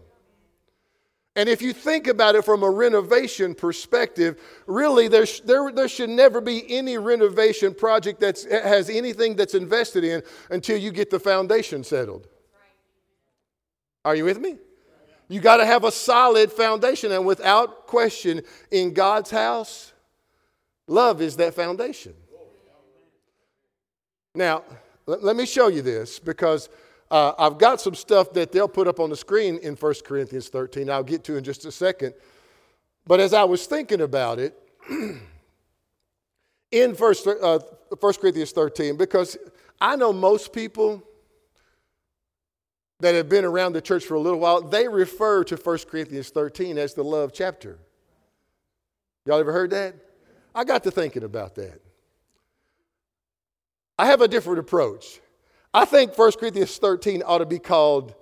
And 1.36 1.48
if 1.48 1.62
you 1.62 1.72
think 1.72 2.08
about 2.08 2.36
it 2.36 2.44
from 2.44 2.64
a 2.64 2.70
renovation 2.70 3.54
perspective, 3.54 4.42
really 4.66 5.08
there, 5.08 5.28
there, 5.46 5.72
there 5.72 5.88
should 5.88 6.10
never 6.10 6.42
be 6.42 6.66
any 6.76 6.98
renovation 6.98 7.76
project 7.76 8.20
that 8.22 8.44
has 8.50 8.90
anything 8.90 9.36
that's 9.36 9.54
invested 9.54 10.04
in 10.04 10.24
until 10.50 10.78
you 10.78 10.92
get 10.92 11.12
the 11.12 11.20
foundation 11.20 11.84
settled. 11.84 12.28
Are 14.04 14.16
you 14.16 14.26
with 14.26 14.40
me? 14.40 14.58
You 15.30 15.42
got 15.42 15.58
to 15.58 15.66
have 15.66 15.84
a 15.84 15.92
solid 15.92 16.52
foundation. 16.52 17.12
And 17.12 17.26
without 17.26 17.88
question, 17.88 18.42
in 18.72 18.94
God's 18.94 19.30
house, 19.30 19.92
love 20.88 21.22
is 21.22 21.36
that 21.38 21.54
foundation. 21.54 22.14
Now, 24.34 24.64
let, 25.06 25.36
me 25.36 25.46
show 25.46 25.68
you 25.68 25.82
this 25.82 26.20
because 26.20 26.70
uh, 27.10 27.34
I've 27.40 27.58
got 27.58 27.82
some 27.82 27.96
stuff 27.96 28.34
that 28.34 28.52
they'll 28.52 28.68
put 28.68 28.88
up 28.88 29.00
on 29.00 29.10
the 29.10 29.16
screen 29.16 29.58
in 29.60 29.76
1 29.76 29.94
Corinthians 30.06 30.50
13. 30.50 30.90
I'll 30.90 31.04
get 31.04 31.24
to 31.26 31.38
in 31.38 31.44
just 31.44 31.66
a 31.66 31.72
second. 31.72 32.14
But 33.06 33.20
as 33.20 33.34
I 33.34 33.44
was 33.44 33.66
thinking 33.66 34.02
about 34.02 34.38
it, 34.40 34.58
in 36.72 36.92
1, 36.92 37.16
uh, 37.42 37.60
1 38.00 38.14
Corinthians 38.16 38.52
13, 38.52 38.98
because 38.98 39.38
I 39.80 39.96
know 39.96 40.12
most 40.12 40.54
people 40.54 41.02
that 43.00 43.16
have 43.16 43.30
been 43.30 43.46
around 43.46 43.74
the 43.74 43.82
church 43.82 44.06
for 44.06 44.16
a 44.16 44.20
little 44.20 44.40
while, 44.40 44.62
they 44.62 44.88
refer 44.88 45.44
to 45.44 45.56
1 45.56 45.78
Corinthians 45.90 46.30
13 46.30 46.78
as 46.78 46.94
the 46.94 47.04
love 47.04 47.32
chapter. 47.34 47.78
Y'all 49.26 49.40
ever 49.40 49.52
heard 49.52 49.70
that? 49.72 49.96
I 50.56 50.64
got 50.64 50.84
to 50.84 50.92
thinking 50.92 51.24
about 51.24 51.56
that. 51.56 51.80
I 54.00 54.08
have 54.08 54.22
a 54.22 54.28
different 54.28 54.60
approach. 54.60 55.20
I 55.74 55.86
think 55.86 56.18
1 56.18 56.32
Corinthians 56.34 56.78
13 56.78 57.24
ought 57.26 57.40
to 57.40 57.46
be 57.46 57.60
called 57.60 58.16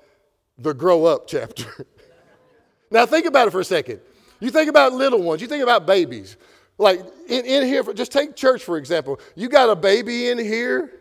the 0.58 0.74
grow 0.74 1.06
up 1.06 1.28
chapter. 1.28 1.86
now, 2.92 3.06
think 3.06 3.26
about 3.26 3.48
it 3.48 3.52
for 3.52 3.60
a 3.60 3.66
second. 3.66 4.00
You 4.40 4.50
think 4.52 4.70
about 4.70 4.94
little 4.94 5.22
ones, 5.22 5.42
you 5.42 5.48
think 5.48 5.64
about 5.64 5.86
babies. 5.86 6.38
Like 6.78 7.00
in, 7.30 7.46
in 7.46 7.66
here, 7.66 7.84
just 7.94 8.12
take 8.12 8.36
church 8.36 8.64
for 8.64 8.78
example. 8.78 9.20
You 9.36 9.48
got 9.48 9.70
a 9.70 9.76
baby 9.76 10.30
in 10.30 10.38
here. 10.38 10.92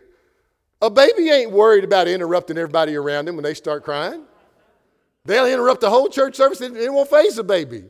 A 0.81 0.89
baby 0.89 1.29
ain't 1.29 1.51
worried 1.51 1.83
about 1.83 2.07
interrupting 2.07 2.57
everybody 2.57 2.95
around 2.95 3.27
him 3.27 3.35
when 3.35 3.43
they 3.43 3.53
start 3.53 3.83
crying. 3.83 4.23
They'll 5.23 5.47
interrupt 5.47 5.81
the 5.81 5.89
whole 5.89 6.07
church 6.07 6.35
service 6.35 6.61
and 6.61 6.77
it 6.77 6.91
won't 6.91 7.09
face 7.09 7.37
a 7.37 7.43
baby. 7.43 7.85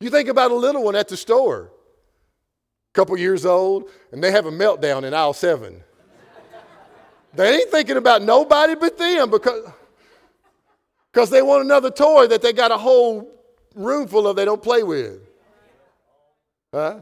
You 0.00 0.10
think 0.10 0.28
about 0.28 0.50
a 0.50 0.54
little 0.54 0.84
one 0.84 0.94
at 0.94 1.08
the 1.08 1.16
store, 1.16 1.72
a 1.72 2.92
couple 2.94 3.16
years 3.16 3.46
old, 3.46 3.90
and 4.12 4.22
they 4.22 4.30
have 4.30 4.46
a 4.46 4.52
meltdown 4.52 5.04
in 5.04 5.14
aisle 5.14 5.32
seven. 5.32 5.82
They 7.32 7.56
ain't 7.56 7.70
thinking 7.70 7.96
about 7.96 8.22
nobody 8.22 8.76
but 8.76 8.96
them 8.96 9.30
because, 9.30 9.68
because 11.12 11.30
they 11.30 11.42
want 11.42 11.64
another 11.64 11.90
toy 11.90 12.28
that 12.28 12.42
they 12.42 12.52
got 12.52 12.70
a 12.70 12.78
whole 12.78 13.28
room 13.74 14.06
full 14.06 14.28
of 14.28 14.36
they 14.36 14.44
don't 14.44 14.62
play 14.62 14.84
with. 14.84 15.20
Huh? 16.72 17.00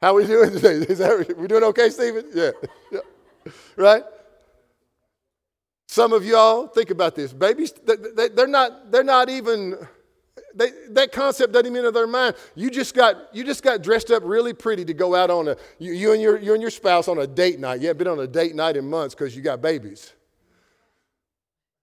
How 0.00 0.14
we 0.14 0.26
doing 0.26 0.50
today? 0.52 0.74
Is 0.88 0.98
that, 0.98 1.36
we 1.36 1.46
doing 1.46 1.64
okay, 1.64 1.90
Stephen? 1.90 2.26
Yeah. 2.34 2.50
yeah. 2.90 3.00
Right? 3.76 4.02
Some 5.90 6.12
of 6.12 6.24
y'all, 6.24 6.66
think 6.66 6.90
about 6.90 7.14
this. 7.14 7.32
Babies, 7.32 7.72
they're 7.72 8.46
not, 8.46 8.92
they're 8.92 9.02
not 9.02 9.30
even 9.30 9.74
they, 10.54 10.70
that 10.90 11.12
concept 11.12 11.52
doesn't 11.52 11.66
even 11.66 11.78
enter 11.78 11.90
their 11.90 12.06
mind. 12.06 12.34
You 12.54 12.70
just 12.70 12.94
got 12.94 13.34
you 13.34 13.44
just 13.44 13.62
got 13.62 13.82
dressed 13.82 14.10
up 14.10 14.22
really 14.24 14.52
pretty 14.52 14.84
to 14.86 14.94
go 14.94 15.14
out 15.14 15.30
on 15.30 15.48
a 15.48 15.56
you, 15.78 15.92
you 15.92 16.12
and 16.12 16.20
your 16.20 16.38
you 16.38 16.52
and 16.52 16.60
your 16.60 16.70
spouse 16.70 17.08
on 17.08 17.18
a 17.18 17.26
date 17.26 17.60
night. 17.60 17.80
You 17.80 17.88
haven't 17.88 17.98
been 17.98 18.08
on 18.08 18.18
a 18.18 18.26
date 18.26 18.54
night 18.54 18.76
in 18.76 18.88
months 18.88 19.14
because 19.14 19.36
you 19.36 19.42
got 19.42 19.62
babies. 19.62 20.12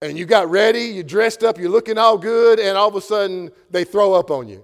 And 0.02 0.18
you 0.18 0.26
got 0.26 0.50
ready, 0.50 0.82
you 0.82 1.04
dressed 1.04 1.44
up, 1.44 1.58
you're 1.58 1.70
looking 1.70 1.98
all 1.98 2.18
good, 2.18 2.60
and 2.60 2.78
all 2.78 2.90
of 2.90 2.96
a 2.96 3.02
sudden 3.02 3.50
they 3.72 3.86
throw 3.86 4.14
up 4.14 4.30
on 4.30 4.48
you. 4.48 4.64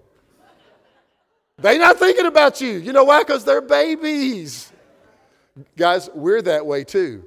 They're 1.58 1.80
not 1.80 1.98
thinking 1.98 2.26
about 2.26 2.60
you. 2.60 2.72
You 2.72 2.92
know 2.92 3.06
why? 3.06 3.20
Because 3.20 3.46
they're 3.46 3.62
babies. 3.62 4.71
Guys, 5.76 6.10
we're 6.14 6.42
that 6.42 6.66
way 6.66 6.84
too. 6.84 7.26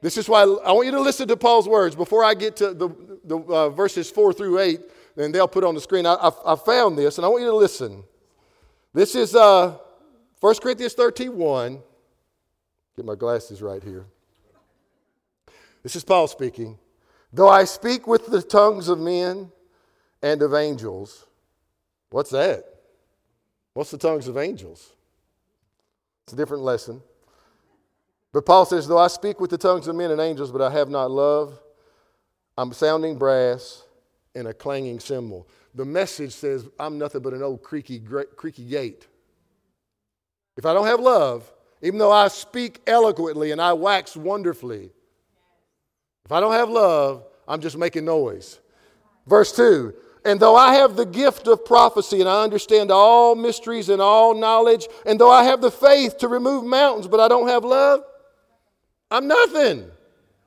This 0.00 0.16
is 0.16 0.28
why 0.28 0.42
I 0.42 0.72
want 0.72 0.86
you 0.86 0.92
to 0.92 1.00
listen 1.00 1.28
to 1.28 1.36
Paul's 1.36 1.68
words 1.68 1.94
before 1.94 2.24
I 2.24 2.34
get 2.34 2.56
to 2.56 2.74
the, 2.74 2.88
the 3.24 3.38
uh, 3.38 3.70
verses 3.70 4.10
four 4.10 4.32
through 4.32 4.58
eight 4.58 4.80
and 5.16 5.34
they'll 5.34 5.48
put 5.48 5.64
on 5.64 5.74
the 5.74 5.80
screen. 5.80 6.06
I, 6.06 6.14
I, 6.14 6.52
I, 6.52 6.56
found 6.56 6.96
this, 6.96 7.18
and 7.18 7.24
I 7.24 7.28
want 7.28 7.42
you 7.42 7.50
to 7.50 7.56
listen. 7.56 8.04
This 8.94 9.14
is 9.14 9.34
uh, 9.34 9.76
1 10.40 10.54
Corinthians 10.56 10.94
13 10.94 11.36
1. 11.36 11.80
Get 12.96 13.04
my 13.04 13.14
glasses 13.14 13.62
right 13.62 13.82
here. 13.82 14.06
This 15.82 15.96
is 15.96 16.04
Paul 16.04 16.28
speaking. 16.28 16.78
Though 17.32 17.48
I 17.48 17.64
speak 17.64 18.06
with 18.06 18.26
the 18.26 18.42
tongues 18.42 18.88
of 18.88 18.98
men 18.98 19.50
and 20.22 20.42
of 20.42 20.54
angels, 20.54 21.26
what's 22.10 22.30
that? 22.30 22.64
What's 23.72 23.90
the 23.90 23.98
tongues 23.98 24.28
of 24.28 24.36
angels? 24.36 24.92
It's 26.24 26.34
a 26.34 26.36
different 26.36 26.62
lesson. 26.62 27.00
But 28.32 28.46
Paul 28.46 28.64
says, 28.64 28.88
Though 28.88 28.98
I 28.98 29.08
speak 29.08 29.40
with 29.40 29.50
the 29.50 29.58
tongues 29.58 29.88
of 29.88 29.96
men 29.96 30.10
and 30.10 30.20
angels, 30.20 30.50
but 30.50 30.62
I 30.62 30.70
have 30.70 30.88
not 30.88 31.10
love, 31.10 31.60
I'm 32.56 32.72
sounding 32.72 33.18
brass 33.18 33.84
and 34.34 34.48
a 34.48 34.54
clanging 34.54 35.00
cymbal. 35.00 35.46
The 35.74 35.84
message 35.84 36.32
says, 36.32 36.68
I'm 36.78 36.98
nothing 36.98 37.22
but 37.22 37.32
an 37.32 37.42
old 37.42 37.62
creaky, 37.62 38.00
creaky 38.36 38.64
gate. 38.64 39.06
If 40.56 40.66
I 40.66 40.74
don't 40.74 40.86
have 40.86 41.00
love, 41.00 41.50
even 41.80 41.98
though 41.98 42.12
I 42.12 42.28
speak 42.28 42.80
eloquently 42.86 43.50
and 43.52 43.60
I 43.60 43.72
wax 43.72 44.16
wonderfully, 44.16 44.90
if 46.24 46.32
I 46.32 46.40
don't 46.40 46.52
have 46.52 46.68
love, 46.68 47.24
I'm 47.48 47.60
just 47.60 47.76
making 47.76 48.04
noise. 48.04 48.60
Verse 49.26 49.52
2 49.52 49.94
And 50.24 50.38
though 50.38 50.56
I 50.56 50.74
have 50.74 50.94
the 50.94 51.06
gift 51.06 51.48
of 51.48 51.64
prophecy 51.64 52.20
and 52.20 52.28
I 52.28 52.44
understand 52.44 52.90
all 52.90 53.34
mysteries 53.34 53.88
and 53.88 54.00
all 54.00 54.34
knowledge, 54.34 54.86
and 55.06 55.18
though 55.18 55.30
I 55.30 55.44
have 55.44 55.60
the 55.60 55.70
faith 55.70 56.18
to 56.18 56.28
remove 56.28 56.64
mountains, 56.64 57.08
but 57.08 57.18
I 57.18 57.28
don't 57.28 57.48
have 57.48 57.64
love, 57.64 58.04
I'm 59.12 59.28
nothing. 59.28 59.90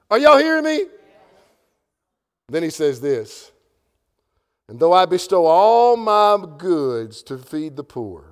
Are 0.09 0.19
y'all 0.19 0.37
hearing 0.37 0.63
me? 0.63 0.85
Then 2.49 2.63
he 2.63 2.69
says 2.69 2.99
this 2.99 3.51
and 4.67 4.79
though 4.79 4.93
I 4.93 5.05
bestow 5.05 5.45
all 5.45 5.95
my 5.95 6.43
goods 6.57 7.21
to 7.23 7.37
feed 7.37 7.75
the 7.75 7.83
poor, 7.83 8.25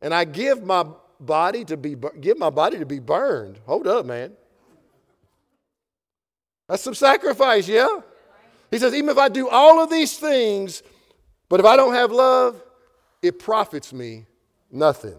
and 0.00 0.14
I 0.14 0.24
give 0.24 0.64
my 0.64 0.86
body 1.20 1.64
to 1.66 1.76
be 1.76 1.96
give 2.20 2.38
my 2.38 2.50
body 2.50 2.78
to 2.78 2.86
be 2.86 2.98
burned. 2.98 3.58
Hold 3.66 3.86
up, 3.86 4.06
man. 4.06 4.32
That's 6.68 6.82
some 6.82 6.94
sacrifice, 6.94 7.68
yeah? 7.68 8.00
He 8.70 8.78
says, 8.78 8.92
even 8.94 9.10
if 9.10 9.18
I 9.18 9.28
do 9.28 9.48
all 9.48 9.80
of 9.80 9.88
these 9.88 10.18
things, 10.18 10.82
but 11.48 11.60
if 11.60 11.66
I 11.66 11.76
don't 11.76 11.94
have 11.94 12.10
love, 12.10 12.60
it 13.22 13.38
profits 13.38 13.92
me 13.92 14.26
nothing. 14.72 15.16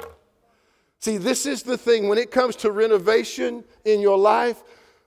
See, 0.99 1.17
this 1.17 1.45
is 1.45 1.63
the 1.63 1.77
thing 1.77 2.07
when 2.07 2.17
it 2.17 2.31
comes 2.31 2.55
to 2.57 2.71
renovation 2.71 3.63
in 3.86 4.01
your 4.01 4.17
life, 4.17 4.63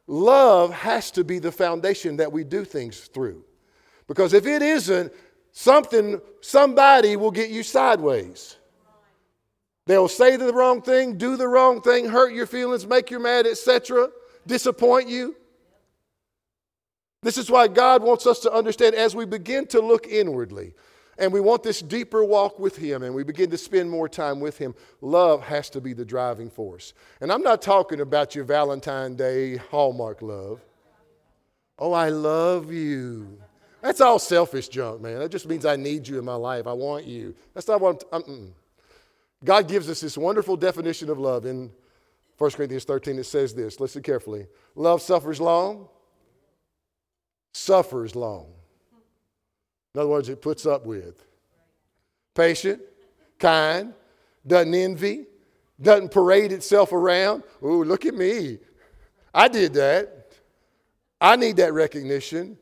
love 0.06 0.72
has 0.72 1.10
to 1.12 1.24
be 1.24 1.38
the 1.38 1.52
foundation 1.52 2.16
that 2.18 2.30
we 2.30 2.44
do 2.44 2.64
things 2.64 3.00
through. 3.00 3.44
Because 4.06 4.32
if 4.32 4.46
it 4.46 4.62
isn't, 4.62 5.12
something, 5.52 6.20
somebody 6.40 7.16
will 7.16 7.30
get 7.30 7.50
you 7.50 7.62
sideways. 7.62 8.56
They'll 9.86 10.08
say 10.08 10.36
the 10.36 10.52
wrong 10.52 10.82
thing, 10.82 11.18
do 11.18 11.36
the 11.36 11.48
wrong 11.48 11.80
thing, 11.80 12.08
hurt 12.08 12.32
your 12.32 12.46
feelings, 12.46 12.86
make 12.86 13.10
you 13.10 13.18
mad, 13.18 13.46
etc., 13.46 14.10
disappoint 14.46 15.08
you. 15.08 15.34
This 17.22 17.36
is 17.36 17.50
why 17.50 17.68
God 17.68 18.02
wants 18.02 18.26
us 18.26 18.38
to 18.40 18.52
understand 18.52 18.94
as 18.94 19.14
we 19.14 19.26
begin 19.26 19.66
to 19.68 19.80
look 19.80 20.06
inwardly 20.06 20.74
and 21.20 21.32
we 21.32 21.40
want 21.40 21.62
this 21.62 21.80
deeper 21.82 22.24
walk 22.24 22.58
with 22.58 22.76
Him 22.76 23.02
and 23.02 23.14
we 23.14 23.22
begin 23.22 23.50
to 23.50 23.58
spend 23.58 23.90
more 23.90 24.08
time 24.08 24.40
with 24.40 24.58
Him, 24.58 24.74
love 25.02 25.42
has 25.42 25.70
to 25.70 25.80
be 25.80 25.92
the 25.92 26.04
driving 26.04 26.50
force. 26.50 26.94
And 27.20 27.30
I'm 27.30 27.42
not 27.42 27.62
talking 27.62 28.00
about 28.00 28.34
your 28.34 28.44
Valentine 28.44 29.14
Day 29.14 29.56
Hallmark 29.56 30.22
love. 30.22 30.60
Oh, 31.78 31.92
I 31.92 32.08
love 32.08 32.72
you. 32.72 33.38
That's 33.82 34.00
all 34.00 34.18
selfish 34.18 34.68
junk, 34.68 35.00
man. 35.00 35.18
That 35.18 35.30
just 35.30 35.46
means 35.46 35.64
I 35.64 35.76
need 35.76 36.08
you 36.08 36.18
in 36.18 36.24
my 36.24 36.34
life. 36.34 36.66
I 36.66 36.72
want 36.72 37.04
you. 37.04 37.34
That's 37.54 37.68
not 37.68 37.80
what 37.80 38.02
I'm. 38.12 38.54
God 39.44 39.68
gives 39.68 39.88
us 39.88 40.00
this 40.00 40.18
wonderful 40.18 40.56
definition 40.56 41.08
of 41.08 41.18
love 41.18 41.46
in 41.46 41.70
1 42.36 42.50
Corinthians 42.52 42.84
13. 42.84 43.18
It 43.18 43.24
says 43.24 43.54
this. 43.54 43.80
Listen 43.80 44.02
carefully. 44.02 44.46
Love 44.74 45.00
suffers 45.00 45.40
long. 45.40 45.88
Suffers 47.52 48.14
long. 48.14 48.52
In 49.94 50.00
other 50.00 50.10
words, 50.10 50.28
it 50.28 50.40
puts 50.40 50.66
up 50.66 50.86
with. 50.86 51.24
Patient, 52.34 52.80
kind, 53.38 53.92
doesn't 54.46 54.74
envy, 54.74 55.26
doesn't 55.80 56.10
parade 56.10 56.52
itself 56.52 56.92
around. 56.92 57.42
Ooh, 57.62 57.82
look 57.84 58.06
at 58.06 58.14
me. 58.14 58.58
I 59.34 59.48
did 59.48 59.74
that. 59.74 60.28
I 61.20 61.36
need 61.36 61.56
that 61.56 61.72
recognition. 61.72 62.56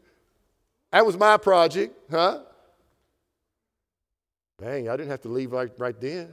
That 0.91 1.05
was 1.05 1.17
my 1.17 1.37
project, 1.37 1.95
huh? 2.11 2.41
Dang, 4.61 4.89
I 4.89 4.97
didn't 4.97 5.11
have 5.11 5.21
to 5.23 5.29
leave 5.29 5.53
right, 5.53 5.71
right 5.79 6.01
then. 6.01 6.33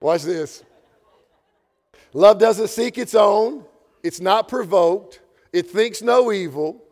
Watch 0.00 0.22
this. 0.22 0.64
Love 2.12 2.38
doesn't 2.38 2.68
seek 2.68 2.96
its 2.98 3.14
own, 3.14 3.64
it's 4.02 4.20
not 4.20 4.48
provoked, 4.48 5.20
it 5.54 5.70
thinks 5.70 6.02
no 6.02 6.32
evil, 6.32 6.82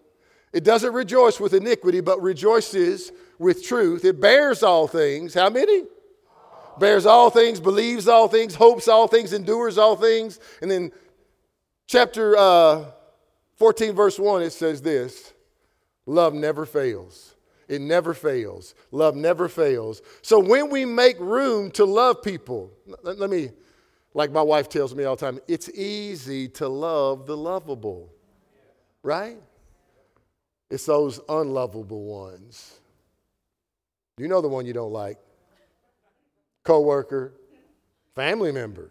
it 0.53 0.64
doesn't 0.64 0.92
rejoice 0.92 1.40
with 1.40 1.53
iniquity, 1.53 2.01
but 2.01 2.22
rejoices 2.22 3.11
with 3.38 3.64
truth. 3.64 4.05
It 4.05 4.20
bears 4.20 4.62
all 4.62 4.87
things. 4.87 5.35
How 5.35 5.51
many? 5.51 5.85
Bears 6.79 7.05
all 7.05 7.29
things, 7.29 7.59
believes 7.59 8.07
all 8.07 8.29
things, 8.29 8.55
hopes 8.55 8.87
all 8.88 9.09
things, 9.09 9.33
endures 9.33 9.79
all 9.79 9.96
things. 9.96 10.38
And 10.62 10.70
then, 10.70 10.92
chapter 11.87 12.37
uh, 12.37 12.85
14, 13.57 13.94
verse 13.94 14.18
1, 14.18 14.42
it 14.42 14.51
says 14.51 14.81
this 14.81 15.33
Love 16.07 16.33
never 16.33 16.64
fails. 16.64 17.35
It 17.68 17.81
never 17.81 18.14
fails. 18.14 18.75
Love 18.90 19.16
never 19.16 19.48
fails. 19.48 20.03
So 20.20 20.38
when 20.38 20.70
we 20.70 20.85
make 20.85 21.18
room 21.18 21.70
to 21.72 21.85
love 21.85 22.22
people, 22.22 22.70
let, 23.03 23.18
let 23.18 23.31
me, 23.31 23.51
like 24.14 24.31
my 24.31 24.42
wife 24.42 24.68
tells 24.68 24.94
me 24.94 25.05
all 25.05 25.16
the 25.16 25.25
time, 25.25 25.40
it's 25.48 25.68
easy 25.70 26.48
to 26.48 26.68
love 26.68 27.27
the 27.27 27.37
lovable, 27.37 28.11
right? 29.03 29.38
It's 30.71 30.87
those 30.87 31.21
unlovable 31.29 32.05
ones. 32.05 32.79
You 34.19 34.29
know 34.29 34.41
the 34.41 34.49
one 34.49 34.67
you 34.67 34.73
don't 34.73 34.93
like. 34.93 35.19
Coworker, 36.65 37.35
family 38.15 38.53
member. 38.53 38.91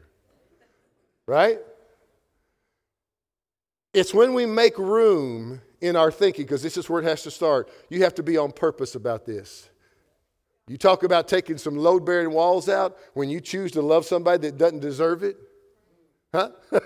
Right? 1.26 1.60
It's 3.94 4.14
when 4.14 4.34
we 4.34 4.46
make 4.46 4.78
room 4.78 5.62
in 5.82 5.96
our 5.96 6.12
thinking, 6.12 6.46
because 6.46 6.62
this 6.62 6.78
is 6.78 6.90
where 6.90 7.02
it 7.02 7.06
has 7.06 7.24
to 7.24 7.32
start. 7.32 7.70
You 7.90 8.04
have 8.04 8.16
to 8.16 8.24
be 8.24 8.38
on 8.38 8.52
purpose 8.52 8.96
about 8.96 9.26
this. 9.26 9.70
You 10.68 10.78
talk 10.78 11.04
about 11.04 11.28
taking 11.28 11.58
some 11.58 11.76
load 11.76 12.06
bearing 12.06 12.32
walls 12.32 12.70
out 12.70 12.98
when 13.14 13.30
you 13.30 13.42
choose 13.42 13.72
to 13.72 13.82
love 13.82 14.06
somebody 14.06 14.48
that 14.48 14.58
doesn't 14.58 14.80
deserve 14.80 15.24
it. 15.24 15.38
Huh? 16.34 16.52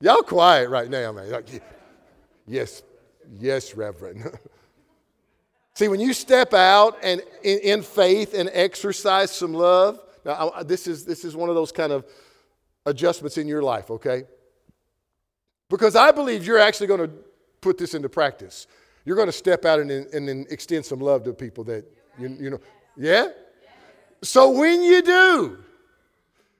Y'all 0.00 0.22
quiet 0.22 0.68
right 0.68 0.90
now, 0.90 1.12
man. 1.12 1.42
Yes, 2.46 2.82
yes, 3.38 3.74
Reverend. 3.74 4.24
See, 5.74 5.88
when 5.88 6.00
you 6.00 6.14
step 6.14 6.54
out 6.54 6.96
and 7.02 7.20
in, 7.42 7.58
in 7.58 7.82
faith 7.82 8.32
and 8.32 8.48
exercise 8.52 9.30
some 9.30 9.52
love, 9.52 10.00
now 10.24 10.52
I, 10.54 10.62
this 10.62 10.86
is, 10.86 11.04
this 11.04 11.24
is 11.24 11.36
one 11.36 11.48
of 11.48 11.54
those 11.54 11.70
kind 11.70 11.92
of 11.92 12.06
adjustments 12.86 13.36
in 13.36 13.46
your 13.46 13.62
life, 13.62 13.90
okay? 13.90 14.24
Because 15.68 15.96
I 15.96 16.12
believe 16.12 16.46
you're 16.46 16.58
actually 16.58 16.86
going 16.86 17.00
to 17.00 17.10
put 17.60 17.76
this 17.76 17.94
into 17.94 18.08
practice. 18.08 18.66
You're 19.04 19.16
going 19.16 19.28
to 19.28 19.32
step 19.32 19.64
out 19.64 19.80
and, 19.80 19.90
and, 19.90 20.46
extend 20.50 20.84
some 20.84 21.00
love 21.00 21.24
to 21.24 21.32
people 21.32 21.64
that, 21.64 21.84
you, 22.18 22.28
you 22.40 22.50
know, 22.50 22.60
yeah? 22.96 23.28
So 24.22 24.50
when 24.50 24.82
you 24.82 25.02
do, 25.02 25.58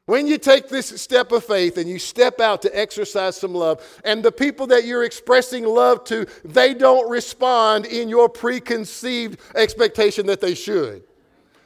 when 0.06 0.28
you 0.28 0.38
take 0.38 0.68
this 0.68 0.88
step 1.00 1.32
of 1.32 1.44
faith 1.44 1.78
and 1.78 1.90
you 1.90 1.98
step 1.98 2.40
out 2.40 2.62
to 2.62 2.78
exercise 2.78 3.36
some 3.36 3.52
love, 3.52 3.84
and 4.04 4.22
the 4.22 4.30
people 4.30 4.68
that 4.68 4.84
you're 4.84 5.02
expressing 5.02 5.64
love 5.64 6.04
to, 6.04 6.26
they 6.44 6.74
don't 6.74 7.10
respond 7.10 7.86
in 7.86 8.08
your 8.08 8.28
preconceived 8.28 9.40
expectation 9.56 10.26
that 10.26 10.40
they 10.40 10.54
should. 10.54 11.02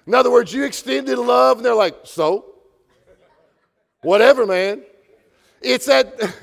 In 0.07 0.15
other 0.15 0.31
words, 0.31 0.55
you 0.55 0.65
extended 0.65 1.19
love 1.19 1.59
and 1.59 1.67
they're 1.67 1.75
like, 1.75 1.97
so? 2.05 2.47
Whatever, 4.01 4.47
man. 4.47 4.83
It's 5.61 5.87
that. 5.87 6.19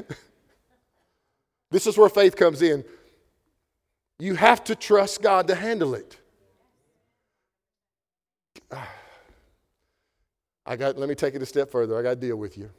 this 1.71 1.87
is 1.87 1.97
where 1.97 2.09
faith 2.09 2.35
comes 2.35 2.61
in. 2.61 2.85
You 4.19 4.35
have 4.35 4.63
to 4.65 4.75
trust 4.75 5.23
God 5.23 5.47
to 5.47 5.55
handle 5.55 5.95
it. 5.95 6.17
I 10.67 10.75
got, 10.75 10.97
let 10.97 11.07
me 11.07 11.15
take 11.15 11.33
it 11.33 11.41
a 11.41 11.45
step 11.45 11.71
further. 11.71 11.97
I 11.97 12.03
got 12.03 12.09
to 12.09 12.15
deal 12.17 12.35
with 12.35 12.57
you. 12.57 12.69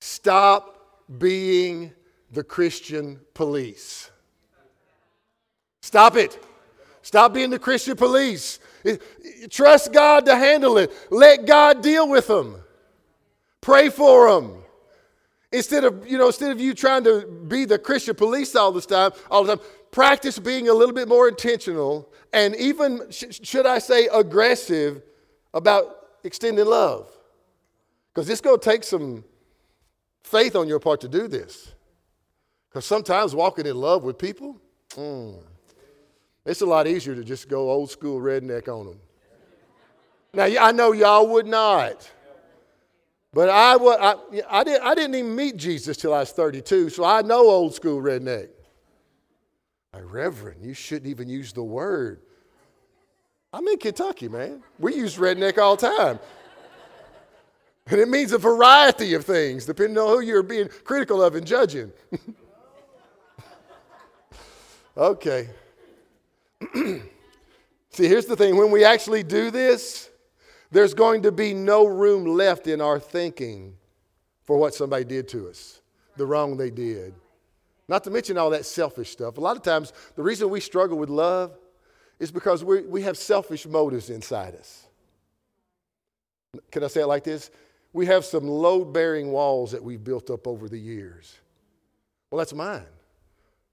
Stop 0.00 1.06
being 1.18 1.92
the 2.32 2.42
Christian 2.42 3.20
police. 3.34 4.10
Stop 5.80 6.16
it. 6.16 6.44
Stop 7.02 7.32
being 7.32 7.50
the 7.50 7.58
Christian 7.58 7.96
police. 7.96 8.58
Trust 9.48 9.92
God 9.92 10.26
to 10.26 10.34
handle 10.34 10.76
it. 10.76 10.92
Let 11.10 11.46
God 11.46 11.82
deal 11.82 12.08
with 12.08 12.26
them. 12.26 12.56
Pray 13.60 13.90
for 13.90 14.32
them. 14.32 14.64
Instead 15.52 15.84
of, 15.84 16.06
you 16.06 16.18
know, 16.18 16.26
instead 16.26 16.50
of 16.50 16.60
you 16.60 16.74
trying 16.74 17.04
to 17.04 17.26
be 17.46 17.64
the 17.64 17.78
Christian 17.78 18.16
police 18.16 18.54
all 18.56 18.72
the 18.72 18.80
time, 18.80 19.12
all 19.30 19.44
the 19.44 19.56
time, 19.56 19.64
practice 19.92 20.38
being 20.38 20.68
a 20.68 20.74
little 20.74 20.94
bit 20.94 21.08
more 21.08 21.28
intentional 21.28 22.12
and 22.32 22.54
even, 22.56 23.02
sh- 23.10 23.40
should 23.42 23.64
I 23.64 23.78
say, 23.78 24.08
aggressive 24.12 25.02
about 25.54 25.96
extending 26.24 26.66
love. 26.66 27.10
Because 28.12 28.28
it's 28.28 28.40
going 28.40 28.58
to 28.58 28.64
take 28.64 28.84
some 28.84 29.24
faith 30.22 30.56
on 30.56 30.68
your 30.68 30.80
part 30.80 31.00
to 31.02 31.08
do 31.08 31.28
this. 31.28 31.72
Because 32.68 32.84
sometimes 32.84 33.34
walking 33.34 33.66
in 33.66 33.76
love 33.76 34.04
with 34.04 34.18
people, 34.18 34.60
mm, 34.90 35.42
it's 36.44 36.60
a 36.60 36.66
lot 36.66 36.86
easier 36.86 37.14
to 37.14 37.24
just 37.24 37.48
go 37.48 37.70
old 37.70 37.90
school 37.90 38.20
redneck 38.20 38.68
on 38.68 38.86
them. 38.86 39.00
Now, 40.34 40.44
I 40.44 40.72
know 40.72 40.92
y'all 40.92 41.26
would 41.28 41.46
not. 41.46 42.10
But 43.32 43.50
I, 43.50 43.74
I, 43.74 44.14
I, 44.50 44.64
didn't, 44.64 44.82
I 44.82 44.94
didn't 44.94 45.14
even 45.14 45.36
meet 45.36 45.56
Jesus 45.56 45.96
till 45.96 46.14
I 46.14 46.20
was 46.20 46.32
32, 46.32 46.90
so 46.90 47.04
I 47.04 47.22
know 47.22 47.48
old 47.48 47.74
school 47.74 48.00
redneck. 48.00 48.48
My 49.92 50.00
Reverend, 50.00 50.64
you 50.64 50.74
shouldn't 50.74 51.10
even 51.10 51.28
use 51.28 51.52
the 51.52 51.62
word. 51.62 52.22
I'm 53.52 53.66
in 53.68 53.78
Kentucky, 53.78 54.28
man. 54.28 54.62
We 54.78 54.94
use 54.94 55.16
redneck 55.16 55.58
all 55.58 55.76
the 55.76 55.88
time. 55.88 56.18
And 57.86 58.00
it 58.00 58.08
means 58.08 58.32
a 58.32 58.38
variety 58.38 59.14
of 59.14 59.24
things, 59.24 59.64
depending 59.64 59.96
on 59.96 60.08
who 60.08 60.20
you're 60.20 60.42
being 60.42 60.68
critical 60.84 61.22
of 61.22 61.34
and 61.34 61.46
judging. 61.46 61.90
okay. 64.96 65.48
See, 66.74 68.06
here's 68.06 68.26
the 68.26 68.36
thing 68.36 68.56
when 68.56 68.70
we 68.70 68.84
actually 68.84 69.22
do 69.22 69.50
this, 69.50 70.10
there's 70.70 70.92
going 70.92 71.22
to 71.22 71.32
be 71.32 71.54
no 71.54 71.86
room 71.86 72.26
left 72.26 72.66
in 72.66 72.82
our 72.82 73.00
thinking 73.00 73.74
for 74.44 74.58
what 74.58 74.74
somebody 74.74 75.04
did 75.04 75.26
to 75.28 75.48
us, 75.48 75.80
the 76.18 76.26
wrong 76.26 76.58
they 76.58 76.70
did. 76.70 77.14
Not 77.88 78.04
to 78.04 78.10
mention 78.10 78.36
all 78.36 78.50
that 78.50 78.66
selfish 78.66 79.10
stuff. 79.10 79.38
A 79.38 79.40
lot 79.40 79.56
of 79.56 79.62
times, 79.62 79.94
the 80.14 80.22
reason 80.22 80.50
we 80.50 80.60
struggle 80.60 80.98
with 80.98 81.08
love 81.08 81.56
is 82.18 82.30
because 82.30 82.64
we 82.64 82.82
we 82.82 83.02
have 83.02 83.16
selfish 83.16 83.66
motives 83.66 84.10
inside 84.10 84.54
us. 84.54 84.86
Can 86.70 86.84
I 86.84 86.88
say 86.88 87.02
it 87.02 87.06
like 87.06 87.24
this? 87.24 87.50
We 87.92 88.06
have 88.06 88.24
some 88.24 88.46
load 88.48 88.92
bearing 88.92 89.32
walls 89.32 89.72
that 89.72 89.82
we've 89.82 90.02
built 90.02 90.30
up 90.30 90.46
over 90.46 90.68
the 90.68 90.78
years. 90.78 91.36
Well, 92.30 92.38
that's 92.38 92.54
mine. 92.54 92.84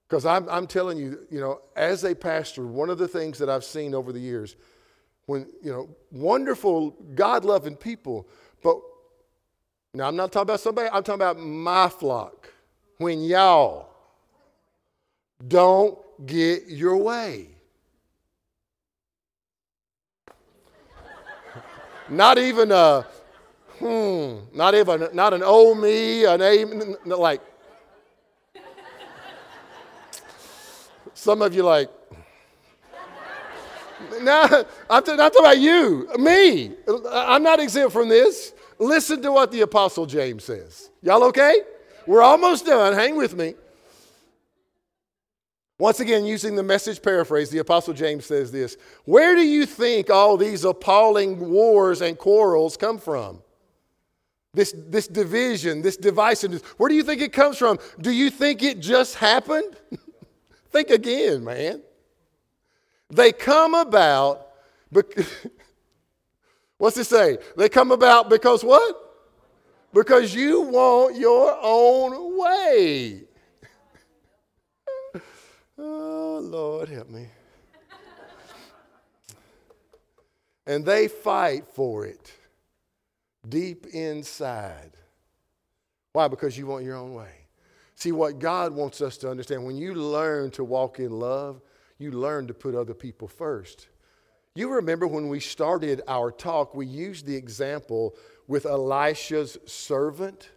Because 0.08 0.24
I'm, 0.24 0.48
I'm 0.48 0.66
telling 0.66 0.98
you, 0.98 1.26
you 1.30 1.40
know, 1.40 1.60
as 1.74 2.04
a 2.04 2.14
pastor, 2.14 2.66
one 2.66 2.90
of 2.90 2.98
the 2.98 3.08
things 3.08 3.38
that 3.38 3.50
I've 3.50 3.64
seen 3.64 3.94
over 3.94 4.12
the 4.12 4.20
years, 4.20 4.56
when, 5.26 5.48
you 5.62 5.72
know, 5.72 5.88
wonderful, 6.12 6.90
God 7.14 7.44
loving 7.44 7.74
people, 7.74 8.28
but 8.62 8.80
now 9.92 10.06
I'm 10.06 10.16
not 10.16 10.30
talking 10.30 10.42
about 10.44 10.60
somebody, 10.60 10.88
I'm 10.92 11.02
talking 11.02 11.22
about 11.22 11.38
my 11.38 11.88
flock. 11.88 12.52
When 12.98 13.20
y'all 13.22 13.88
don't 15.46 15.98
get 16.24 16.68
your 16.68 16.96
way. 16.96 17.55
Not 22.08 22.38
even 22.38 22.70
a, 22.70 23.04
hmm, 23.78 24.36
not 24.56 24.74
even, 24.74 25.08
not 25.12 25.34
an 25.34 25.42
oh 25.44 25.74
me, 25.74 26.24
an 26.24 26.40
a, 26.40 26.64
like, 27.16 27.40
some 31.14 31.42
of 31.42 31.52
you 31.54 31.62
like, 31.62 31.90
now, 34.22 34.42
I'm, 34.88 35.02
t- 35.02 35.12
I'm 35.12 35.18
talking 35.18 35.40
about 35.40 35.58
you, 35.58 36.08
me. 36.18 36.72
I'm 37.10 37.42
not 37.42 37.58
exempt 37.60 37.92
from 37.92 38.08
this. 38.08 38.52
Listen 38.78 39.22
to 39.22 39.32
what 39.32 39.50
the 39.50 39.62
Apostle 39.62 40.06
James 40.06 40.44
says. 40.44 40.90
Y'all 41.02 41.24
okay? 41.24 41.62
We're 42.06 42.22
almost 42.22 42.66
done. 42.66 42.92
Hang 42.92 43.16
with 43.16 43.34
me. 43.34 43.54
Once 45.78 46.00
again, 46.00 46.24
using 46.24 46.56
the 46.56 46.62
message 46.62 47.02
paraphrase, 47.02 47.50
the 47.50 47.58
Apostle 47.58 47.92
James 47.92 48.24
says 48.24 48.50
this 48.50 48.76
Where 49.04 49.34
do 49.34 49.42
you 49.42 49.66
think 49.66 50.10
all 50.10 50.36
these 50.36 50.64
appalling 50.64 51.50
wars 51.50 52.00
and 52.00 52.16
quarrels 52.16 52.76
come 52.76 52.98
from? 52.98 53.42
This, 54.54 54.74
this 54.88 55.06
division, 55.06 55.82
this 55.82 55.98
divisiveness, 55.98 56.64
where 56.78 56.88
do 56.88 56.94
you 56.94 57.02
think 57.02 57.20
it 57.20 57.34
comes 57.34 57.58
from? 57.58 57.78
Do 58.00 58.10
you 58.10 58.30
think 58.30 58.62
it 58.62 58.80
just 58.80 59.16
happened? 59.16 59.76
think 60.70 60.88
again, 60.88 61.44
man. 61.44 61.82
They 63.10 63.32
come 63.32 63.74
about, 63.74 64.48
because, 64.90 65.26
what's 66.78 66.96
it 66.96 67.04
say? 67.04 67.36
They 67.58 67.68
come 67.68 67.92
about 67.92 68.30
because 68.30 68.64
what? 68.64 68.96
Because 69.92 70.34
you 70.34 70.62
want 70.62 71.16
your 71.16 71.58
own 71.60 72.38
way. 72.38 73.25
Lord, 76.40 76.88
help 76.88 77.08
me. 77.08 77.28
and 80.66 80.84
they 80.84 81.08
fight 81.08 81.66
for 81.66 82.06
it. 82.06 82.32
deep 83.48 83.86
inside. 83.86 84.90
Why? 86.12 86.28
Because 86.28 86.58
you 86.58 86.66
want 86.66 86.84
your 86.84 86.96
own 86.96 87.14
way. 87.14 87.46
See, 87.94 88.10
what 88.12 88.38
God 88.38 88.72
wants 88.72 89.00
us 89.00 89.16
to 89.18 89.30
understand 89.30 89.64
when 89.64 89.76
you 89.76 89.94
learn 89.94 90.50
to 90.52 90.64
walk 90.64 90.98
in 90.98 91.10
love, 91.10 91.60
you 91.98 92.10
learn 92.10 92.46
to 92.48 92.54
put 92.54 92.74
other 92.74 92.94
people 92.94 93.28
first. 93.28 93.88
You 94.54 94.70
remember 94.70 95.06
when 95.06 95.28
we 95.28 95.40
started 95.40 96.02
our 96.08 96.30
talk, 96.30 96.74
we 96.74 96.86
used 96.86 97.26
the 97.26 97.36
example 97.36 98.16
with 98.48 98.66
Elisha's 98.66 99.58
servant. 99.66 100.50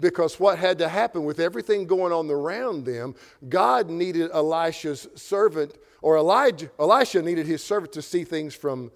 Because 0.00 0.40
what 0.40 0.58
had 0.58 0.78
to 0.78 0.88
happen 0.88 1.24
with 1.24 1.38
everything 1.38 1.86
going 1.86 2.12
on 2.12 2.30
around 2.30 2.84
them, 2.84 3.14
God 3.48 3.88
needed 3.88 4.30
Elisha's 4.32 5.06
servant, 5.14 5.76
or 6.02 6.16
Elijah, 6.16 6.70
Elisha 6.78 7.22
needed 7.22 7.46
his 7.46 7.62
servant 7.62 7.92
to 7.92 8.02
see 8.02 8.24
things 8.24 8.54
from 8.54 8.90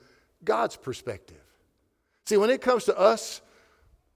God's 0.45 0.77
perspective. 0.77 1.43
See, 2.27 2.37
when 2.37 2.51
it 2.51 2.61
comes 2.61 2.85
to 2.85 2.99
us 2.99 3.41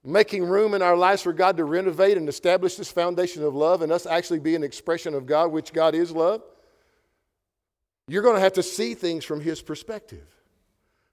making 0.04 0.44
room 0.44 0.74
in 0.74 0.82
our 0.82 0.96
lives 0.96 1.22
for 1.22 1.32
God 1.32 1.56
to 1.56 1.64
renovate 1.64 2.16
and 2.16 2.28
establish 2.28 2.74
this 2.74 2.90
foundation 2.90 3.44
of 3.44 3.54
love 3.54 3.82
and 3.82 3.92
us 3.92 4.04
actually 4.04 4.40
be 4.40 4.54
an 4.56 4.64
expression 4.64 5.14
of 5.14 5.26
God, 5.26 5.52
which 5.52 5.72
God 5.72 5.94
is 5.94 6.10
love, 6.10 6.42
you're 8.08 8.22
going 8.22 8.34
to 8.34 8.40
have 8.40 8.54
to 8.54 8.62
see 8.62 8.94
things 8.94 9.24
from 9.24 9.40
His 9.40 9.62
perspective. 9.62 10.26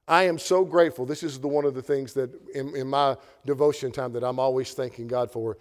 I 0.10 0.24
am 0.24 0.40
so 0.40 0.66
grateful. 0.66 1.06
This 1.06 1.22
is 1.22 1.40
the, 1.40 1.48
one 1.48 1.66
of 1.66 1.76
the 1.76 1.84
things 1.84 2.14
that 2.16 2.32
in, 2.56 2.76
in 2.76 2.88
my 2.88 3.16
devotion 3.46 3.92
time 3.92 4.12
that 4.14 4.24
I'm 4.24 4.40
always 4.40 4.74
thanking 4.74 5.08
God 5.08 5.30
for 5.30 5.60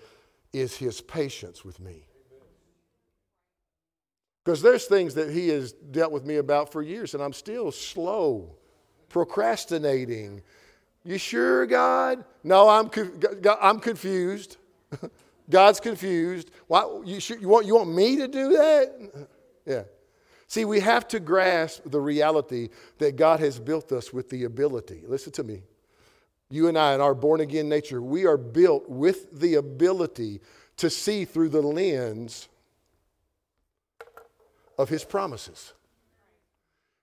is 0.54 0.74
His 0.74 1.02
patience 1.02 1.66
with 1.66 1.78
me. 1.78 2.06
Because 4.42 4.62
there's 4.62 4.86
things 4.86 5.14
that 5.14 5.30
He 5.30 5.48
has 5.48 5.72
dealt 5.72 6.12
with 6.12 6.24
me 6.24 6.36
about 6.36 6.72
for 6.72 6.80
years, 6.80 7.12
and 7.12 7.22
I'm 7.22 7.34
still 7.34 7.70
slow, 7.70 8.56
procrastinating. 9.10 10.40
You 11.04 11.18
sure, 11.18 11.66
God? 11.66 12.24
No, 12.42 12.70
I'm, 12.70 12.90
I'm 13.60 13.78
confused. 13.80 14.56
God's 15.50 15.78
confused. 15.78 16.50
Why, 16.68 16.84
you, 17.04 17.20
you, 17.38 17.48
want, 17.48 17.66
you 17.66 17.74
want 17.76 17.94
me 17.94 18.16
to 18.16 18.28
do 18.28 18.48
that? 18.50 19.28
Yeah. 19.66 19.82
See, 20.48 20.64
we 20.64 20.80
have 20.80 21.06
to 21.08 21.20
grasp 21.20 21.82
the 21.84 22.00
reality 22.00 22.70
that 22.98 23.16
God 23.16 23.38
has 23.40 23.58
built 23.58 23.92
us 23.92 24.12
with 24.12 24.30
the 24.30 24.44
ability. 24.44 25.02
Listen 25.06 25.30
to 25.32 25.44
me. 25.44 25.62
You 26.50 26.68
and 26.68 26.78
I, 26.78 26.94
in 26.94 27.02
our 27.02 27.14
born 27.14 27.42
again 27.42 27.68
nature, 27.68 28.00
we 28.00 28.24
are 28.24 28.38
built 28.38 28.88
with 28.88 29.38
the 29.38 29.56
ability 29.56 30.40
to 30.78 30.88
see 30.88 31.26
through 31.26 31.50
the 31.50 31.60
lens 31.60 32.48
of 34.78 34.88
His 34.88 35.04
promises. 35.04 35.74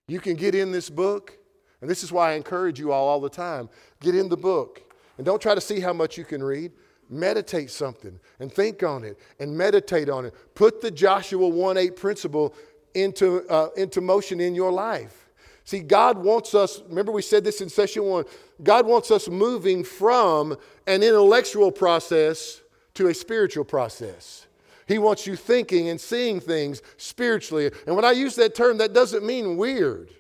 You 0.08 0.20
can 0.20 0.36
get 0.36 0.56
in 0.56 0.72
this 0.72 0.90
book, 0.90 1.38
and 1.82 1.90
this 1.90 2.04
is 2.04 2.12
why 2.12 2.32
I 2.32 2.34
encourage 2.36 2.80
you 2.80 2.92
all 2.92 3.08
all 3.08 3.22
the 3.22 3.30
time 3.30 3.70
get 4.00 4.16
in 4.16 4.28
the 4.28 4.38
book. 4.38 4.82
And 5.18 5.26
don't 5.26 5.42
try 5.42 5.54
to 5.54 5.62
see 5.62 5.80
how 5.80 5.94
much 5.94 6.18
you 6.18 6.26
can 6.26 6.44
read. 6.44 6.72
Meditate 7.10 7.70
something 7.70 8.20
and 8.40 8.52
think 8.52 8.82
on 8.82 9.04
it 9.04 9.20
and 9.40 9.56
meditate 9.56 10.10
on 10.10 10.26
it. 10.26 10.34
Put 10.56 10.82
the 10.82 10.90
Joshua 10.90 11.48
1 11.48 11.78
8 11.78 11.96
principle 11.96 12.56
into, 12.96 13.48
uh, 13.50 13.70
into 13.78 14.02
motion 14.02 14.40
in 14.40 14.56
your 14.56 14.72
life. 14.72 15.30
See, 15.64 15.80
God 15.80 16.18
wants 16.18 16.54
us, 16.54 16.82
remember 16.88 17.12
we 17.12 17.22
said 17.22 17.44
this 17.44 17.60
in 17.62 17.70
session 17.70 18.04
one, 18.04 18.26
God 18.62 18.86
wants 18.86 19.10
us 19.10 19.28
moving 19.28 19.84
from 19.84 20.58
an 20.86 21.02
intellectual 21.02 21.72
process 21.72 22.62
to 22.94 23.08
a 23.08 23.14
spiritual 23.14 23.66
process. 23.66 24.46
He 24.88 25.00
wants 25.00 25.26
you 25.26 25.36
thinking 25.36 25.90
and 25.90 26.00
seeing 26.00 26.40
things 26.40 26.84
spiritually. 26.98 27.72
And 27.88 27.96
when 27.96 28.06
I 28.06 28.12
use 28.12 28.36
that 28.36 28.54
term, 28.54 28.78
that 28.78 28.94
doesn't 28.94 29.26
mean 29.26 29.58
weird. 29.58 30.12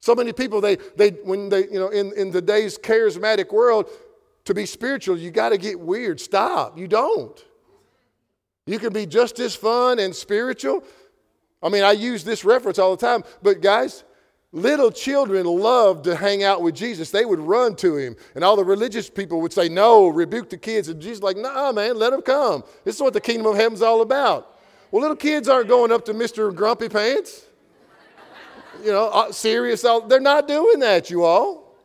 So 0.00 0.14
many 0.14 0.32
people, 0.32 0.60
they, 0.60 0.76
they 0.96 1.10
when 1.10 1.48
they, 1.48 1.64
you 1.68 1.78
know, 1.78 1.88
in, 1.88 2.12
in 2.14 2.30
the 2.30 2.42
day's 2.42 2.76
charismatic 2.76 3.52
world, 3.52 3.88
to 4.46 4.54
be 4.54 4.66
spiritual, 4.66 5.16
you 5.16 5.30
got 5.30 5.50
to 5.50 5.58
get 5.58 5.78
weird. 5.78 6.20
Stop. 6.20 6.76
You 6.76 6.88
don't. 6.88 7.44
You 8.66 8.78
can 8.78 8.92
be 8.92 9.06
just 9.06 9.38
as 9.38 9.54
fun 9.54 9.98
and 9.98 10.14
spiritual 10.14 10.82
I 11.62 11.68
mean, 11.68 11.82
I 11.82 11.92
use 11.92 12.24
this 12.24 12.44
reference 12.44 12.78
all 12.78 12.96
the 12.96 13.06
time, 13.06 13.22
but 13.42 13.60
guys, 13.60 14.04
little 14.52 14.90
children 14.90 15.46
loved 15.46 16.04
to 16.04 16.16
hang 16.16 16.42
out 16.42 16.62
with 16.62 16.74
Jesus. 16.74 17.10
They 17.10 17.24
would 17.24 17.40
run 17.40 17.76
to 17.76 17.96
him, 17.96 18.16
and 18.34 18.42
all 18.42 18.56
the 18.56 18.64
religious 18.64 19.10
people 19.10 19.40
would 19.42 19.52
say, 19.52 19.68
No, 19.68 20.08
rebuke 20.08 20.48
the 20.50 20.56
kids. 20.56 20.88
And 20.88 21.00
Jesus, 21.00 21.22
like, 21.22 21.36
nah, 21.36 21.72
man, 21.72 21.98
let 21.98 22.10
them 22.10 22.22
come. 22.22 22.64
This 22.84 22.96
is 22.96 23.02
what 23.02 23.12
the 23.12 23.20
kingdom 23.20 23.46
of 23.46 23.56
heaven's 23.56 23.82
all 23.82 24.00
about. 24.02 24.56
Well, 24.90 25.02
little 25.02 25.16
kids 25.16 25.48
aren't 25.48 25.68
going 25.68 25.92
up 25.92 26.04
to 26.06 26.14
Mr. 26.14 26.54
Grumpy 26.54 26.88
Pants. 26.88 27.44
You 28.82 28.92
know, 28.92 29.08
uh, 29.08 29.30
serious. 29.30 29.82
They're 29.82 30.20
not 30.20 30.48
doing 30.48 30.80
that, 30.80 31.10
you 31.10 31.24
all. 31.24 31.76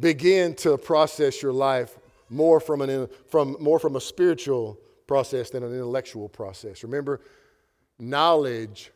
Begin 0.00 0.54
to 0.56 0.78
process 0.78 1.42
your 1.42 1.52
life 1.52 1.98
more 2.30 2.60
from, 2.60 2.80
an, 2.80 3.08
from, 3.28 3.56
more 3.60 3.78
from 3.78 3.96
a 3.96 4.00
spiritual 4.00 4.78
process 5.06 5.50
than 5.50 5.62
an 5.62 5.72
intellectual 5.72 6.28
process. 6.28 6.82
Remember, 6.82 7.20
knowledge 7.98 8.90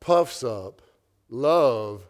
puffs 0.00 0.42
up, 0.42 0.82
love 1.28 2.06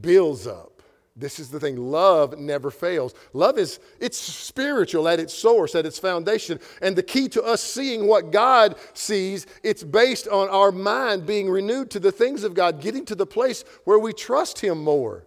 builds 0.00 0.46
up. 0.46 0.82
This 1.14 1.38
is 1.38 1.50
the 1.50 1.60
thing. 1.60 1.76
Love 1.76 2.38
never 2.38 2.70
fails. 2.70 3.14
Love 3.34 3.58
is 3.58 3.80
it's 4.00 4.16
spiritual 4.16 5.06
at 5.08 5.20
its 5.20 5.34
source, 5.34 5.74
at 5.74 5.84
its 5.84 5.98
foundation. 5.98 6.58
And 6.80 6.96
the 6.96 7.02
key 7.02 7.28
to 7.30 7.42
us 7.42 7.62
seeing 7.62 8.06
what 8.06 8.30
God 8.30 8.76
sees, 8.94 9.46
it's 9.62 9.84
based 9.84 10.26
on 10.28 10.48
our 10.48 10.72
mind 10.72 11.26
being 11.26 11.50
renewed 11.50 11.90
to 11.90 12.00
the 12.00 12.12
things 12.12 12.44
of 12.44 12.54
God, 12.54 12.80
getting 12.80 13.04
to 13.06 13.14
the 13.14 13.26
place 13.26 13.62
where 13.84 13.98
we 13.98 14.14
trust 14.14 14.60
him 14.60 14.82
more. 14.82 15.26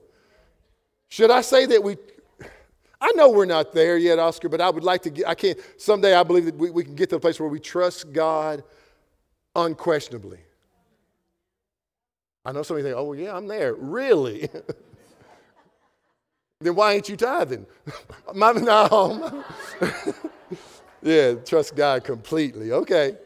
Should 1.07 1.29
I 1.29 1.41
say 1.41 1.67
that 1.67 1.83
we 1.83 1.97
I 3.01 3.11
know 3.15 3.29
we're 3.29 3.45
not 3.45 3.73
there 3.73 3.97
yet, 3.97 4.19
Oscar, 4.19 4.49
but 4.49 4.61
I 4.61 4.69
would 4.69 4.83
like 4.83 5.03
to 5.03 5.09
get, 5.09 5.27
I 5.27 5.35
can't, 5.35 5.59
someday 5.77 6.15
I 6.15 6.23
believe 6.23 6.45
that 6.45 6.55
we, 6.55 6.69
we 6.69 6.83
can 6.83 6.95
get 6.95 7.09
to 7.09 7.17
a 7.17 7.19
place 7.19 7.39
where 7.39 7.49
we 7.49 7.59
trust 7.59 8.13
God 8.13 8.63
unquestionably. 9.55 10.39
I 12.45 12.51
know 12.51 12.63
some 12.63 12.77
of 12.77 12.83
you 12.83 12.89
think, 12.89 12.97
oh, 12.97 13.13
yeah, 13.13 13.35
I'm 13.35 13.47
there. 13.47 13.73
Really? 13.73 14.49
then 16.61 16.75
why 16.75 16.93
ain't 16.93 17.09
you 17.09 17.17
tithing? 17.17 17.65
no. 18.35 19.43
yeah, 21.01 21.33
trust 21.33 21.75
God 21.75 22.03
completely. 22.03 22.71
Okay. 22.71 23.17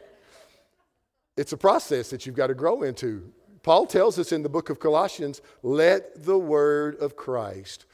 It's 1.36 1.54
a 1.54 1.58
process 1.58 2.10
that 2.10 2.26
you've 2.26 2.36
got 2.36 2.48
to 2.48 2.54
grow 2.54 2.84
into. 2.84 3.32
Paul 3.62 3.86
tells 3.86 4.18
us 4.18 4.32
in 4.32 4.42
the 4.42 4.50
book 4.50 4.70
of 4.70 4.80
Colossians 4.80 5.42
let 5.64 6.24
the 6.24 6.38
word 6.38 6.96
of 6.98 7.16
Christ 7.16 7.86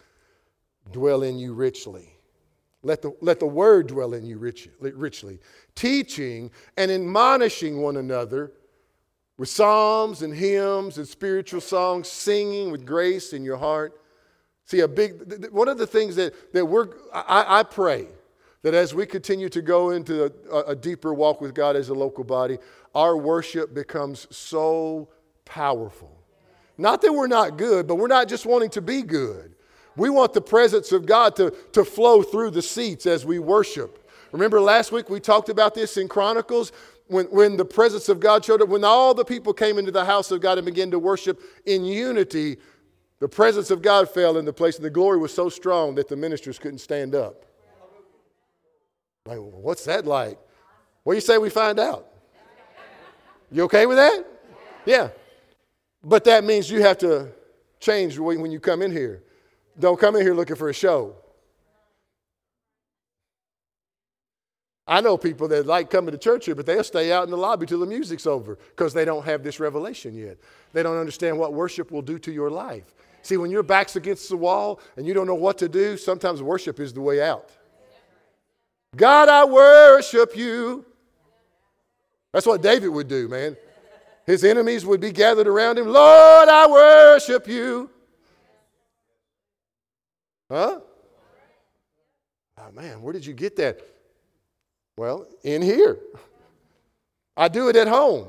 dwell 0.91 1.23
in 1.23 1.37
you 1.37 1.53
richly. 1.53 2.11
Let 2.83 3.01
the, 3.01 3.15
let 3.19 3.39
the 3.39 3.47
word 3.47 3.87
dwell 3.87 4.13
in 4.13 4.25
you 4.25 4.37
rich, 4.37 4.69
richly, 4.79 5.39
teaching 5.73 6.51
and 6.77 6.91
admonishing 6.91 7.81
one 7.81 7.97
another 7.97 8.51
with 9.37 9.49
psalms 9.49 10.21
and 10.21 10.33
hymns 10.33 10.97
and 10.97 11.07
spiritual 11.07 11.61
songs, 11.61 12.07
singing 12.07 12.71
with 12.71 12.85
grace 12.85 13.33
in 13.33 13.43
your 13.43 13.57
heart. 13.57 13.99
See, 14.65 14.79
a 14.79 14.87
big, 14.87 15.47
one 15.51 15.67
of 15.67 15.77
the 15.77 15.87
things 15.87 16.15
that, 16.15 16.53
that 16.53 16.65
we're, 16.65 16.89
I, 17.13 17.59
I 17.59 17.63
pray 17.63 18.07
that 18.61 18.73
as 18.73 18.93
we 18.95 19.05
continue 19.05 19.49
to 19.49 19.61
go 19.61 19.91
into 19.91 20.31
a, 20.51 20.59
a 20.59 20.75
deeper 20.75 21.13
walk 21.13 21.41
with 21.41 21.53
God 21.53 21.75
as 21.75 21.89
a 21.89 21.93
local 21.93 22.23
body, 22.23 22.57
our 22.93 23.17
worship 23.17 23.73
becomes 23.73 24.27
so 24.35 25.09
powerful. 25.43 26.11
Not 26.77 27.01
that 27.01 27.13
we're 27.13 27.27
not 27.27 27.57
good, 27.57 27.87
but 27.87 27.95
we're 27.95 28.07
not 28.07 28.27
just 28.27 28.45
wanting 28.45 28.69
to 28.71 28.81
be 28.81 29.01
good. 29.01 29.54
We 29.95 30.09
want 30.09 30.33
the 30.33 30.41
presence 30.41 30.91
of 30.91 31.05
God 31.05 31.35
to, 31.37 31.51
to 31.71 31.85
flow 31.85 32.21
through 32.21 32.51
the 32.51 32.61
seats 32.61 33.05
as 33.05 33.25
we 33.25 33.39
worship. 33.39 34.09
Remember 34.31 34.59
last 34.59 34.91
week 34.91 35.09
we 35.09 35.19
talked 35.19 35.49
about 35.49 35.73
this 35.73 35.97
in 35.97 36.07
Chronicles 36.07 36.71
when, 37.07 37.27
when 37.27 37.55
the 37.57 37.65
presence 37.65 38.09
of 38.09 38.19
God 38.19 38.43
showed 38.43 38.61
up, 38.61 38.69
when 38.69 38.83
all 38.83 39.13
the 39.13 39.25
people 39.25 39.53
came 39.53 39.77
into 39.77 39.91
the 39.91 40.05
house 40.05 40.31
of 40.31 40.41
God 40.41 40.57
and 40.57 40.65
began 40.65 40.91
to 40.91 40.99
worship 40.99 41.41
in 41.65 41.85
unity, 41.85 42.57
the 43.19 43.29
presence 43.29 43.71
of 43.71 43.81
God 43.81 44.09
fell 44.09 44.37
in 44.37 44.45
the 44.45 44.53
place, 44.53 44.75
and 44.75 44.85
the 44.85 44.89
glory 44.89 45.17
was 45.17 45.33
so 45.33 45.47
strong 45.47 45.95
that 45.95 46.09
the 46.09 46.15
ministers 46.15 46.59
couldn't 46.59 46.79
stand 46.79 47.15
up. 47.15 47.45
Like, 49.25 49.39
what's 49.39 49.85
that 49.85 50.05
like? 50.05 50.37
What 51.03 51.13
do 51.13 51.17
you 51.17 51.21
say 51.21 51.37
we 51.37 51.49
find 51.49 51.79
out? 51.79 52.07
You 53.51 53.63
okay 53.63 53.85
with 53.85 53.97
that? 53.97 54.25
Yeah. 54.85 55.09
But 56.03 56.23
that 56.25 56.43
means 56.43 56.69
you 56.69 56.81
have 56.81 56.97
to 56.99 57.31
change 57.79 58.17
when 58.19 58.51
you 58.51 58.59
come 58.59 58.81
in 58.81 58.91
here. 58.91 59.23
Don't 59.79 59.99
come 59.99 60.15
in 60.15 60.21
here 60.21 60.33
looking 60.33 60.55
for 60.55 60.69
a 60.69 60.73
show. 60.73 61.15
I 64.87 65.01
know 65.01 65.17
people 65.17 65.47
that 65.47 65.65
like 65.65 65.89
coming 65.89 66.11
to 66.11 66.17
church 66.17 66.45
here, 66.45 66.53
but 66.53 66.65
they'll 66.65 66.83
stay 66.83 67.11
out 67.11 67.23
in 67.23 67.31
the 67.31 67.37
lobby 67.37 67.65
till 67.65 67.79
the 67.79 67.87
music's 67.87 68.27
over 68.27 68.59
because 68.75 68.93
they 68.93 69.03
don't 69.03 69.25
have 69.25 69.43
this 69.43 69.59
revelation 69.59 70.15
yet. 70.15 70.37
They 70.73 70.83
don't 70.83 70.97
understand 70.97 71.39
what 71.39 71.53
worship 71.53 71.91
will 71.91 72.03
do 72.03 72.19
to 72.19 72.31
your 72.31 72.51
life. 72.51 72.93
See, 73.23 73.37
when 73.37 73.49
your 73.49 73.63
back's 73.63 73.95
against 73.95 74.29
the 74.29 74.37
wall 74.37 74.79
and 74.95 75.07
you 75.07 75.15
don't 75.15 75.25
know 75.25 75.33
what 75.33 75.57
to 75.57 75.67
do, 75.67 75.97
sometimes 75.97 76.43
worship 76.43 76.79
is 76.79 76.93
the 76.93 77.01
way 77.01 77.21
out. 77.21 77.49
God, 78.95 79.27
I 79.27 79.43
worship 79.43 80.37
you. 80.37 80.85
That's 82.31 82.45
what 82.45 82.61
David 82.61 82.89
would 82.89 83.07
do, 83.07 83.27
man. 83.27 83.57
His 84.27 84.43
enemies 84.43 84.85
would 84.85 85.01
be 85.01 85.11
gathered 85.11 85.47
around 85.47 85.79
him. 85.79 85.87
Lord, 85.87 86.49
I 86.49 86.67
worship 86.69 87.47
you. 87.47 87.89
Huh? 90.49 90.79
Oh, 92.57 92.71
man, 92.71 93.01
where 93.01 93.13
did 93.13 93.25
you 93.25 93.33
get 93.33 93.55
that? 93.57 93.81
Well, 94.97 95.27
in 95.43 95.61
here. 95.61 95.99
I 97.35 97.47
do 97.47 97.67
it 97.69 97.75
at 97.75 97.87
home. 97.87 98.27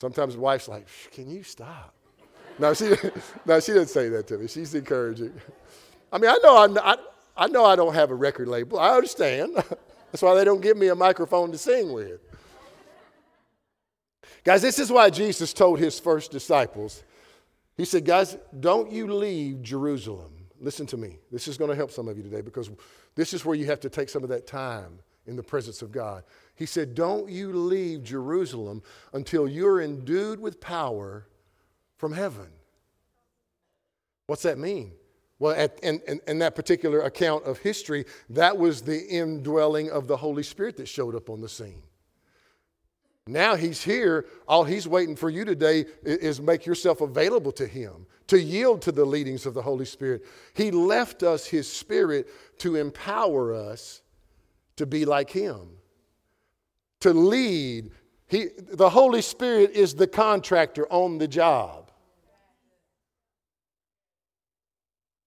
Sometimes 0.00 0.36
wife's 0.36 0.66
like, 0.66 0.88
Can 1.12 1.30
you 1.30 1.42
stop? 1.42 1.94
No, 2.58 2.74
she, 2.74 2.94
no, 3.46 3.60
she 3.60 3.72
doesn't 3.72 3.88
say 3.88 4.08
that 4.08 4.26
to 4.28 4.38
me. 4.38 4.48
She's 4.48 4.74
encouraging. 4.74 5.32
I 6.12 6.18
mean, 6.18 6.30
I 6.30 6.38
know 6.42 6.56
I, 6.56 6.96
I 7.36 7.46
know 7.46 7.64
I 7.64 7.76
don't 7.76 7.94
have 7.94 8.10
a 8.10 8.14
record 8.14 8.48
label. 8.48 8.78
I 8.78 8.94
understand. 8.96 9.54
That's 10.12 10.22
why 10.22 10.34
they 10.34 10.44
don't 10.44 10.60
give 10.60 10.76
me 10.76 10.88
a 10.88 10.94
microphone 10.94 11.52
to 11.52 11.58
sing 11.58 11.92
with. 11.92 12.20
Guys, 14.42 14.62
this 14.62 14.78
is 14.78 14.90
why 14.90 15.10
Jesus 15.10 15.52
told 15.52 15.78
his 15.78 16.00
first 16.00 16.32
disciples. 16.32 17.04
He 17.80 17.86
said, 17.86 18.04
Guys, 18.04 18.36
don't 18.60 18.92
you 18.92 19.10
leave 19.10 19.62
Jerusalem. 19.62 20.34
Listen 20.60 20.84
to 20.88 20.98
me. 20.98 21.16
This 21.32 21.48
is 21.48 21.56
going 21.56 21.70
to 21.70 21.74
help 21.74 21.90
some 21.90 22.08
of 22.08 22.18
you 22.18 22.22
today 22.22 22.42
because 22.42 22.70
this 23.14 23.32
is 23.32 23.46
where 23.46 23.56
you 23.56 23.64
have 23.64 23.80
to 23.80 23.88
take 23.88 24.10
some 24.10 24.22
of 24.22 24.28
that 24.28 24.46
time 24.46 24.98
in 25.26 25.34
the 25.34 25.42
presence 25.42 25.80
of 25.80 25.90
God. 25.90 26.24
He 26.54 26.66
said, 26.66 26.94
Don't 26.94 27.30
you 27.30 27.54
leave 27.54 28.02
Jerusalem 28.02 28.82
until 29.14 29.48
you're 29.48 29.80
endued 29.80 30.40
with 30.40 30.60
power 30.60 31.26
from 31.96 32.12
heaven. 32.12 32.48
What's 34.26 34.42
that 34.42 34.58
mean? 34.58 34.92
Well, 35.38 35.54
at, 35.56 35.80
in, 35.82 36.02
in, 36.06 36.20
in, 36.28 36.38
that 36.40 36.54
particular 36.54 37.00
account 37.00 37.46
of 37.46 37.60
history, 37.60 38.04
that 38.28 38.58
was 38.58 38.82
the 38.82 39.08
indwelling 39.08 39.90
of 39.90 40.06
the 40.06 40.18
Holy 40.18 40.42
Spirit 40.42 40.76
that 40.76 40.86
showed 40.86 41.14
up 41.14 41.30
on 41.30 41.40
the 41.40 41.48
scene. 41.48 41.82
Now 43.32 43.54
he's 43.56 43.82
here. 43.82 44.26
All 44.48 44.64
he's 44.64 44.88
waiting 44.88 45.16
for 45.16 45.30
you 45.30 45.44
today 45.44 45.86
is 46.02 46.40
make 46.40 46.66
yourself 46.66 47.00
available 47.00 47.52
to 47.52 47.66
him, 47.66 48.06
to 48.26 48.40
yield 48.40 48.82
to 48.82 48.92
the 48.92 49.04
leadings 49.04 49.46
of 49.46 49.54
the 49.54 49.62
Holy 49.62 49.84
Spirit. 49.84 50.24
He 50.54 50.70
left 50.70 51.22
us 51.22 51.46
his 51.46 51.70
spirit 51.70 52.28
to 52.58 52.76
empower 52.76 53.54
us 53.54 54.02
to 54.76 54.86
be 54.86 55.04
like 55.04 55.30
him, 55.30 55.68
to 57.00 57.12
lead. 57.12 57.90
He, 58.26 58.48
the 58.58 58.90
Holy 58.90 59.22
Spirit 59.22 59.72
is 59.72 59.94
the 59.94 60.06
contractor 60.06 60.86
on 60.90 61.18
the 61.18 61.28
job. 61.28 61.90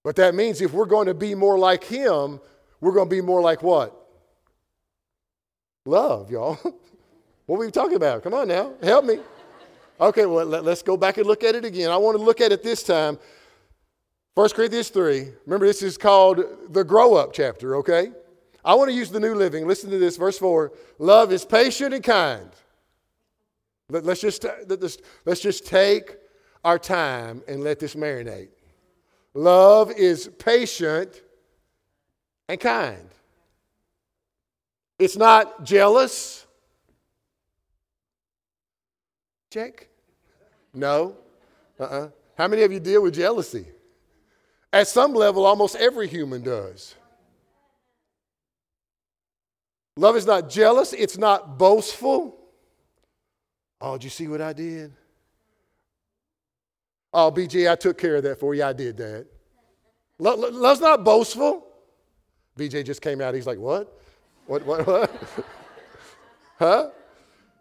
But 0.04 0.18
that 0.18 0.36
means 0.36 0.62
if 0.62 0.74
we're 0.74 0.86
going 0.86 1.08
to 1.08 1.14
be 1.14 1.34
more 1.34 1.58
like 1.58 1.84
Him, 1.84 2.42
we're 2.82 2.92
going 2.92 3.10
to 3.10 3.16
be 3.16 3.22
more 3.22 3.42
like 3.42 3.64
what? 3.64 3.98
Love, 5.86 6.30
y'all. 6.30 6.60
what 7.46 7.60
were 7.60 7.66
we 7.66 7.72
talking 7.72 7.96
about? 7.96 8.24
Come 8.24 8.34
on 8.34 8.48
now, 8.48 8.74
help 8.82 9.06
me. 9.06 9.20
Okay, 10.00 10.26
well, 10.26 10.46
let, 10.46 10.66
us 10.66 10.82
go 10.82 10.98
back 10.98 11.18
and 11.18 11.28
look 11.28 11.44
at 11.44 11.56
it 11.56 11.66
again. 11.66 11.92
I 11.92 11.98
want 11.98 12.18
to 12.18 12.24
look 12.24 12.42
at 12.42 12.52
it 12.52 12.64
this 12.64 12.84
time. 12.84 13.18
1 14.36 14.50
Corinthians 14.50 14.90
3. 14.90 15.30
Remember, 15.46 15.68
this 15.68 15.84
is 15.84 15.98
called 15.98 16.44
the 16.70 16.84
grow 16.84 17.14
up 17.14 17.34
chapter, 17.34 17.76
okay? 17.78 18.12
I 18.66 18.76
want 18.76 18.90
to 18.90 18.96
use 18.96 19.12
the 19.12 19.20
New 19.20 19.36
Living. 19.36 19.68
Listen 19.68 19.92
to 19.92 19.98
this, 19.98 20.18
verse 20.18 20.40
4. 20.40 20.72
Love 20.98 21.32
is 21.32 21.46
patient 21.46 21.94
and 21.94 22.04
kind. 22.04 22.50
Let, 23.90 24.08
us 24.08 24.22
just, 24.22 24.46
let's 25.26 25.42
just 25.42 25.68
take 25.68 26.16
our 26.64 26.80
time 26.80 27.44
and 27.48 27.64
let 27.64 27.80
this 27.80 27.94
marinate. 27.94 28.50
Love 29.34 29.92
is 29.92 30.30
patient 30.40 31.22
and 32.48 32.60
kind. 32.60 33.10
It's 34.98 35.18
not 35.18 35.64
jealous. 35.64 36.43
Check. 39.54 39.88
No. 40.74 41.16
Uh 41.80 41.84
uh-uh. 41.84 42.06
uh 42.06 42.10
How 42.36 42.48
many 42.48 42.64
of 42.64 42.72
you 42.72 42.80
deal 42.80 43.04
with 43.04 43.14
jealousy? 43.14 43.68
At 44.72 44.88
some 44.88 45.14
level, 45.14 45.46
almost 45.46 45.76
every 45.76 46.08
human 46.08 46.42
does. 46.42 46.96
Love 49.96 50.16
is 50.16 50.26
not 50.26 50.50
jealous, 50.50 50.92
it's 50.92 51.20
not 51.20 51.60
boastful. 51.60 52.36
Oh, 53.80 53.94
did 53.94 54.06
you 54.06 54.10
see 54.10 54.28
what 54.28 54.42
I 54.42 54.54
did? 54.54 54.92
Oh, 57.14 57.32
BJ, 57.32 57.72
I 57.72 57.76
took 57.76 58.00
care 58.00 58.16
of 58.16 58.24
that 58.24 58.40
for 58.40 58.56
you. 58.56 58.64
I 58.64 58.74
did 58.74 58.98
that. 58.98 59.28
love's 60.18 60.82
not 60.82 61.04
boastful. 61.04 61.68
BJ 62.58 62.84
just 62.84 63.04
came 63.04 63.22
out. 63.22 63.36
He's 63.36 63.46
like, 63.46 63.60
what? 63.60 64.00
What, 64.48 64.66
what, 64.66 64.88
what? 64.88 65.12
huh? 66.58 66.90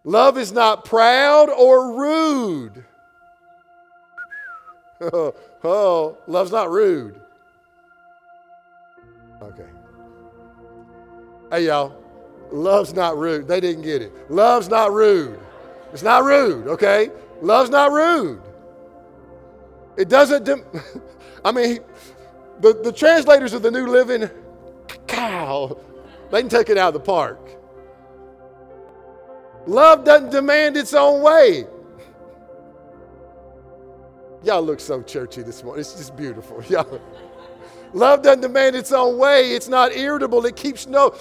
Love 0.04 0.36
is 0.36 0.52
not 0.52 0.84
proud 0.84 1.48
or 1.48 1.96
rude. 1.96 2.84
Oh, 5.00 5.34
oh, 5.64 6.18
love's 6.26 6.50
not 6.50 6.70
rude. 6.70 7.20
Okay. 9.40 9.66
Hey, 11.50 11.66
y'all. 11.66 11.94
Love's 12.50 12.94
not 12.94 13.16
rude. 13.16 13.48
They 13.48 13.60
didn't 13.60 13.82
get 13.82 14.02
it. 14.02 14.30
Love's 14.30 14.68
not 14.68 14.92
rude. 14.92 15.38
It's 15.92 16.02
not 16.02 16.24
rude, 16.24 16.66
okay? 16.68 17.10
Love's 17.40 17.70
not 17.70 17.92
rude. 17.92 18.40
It 19.96 20.08
doesn't, 20.08 20.48
I 21.44 21.52
mean, 21.52 21.80
the, 22.60 22.74
the 22.82 22.92
translators 22.92 23.52
of 23.52 23.62
the 23.62 23.70
New 23.70 23.86
Living, 23.86 24.28
cow, 25.06 25.76
they 26.30 26.40
can 26.40 26.48
take 26.48 26.70
it 26.70 26.78
out 26.78 26.88
of 26.88 26.94
the 26.94 27.00
park. 27.00 27.61
Love 29.66 30.04
doesn't 30.04 30.30
demand 30.30 30.76
its 30.76 30.94
own 30.94 31.22
way. 31.22 31.66
Y'all 34.42 34.62
look 34.62 34.80
so 34.80 35.02
churchy 35.02 35.42
this 35.42 35.62
morning. 35.62 35.80
It's 35.80 35.94
just 35.94 36.16
beautiful. 36.16 36.62
Y'all. 36.68 37.00
Love 37.92 38.22
doesn't 38.22 38.40
demand 38.40 38.74
its 38.74 38.90
own 38.90 39.18
way. 39.18 39.52
It's 39.52 39.68
not 39.68 39.94
irritable. 39.94 40.44
It 40.46 40.56
keeps 40.56 40.86
no. 40.86 41.14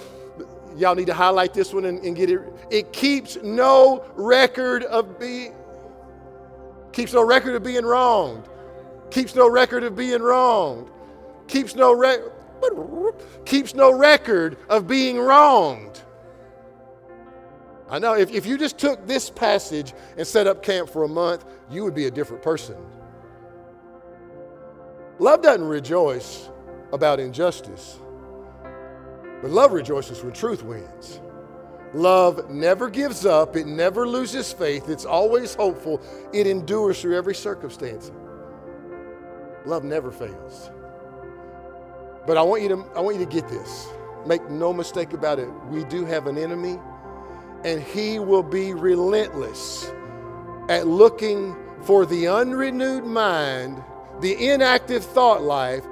Y'all 0.78 0.96
need 0.96 1.08
to 1.08 1.14
highlight 1.14 1.54
this 1.54 1.74
one 1.74 1.86
and, 1.86 2.04
and 2.04 2.16
get 2.16 2.32
it. 2.32 2.42
It 2.72 2.94
keeps 2.94 3.38
no 3.44 4.06
record 4.16 4.84
of 4.86 5.20
being. 5.20 5.54
Keeps 6.94 7.14
no 7.14 7.26
record 7.26 7.56
of 7.56 7.64
being 7.64 7.86
wronged 7.86 8.48
keeps 9.12 9.36
no 9.36 9.48
record 9.48 9.84
of 9.84 9.96
being 9.96 10.22
wronged, 10.22 10.90
keeps 11.48 11.76
no, 11.76 11.92
re- 11.92 12.24
keeps 13.46 13.76
no 13.76 13.94
record 13.94 14.58
of 14.70 14.88
being 14.88 15.20
wronged. 15.20 16.02
I 17.92 18.00
know 18.00 18.14
if, 18.14 18.32
if 18.32 18.46
you 18.46 18.58
just 18.58 18.78
took 18.78 19.06
this 19.06 19.30
passage 19.30 19.94
and 20.18 20.26
set 20.26 20.48
up 20.48 20.64
camp 20.64 20.90
for 20.90 21.04
a 21.04 21.10
month, 21.10 21.44
you 21.70 21.84
would 21.84 21.94
be 21.94 22.06
a 22.06 22.12
different 22.12 22.42
person. 22.42 22.78
Love 25.20 25.42
doesn't 25.42 25.68
rejoice 25.68 26.50
about 26.94 27.20
injustice, 27.20 28.00
but 29.42 29.52
love 29.52 29.74
rejoices 29.74 30.24
when 30.24 30.32
truth 30.32 30.64
wins. 30.64 31.20
Love 31.94 32.50
never 32.50 32.90
gives 32.90 33.26
up, 33.26 33.58
it 33.58 33.68
never 33.68 34.08
loses 34.08 34.54
faith, 34.54 34.88
it's 34.88 35.04
always 35.04 35.54
hopeful, 35.54 36.02
it 36.32 36.48
endures 36.48 37.02
through 37.02 37.18
every 37.18 37.36
circumstance. 37.36 38.10
Love 39.66 39.84
never 39.84 40.12
fails. 40.12 40.72
But 42.26 42.38
I 42.38 42.42
want 42.42 42.64
you 42.64 42.70
to 42.70 42.86
I 42.96 43.02
want 43.02 43.20
you 43.20 43.26
to 43.26 43.32
get 43.32 43.50
this. 43.50 43.90
Make 44.26 44.50
no 44.50 44.72
mistake 44.72 45.12
about 45.14 45.40
it. 45.40 45.50
We 45.70 45.84
do 45.84 46.06
have 46.06 46.28
an 46.28 46.38
enemy 46.38 46.80
and 47.64 47.82
he 47.82 48.20
will 48.20 48.44
be 48.44 48.74
relentless 48.74 49.92
at 50.70 50.88
looking 50.88 51.56
for 51.82 52.06
the 52.06 52.28
unrenewed 52.28 53.06
mind, 53.06 53.84
the 54.20 54.50
inactive 54.50 55.04
thought 55.04 55.42
life 55.42 55.84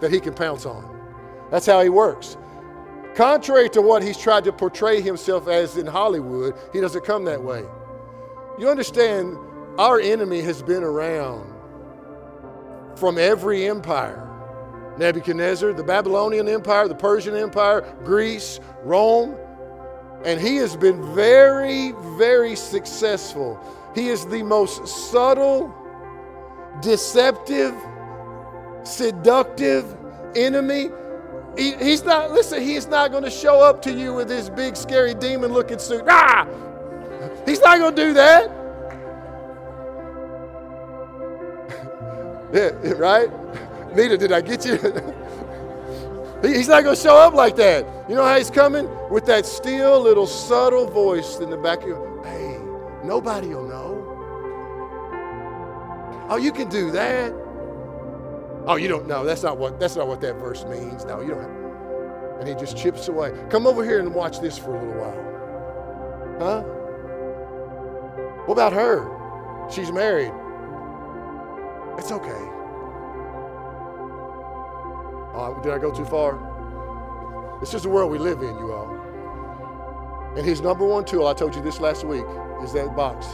that 0.00 0.12
he 0.12 0.20
can 0.20 0.34
pounce 0.34 0.66
on. 0.66 0.84
That's 1.50 1.66
how 1.66 1.82
he 1.82 1.88
works. 1.88 2.36
Contrary 3.14 3.68
to 3.70 3.82
what 3.82 4.02
he's 4.02 4.18
tried 4.18 4.44
to 4.44 4.52
portray 4.52 5.00
himself 5.00 5.48
as 5.48 5.76
in 5.76 5.86
Hollywood, 5.86 6.54
he 6.72 6.80
doesn't 6.80 7.04
come 7.04 7.24
that 7.24 7.42
way. 7.42 7.64
You 8.58 8.68
understand, 8.68 9.36
our 9.78 9.98
enemy 10.00 10.40
has 10.42 10.62
been 10.62 10.82
around 10.82 11.52
from 12.96 13.18
every 13.18 13.68
empire 13.68 14.28
Nebuchadnezzar, 14.98 15.72
the 15.72 15.84
Babylonian 15.84 16.48
Empire, 16.48 16.88
the 16.88 16.94
Persian 16.94 17.36
Empire, 17.36 17.82
Greece, 18.04 18.58
Rome. 18.82 19.36
And 20.24 20.40
he 20.40 20.56
has 20.56 20.76
been 20.76 21.14
very, 21.14 21.92
very 22.16 22.56
successful. 22.56 23.60
He 23.94 24.08
is 24.08 24.26
the 24.26 24.42
most 24.42 24.86
subtle, 25.10 25.74
deceptive, 26.82 27.74
seductive 28.82 29.96
enemy. 30.34 30.90
He, 31.56 31.74
he's 31.74 32.04
not, 32.04 32.32
listen, 32.32 32.62
he's 32.62 32.86
not 32.86 33.10
going 33.10 33.24
to 33.24 33.30
show 33.30 33.62
up 33.62 33.80
to 33.82 33.92
you 33.92 34.14
with 34.14 34.28
his 34.28 34.50
big, 34.50 34.76
scary 34.76 35.14
demon 35.14 35.52
looking 35.52 35.78
suit. 35.78 36.04
Ah! 36.08 36.46
He's 37.46 37.60
not 37.60 37.78
going 37.78 37.94
to 37.94 38.04
do 38.04 38.12
that. 38.14 38.50
Yeah, 42.50 42.70
right? 42.92 43.28
Nita, 43.94 44.16
did 44.16 44.32
I 44.32 44.40
get 44.40 44.64
you? 44.64 44.78
he's 46.42 46.68
not 46.68 46.84
going 46.84 46.94
to 46.94 47.02
show 47.02 47.16
up 47.16 47.34
like 47.34 47.56
that. 47.56 47.86
You 48.08 48.14
know 48.14 48.24
how 48.24 48.36
he's 48.36 48.50
coming? 48.50 48.88
With 49.10 49.26
that 49.26 49.46
still 49.46 50.00
little 50.00 50.26
subtle 50.26 50.86
voice 50.86 51.38
in 51.38 51.50
the 51.50 51.56
back 51.56 51.82
of 51.82 51.88
your, 51.88 52.24
hey, 52.24 52.58
nobody 53.06 53.48
will 53.48 53.66
know. 53.66 54.04
Oh, 56.30 56.36
you 56.36 56.52
can 56.52 56.68
do 56.68 56.90
that. 56.90 57.32
Oh, 58.66 58.76
you 58.76 58.86
don't 58.86 59.06
know. 59.06 59.24
That's 59.24 59.42
not 59.42 59.56
what 59.56 59.80
that's 59.80 59.96
not 59.96 60.06
what 60.08 60.20
that 60.20 60.34
verse 60.34 60.64
means. 60.66 61.06
No, 61.06 61.22
you 61.22 61.28
don't 61.28 61.40
have. 61.40 62.40
And 62.40 62.48
he 62.48 62.54
just 62.54 62.76
chips 62.76 63.08
away. 63.08 63.32
Come 63.48 63.66
over 63.66 63.82
here 63.82 63.98
and 63.98 64.14
watch 64.14 64.40
this 64.40 64.58
for 64.58 64.76
a 64.76 64.78
little 64.78 65.00
while. 65.00 65.24
Huh? 66.38 66.62
What 68.44 68.52
about 68.52 68.74
her? 68.74 69.08
She's 69.70 69.90
married. 69.90 70.32
It's 71.98 72.12
okay. 72.12 72.57
Oh, 75.40 75.54
did 75.62 75.72
I 75.72 75.78
go 75.78 75.92
too 75.92 76.04
far? 76.04 76.36
It's 77.62 77.70
just 77.70 77.84
the 77.84 77.90
world 77.90 78.10
we 78.10 78.18
live 78.18 78.42
in, 78.42 78.58
you 78.58 78.72
all. 78.72 78.90
And 80.36 80.44
his 80.44 80.60
number 80.60 80.84
one 80.84 81.04
tool, 81.04 81.28
I 81.28 81.32
told 81.32 81.54
you 81.54 81.62
this 81.62 81.78
last 81.78 82.02
week, 82.04 82.24
is 82.62 82.72
that 82.72 82.96
box 82.96 83.26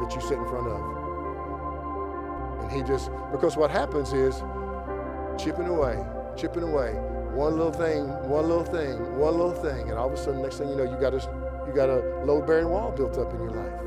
that 0.00 0.12
you 0.12 0.20
sit 0.20 0.36
in 0.36 0.44
front 0.46 0.66
of. 0.66 0.80
And 2.62 2.72
he 2.72 2.82
just, 2.82 3.08
because 3.30 3.56
what 3.56 3.70
happens 3.70 4.12
is 4.12 4.42
chipping 5.38 5.68
away, 5.68 6.04
chipping 6.36 6.64
away, 6.64 6.94
one 7.34 7.56
little 7.56 7.72
thing, 7.72 8.08
one 8.28 8.48
little 8.48 8.64
thing, 8.64 9.16
one 9.16 9.38
little 9.38 9.54
thing, 9.54 9.90
and 9.90 9.98
all 9.98 10.08
of 10.08 10.12
a 10.12 10.16
sudden, 10.16 10.42
next 10.42 10.58
thing 10.58 10.68
you 10.68 10.74
know, 10.74 10.82
you 10.82 10.96
got 11.00 11.14
a, 11.14 11.20
you 11.68 11.72
got 11.72 11.88
a 11.88 12.00
load-bearing 12.24 12.68
wall 12.68 12.90
built 12.90 13.16
up 13.16 13.32
in 13.32 13.40
your 13.40 13.52
life. 13.52 13.80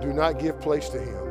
Do 0.00 0.12
not 0.12 0.38
give 0.38 0.60
place 0.60 0.88
to 0.90 1.00
him. 1.00 1.29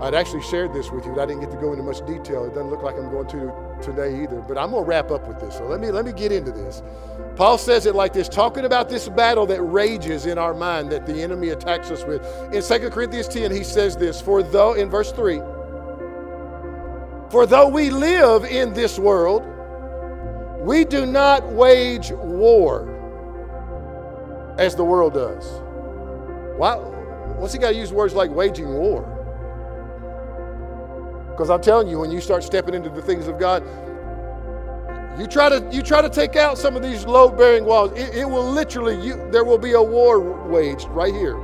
I'd 0.00 0.14
actually 0.14 0.42
shared 0.42 0.72
this 0.72 0.90
with 0.90 1.04
you, 1.04 1.12
but 1.12 1.22
I 1.22 1.26
didn't 1.26 1.40
get 1.40 1.50
to 1.50 1.56
go 1.56 1.72
into 1.72 1.82
much 1.82 2.06
detail. 2.06 2.44
It 2.44 2.50
doesn't 2.50 2.70
look 2.70 2.82
like 2.82 2.94
I'm 2.94 3.10
going 3.10 3.26
to 3.28 3.52
today 3.82 4.22
either. 4.22 4.40
But 4.46 4.56
I'm 4.56 4.70
going 4.70 4.84
to 4.84 4.88
wrap 4.88 5.10
up 5.10 5.26
with 5.26 5.40
this. 5.40 5.56
So 5.56 5.66
let 5.66 5.80
me 5.80 5.90
let 5.90 6.04
me 6.04 6.12
get 6.12 6.30
into 6.30 6.52
this. 6.52 6.82
Paul 7.34 7.58
says 7.58 7.86
it 7.86 7.94
like 7.94 8.12
this, 8.12 8.28
talking 8.28 8.64
about 8.64 8.88
this 8.88 9.08
battle 9.08 9.46
that 9.46 9.62
rages 9.62 10.26
in 10.26 10.38
our 10.38 10.54
mind 10.54 10.90
that 10.90 11.06
the 11.06 11.22
enemy 11.22 11.50
attacks 11.50 11.90
us 11.90 12.04
with. 12.04 12.24
In 12.52 12.62
2 12.62 12.90
Corinthians 12.90 13.28
10, 13.28 13.52
he 13.52 13.62
says 13.62 13.96
this, 13.96 14.20
for 14.20 14.42
though 14.42 14.74
in 14.74 14.90
verse 14.90 15.12
3, 15.12 15.38
for 17.30 17.46
though 17.46 17.68
we 17.68 17.90
live 17.90 18.44
in 18.44 18.72
this 18.72 18.98
world, 18.98 19.44
we 20.60 20.84
do 20.84 21.06
not 21.06 21.46
wage 21.52 22.10
war 22.10 22.94
as 24.58 24.74
the 24.74 24.84
world 24.84 25.14
does. 25.14 25.60
Why? 26.56 26.74
What's 26.74 27.52
he 27.52 27.58
got 27.60 27.70
to 27.70 27.76
use 27.76 27.92
words 27.92 28.14
like 28.14 28.30
waging 28.30 28.74
war? 28.74 29.17
Because 31.38 31.50
I'm 31.50 31.60
telling 31.60 31.86
you, 31.86 32.00
when 32.00 32.10
you 32.10 32.20
start 32.20 32.42
stepping 32.42 32.74
into 32.74 32.90
the 32.90 33.00
things 33.00 33.28
of 33.28 33.38
God, 33.38 33.62
you 35.20 35.28
try 35.28 35.48
to 35.48 35.64
you 35.70 35.82
try 35.82 36.02
to 36.02 36.10
take 36.10 36.34
out 36.34 36.58
some 36.58 36.74
of 36.74 36.82
these 36.82 37.06
load-bearing 37.06 37.64
walls. 37.64 37.92
It, 37.92 38.12
it 38.12 38.24
will 38.28 38.50
literally 38.50 39.00
you 39.00 39.14
there 39.30 39.44
will 39.44 39.56
be 39.56 39.74
a 39.74 39.82
war 39.82 40.18
waged 40.18 40.88
right 40.88 41.14
here. 41.14 41.38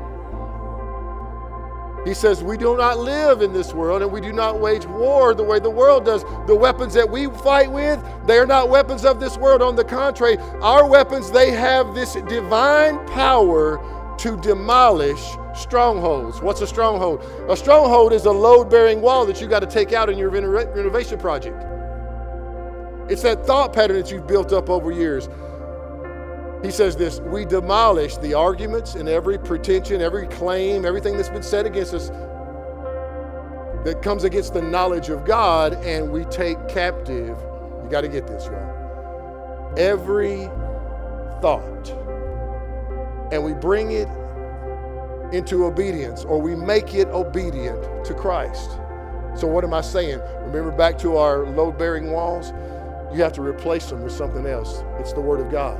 He 2.05 2.13
says, 2.13 2.43
We 2.43 2.57
do 2.57 2.77
not 2.77 2.99
live 2.99 3.41
in 3.41 3.53
this 3.53 3.73
world 3.73 4.03
and 4.03 4.11
we 4.11 4.21
do 4.21 4.33
not 4.33 4.59
wage 4.59 4.85
war 4.85 5.33
the 5.33 5.45
way 5.45 5.61
the 5.61 5.71
world 5.71 6.05
does. 6.05 6.25
The 6.49 6.57
weapons 6.57 6.93
that 6.95 7.09
we 7.09 7.27
fight 7.27 7.71
with, 7.71 8.05
they 8.27 8.39
are 8.39 8.47
not 8.47 8.71
weapons 8.71 9.05
of 9.05 9.21
this 9.21 9.37
world. 9.37 9.63
On 9.63 9.77
the 9.77 9.85
contrary, 9.85 10.39
our 10.61 10.89
weapons, 10.89 11.31
they 11.31 11.53
have 11.53 11.95
this 11.95 12.15
divine 12.15 12.99
power 13.07 13.79
to 14.19 14.37
demolish 14.39 15.37
strongholds. 15.55 16.41
What's 16.41 16.61
a 16.61 16.67
stronghold? 16.67 17.25
A 17.49 17.57
stronghold 17.57 18.13
is 18.13 18.27
a 18.27 18.33
load 18.33 18.71
bearing 18.71 19.01
wall 19.01 19.25
that 19.27 19.41
you 19.41 19.47
got 19.47 19.61
to 19.61 19.67
take 19.67 19.93
out 19.93 20.11
in 20.11 20.19
your 20.19 20.31
renovation 20.31 21.19
project. 21.19 21.57
It's 23.09 23.23
that 23.23 23.47
thought 23.47 23.73
pattern 23.73 23.97
that 24.01 24.11
you've 24.11 24.27
built 24.27 24.53
up 24.53 24.71
over 24.71 24.91
years. 24.91 25.29
He 26.65 26.71
says 26.71 26.97
this 26.97 27.21
We 27.21 27.45
demolish 27.45 28.17
the 28.17 28.35
arguments 28.35 28.95
and 28.95 29.09
every 29.09 29.39
pretension, 29.39 30.01
every 30.01 30.27
claim, 30.27 30.85
everything 30.85 31.17
that's 31.17 31.29
been 31.29 31.43
said 31.43 31.67
against 31.67 31.95
us 31.95 32.11
that 33.85 34.01
comes 34.03 34.25
against 34.25 34.55
the 34.55 34.63
knowledge 34.63 35.11
of 35.11 35.27
God, 35.27 35.75
and 35.85 36.11
we 36.11 36.25
take 36.25 36.57
captive. 36.69 37.37
You 37.83 37.89
got 37.91 38.01
to 38.01 38.09
get 38.09 38.27
this, 38.27 38.47
y'all. 38.47 39.75
Every 39.77 40.47
thought, 41.43 41.91
and 43.31 43.45
we 43.45 43.53
bring 43.53 43.93
it 43.93 44.09
into 45.35 45.65
obedience 45.65 46.25
or 46.25 46.41
we 46.41 46.55
make 46.55 46.95
it 46.95 47.09
obedient 47.09 48.05
to 48.05 48.15
Christ. 48.15 48.79
So, 49.37 49.49
what 49.49 49.65
am 49.65 49.75
I 49.75 49.81
saying? 49.81 50.21
Remember 50.43 50.71
back 50.71 50.97
to 50.99 51.17
our 51.17 51.45
load 51.47 51.77
bearing 51.77 52.13
walls? 52.13 52.53
You 53.13 53.23
have 53.23 53.33
to 53.35 53.43
replace 53.43 53.91
them 53.91 54.03
with 54.03 54.13
something 54.13 54.47
else. 54.47 54.85
It's 55.01 55.13
the 55.13 55.21
Word 55.21 55.41
of 55.41 55.51
God. 55.51 55.79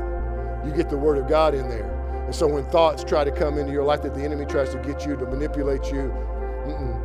You 0.67 0.73
get 0.73 0.91
the 0.91 0.99
Word 0.99 1.19
of 1.19 1.29
God 1.29 1.55
in 1.55 1.69
there. 1.69 1.91
And 2.25 2.35
so, 2.35 2.49
when 2.49 2.65
thoughts 2.67 3.05
try 3.05 3.23
to 3.23 3.31
come 3.31 3.59
into 3.59 3.73
your 3.73 3.85
life 3.85 4.03
that 4.03 4.15
the 4.15 4.23
enemy 4.23 4.45
tries 4.45 4.71
to 4.71 4.79
get 4.79 5.07
you 5.07 5.17
to 5.17 5.25
manipulate 5.27 5.85
you, 5.93 6.13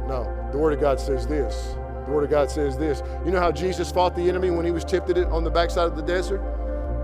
no. 0.07 0.49
The 0.51 0.57
Word 0.57 0.73
of 0.73 0.81
God 0.81 0.99
says 0.99 1.27
this. 1.27 1.75
The 2.05 2.11
Word 2.11 2.23
of 2.23 2.31
God 2.31 2.49
says 2.49 2.77
this. 2.77 3.03
You 3.23 3.31
know 3.31 3.39
how 3.39 3.51
Jesus 3.51 3.91
fought 3.91 4.15
the 4.15 4.27
enemy 4.27 4.49
when 4.49 4.65
he 4.65 4.71
was 4.71 4.83
tempted 4.83 5.19
on 5.25 5.43
the 5.43 5.51
backside 5.51 5.85
of 5.85 5.95
the 5.95 6.01
desert? 6.01 6.41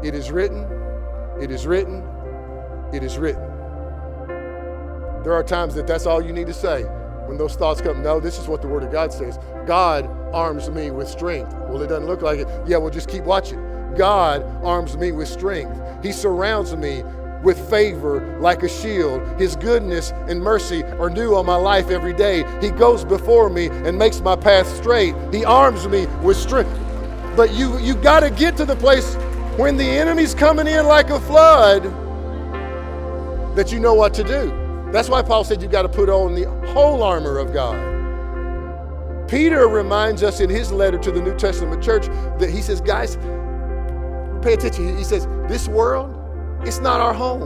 It 0.04 0.16
is 0.16 0.32
written, 0.32 0.68
it 1.39 1.52
is 1.52 1.68
written, 1.68 2.04
it 2.91 3.04
is 3.04 3.20
written. 3.20 3.55
There 5.26 5.34
are 5.34 5.44
times 5.44 5.74
that 5.74 5.88
that's 5.88 6.06
all 6.06 6.24
you 6.24 6.32
need 6.32 6.46
to 6.46 6.54
say 6.54 6.84
when 6.84 7.36
those 7.36 7.56
thoughts 7.56 7.82
come. 7.82 8.04
No, 8.04 8.20
this 8.20 8.38
is 8.38 8.48
what 8.48 8.62
the 8.62 8.68
Word 8.68 8.84
of 8.84 8.92
God 8.92 9.12
says. 9.12 9.40
God 9.66 10.06
arms 10.32 10.70
me 10.70 10.92
with 10.92 11.08
strength. 11.08 11.52
Well, 11.68 11.82
it 11.82 11.88
doesn't 11.88 12.06
look 12.06 12.22
like 12.22 12.38
it. 12.38 12.48
Yeah, 12.68 12.78
well, 12.78 12.92
just 12.92 13.10
keep 13.10 13.24
watching. 13.24 13.60
God 13.98 14.44
arms 14.64 14.96
me 14.98 15.12
with 15.12 15.28
strength. 15.28 15.82
He 16.06 16.12
surrounds 16.12 16.76
me 16.76 17.02
with 17.42 17.58
favor 17.72 18.38
like 18.40 18.62
a 18.62 18.70
shield. 18.70 19.20
His 19.42 19.56
goodness 19.56 20.12
and 20.28 20.40
mercy 20.40 20.84
are 20.84 21.10
new 21.10 21.34
on 21.34 21.48
my 21.48 21.56
life 21.56 21.90
every 21.90 22.14
day. 22.14 22.46
He 22.62 22.70
goes 22.70 23.04
before 23.04 23.50
me 23.50 23.70
and 23.70 23.98
makes 23.98 24.22
my 24.22 24.36
path 24.36 24.68
straight. 24.78 25.16
He 25.34 25.44
arms 25.44 25.88
me 25.88 26.06
with 26.22 26.38
strength. 26.38 26.70
But 27.36 27.52
you 27.52 27.80
you 27.80 27.96
got 27.96 28.20
to 28.20 28.30
get 28.30 28.58
to 28.58 28.66
the 28.66 28.76
place 28.76 29.16
when 29.58 29.76
the 29.76 29.90
enemy's 29.90 30.36
coming 30.36 30.68
in 30.68 30.86
like 30.86 31.10
a 31.10 31.20
flood 31.22 31.84
that 33.56 33.72
you 33.72 33.80
know 33.80 33.96
what 33.96 34.14
to 34.14 34.24
do. 34.24 34.64
That's 34.96 35.10
why 35.10 35.24
Paul 35.24 35.43
said 35.43 35.62
you've 35.62 35.72
got 35.72 35.82
to 35.82 35.89
put 35.89 36.08
on 36.08 36.36
the 36.36 36.50
whole 36.72 37.04
armor 37.04 37.38
of 37.38 37.52
God. 37.52 39.28
Peter 39.28 39.68
reminds 39.68 40.24
us 40.24 40.39
in 40.39 40.50
his 40.50 40.72
letter 40.72 40.98
to 40.98 41.12
the 41.12 41.22
New 41.22 41.36
Testament 41.36 41.84
church 41.84 42.06
that 42.39 42.50
he 42.50 42.62
says, 42.62 42.80
guys, 42.80 43.18
pay 44.41 44.54
attention. 44.54 44.98
He 44.98 45.04
says, 45.04 45.28
this 45.50 45.68
world, 45.68 46.16
it's 46.66 46.80
not 46.80 47.02
our 47.02 47.14
home. 47.14 47.41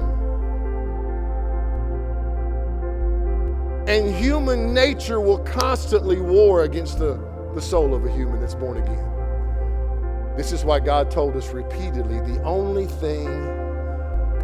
And 3.87 4.13
human 4.13 4.71
nature 4.71 5.19
will 5.19 5.39
constantly 5.39 6.21
war 6.21 6.65
against 6.65 6.99
the, 6.99 7.19
the 7.55 7.61
soul 7.61 7.95
of 7.95 8.05
a 8.05 8.11
human 8.11 8.39
that's 8.39 8.53
born 8.53 8.77
again. 8.77 10.37
This 10.37 10.51
is 10.51 10.63
why 10.63 10.81
God 10.81 11.09
told 11.09 11.35
us 11.35 11.49
repeatedly 11.49 12.19
the 12.31 12.43
only 12.43 12.85
thing 12.85 13.25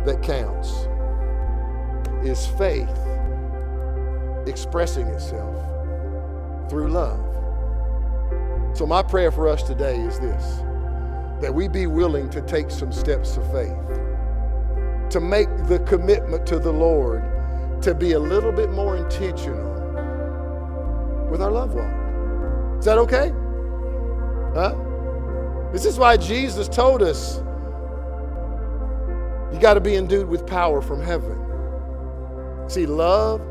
that 0.05 0.23
counts 0.23 0.87
is 2.25 2.45
faith 2.45 2.89
expressing 4.47 5.07
itself 5.07 5.55
through 6.69 6.89
love. 6.89 7.21
So, 8.75 8.85
my 8.85 9.01
prayer 9.03 9.31
for 9.31 9.47
us 9.47 9.63
today 9.63 9.97
is 9.99 10.19
this 10.19 10.61
that 11.41 11.53
we 11.53 11.67
be 11.67 11.85
willing 11.85 12.29
to 12.29 12.41
take 12.41 12.71
some 12.71 12.91
steps 12.91 13.37
of 13.37 13.43
faith, 13.51 13.75
to 15.09 15.19
make 15.19 15.49
the 15.67 15.79
commitment 15.85 16.45
to 16.47 16.59
the 16.59 16.71
Lord, 16.71 17.23
to 17.81 17.93
be 17.93 18.13
a 18.13 18.19
little 18.19 18.53
bit 18.53 18.69
more 18.71 18.95
intentional 18.95 19.73
with 21.29 21.41
our 21.41 21.51
love 21.51 21.73
walk. 21.73 22.79
Is 22.79 22.85
that 22.85 22.97
okay? 22.99 23.31
Huh? 24.53 24.75
This 25.73 25.85
is 25.85 25.99
why 25.99 26.15
Jesus 26.15 26.69
told 26.69 27.01
us 27.01 27.39
you 29.53 29.59
got 29.59 29.75
to 29.75 29.81
be 29.81 29.95
endued 29.95 30.27
with 30.27 30.45
power 30.47 30.81
from 30.81 31.01
heaven. 31.01 31.44
See, 32.67 32.85
love, 32.85 33.41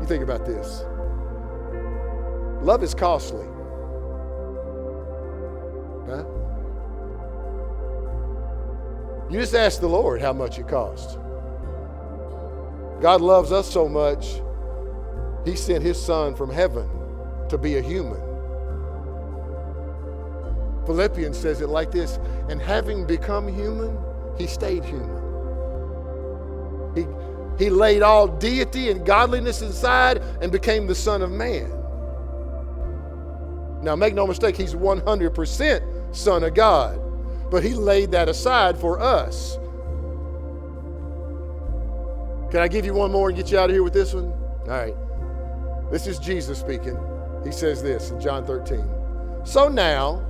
you 0.00 0.06
think 0.06 0.22
about 0.22 0.44
this 0.44 0.84
love 2.62 2.82
is 2.82 2.94
costly. 2.94 3.46
Huh? 6.06 6.24
You 9.30 9.40
just 9.40 9.54
ask 9.54 9.80
the 9.80 9.88
Lord 9.88 10.20
how 10.20 10.32
much 10.32 10.58
it 10.58 10.68
costs. 10.68 11.16
God 13.00 13.20
loves 13.20 13.50
us 13.50 13.70
so 13.70 13.88
much, 13.88 14.40
He 15.44 15.56
sent 15.56 15.82
His 15.82 16.00
Son 16.00 16.34
from 16.34 16.50
heaven 16.50 16.88
to 17.48 17.58
be 17.58 17.76
a 17.76 17.82
human. 17.82 18.20
Philippians 20.86 21.38
says 21.38 21.60
it 21.60 21.68
like 21.68 21.90
this 21.90 22.18
and 22.48 22.60
having 22.60 23.06
become 23.06 23.48
human, 23.48 23.96
He 24.36 24.46
stayed 24.46 24.84
human. 24.84 25.21
He, 27.62 27.70
laid 27.70 28.02
all 28.02 28.28
deity 28.28 28.90
and 28.90 29.04
godliness 29.04 29.62
aside 29.62 30.18
and 30.40 30.50
became 30.50 30.86
the 30.86 30.94
Son 30.94 31.22
of 31.22 31.30
Man. 31.30 31.70
Now, 33.82 33.96
make 33.96 34.14
no 34.14 34.26
mistake, 34.26 34.56
he's 34.56 34.74
100% 34.74 36.14
Son 36.14 36.44
of 36.44 36.54
God, 36.54 37.00
but 37.50 37.62
he 37.64 37.74
laid 37.74 38.12
that 38.12 38.28
aside 38.28 38.78
for 38.78 39.00
us. 39.00 39.58
Can 42.50 42.60
I 42.60 42.68
give 42.68 42.84
you 42.84 42.94
one 42.94 43.10
more 43.10 43.28
and 43.28 43.36
get 43.36 43.50
you 43.50 43.58
out 43.58 43.70
of 43.70 43.74
here 43.74 43.82
with 43.82 43.94
this 43.94 44.12
one? 44.12 44.26
All 44.26 44.68
right. 44.68 44.94
This 45.90 46.06
is 46.06 46.18
Jesus 46.18 46.58
speaking. 46.58 46.98
He 47.44 47.50
says 47.50 47.82
this 47.82 48.10
in 48.10 48.20
John 48.20 48.44
13. 48.44 48.84
So 49.44 49.68
now, 49.68 50.24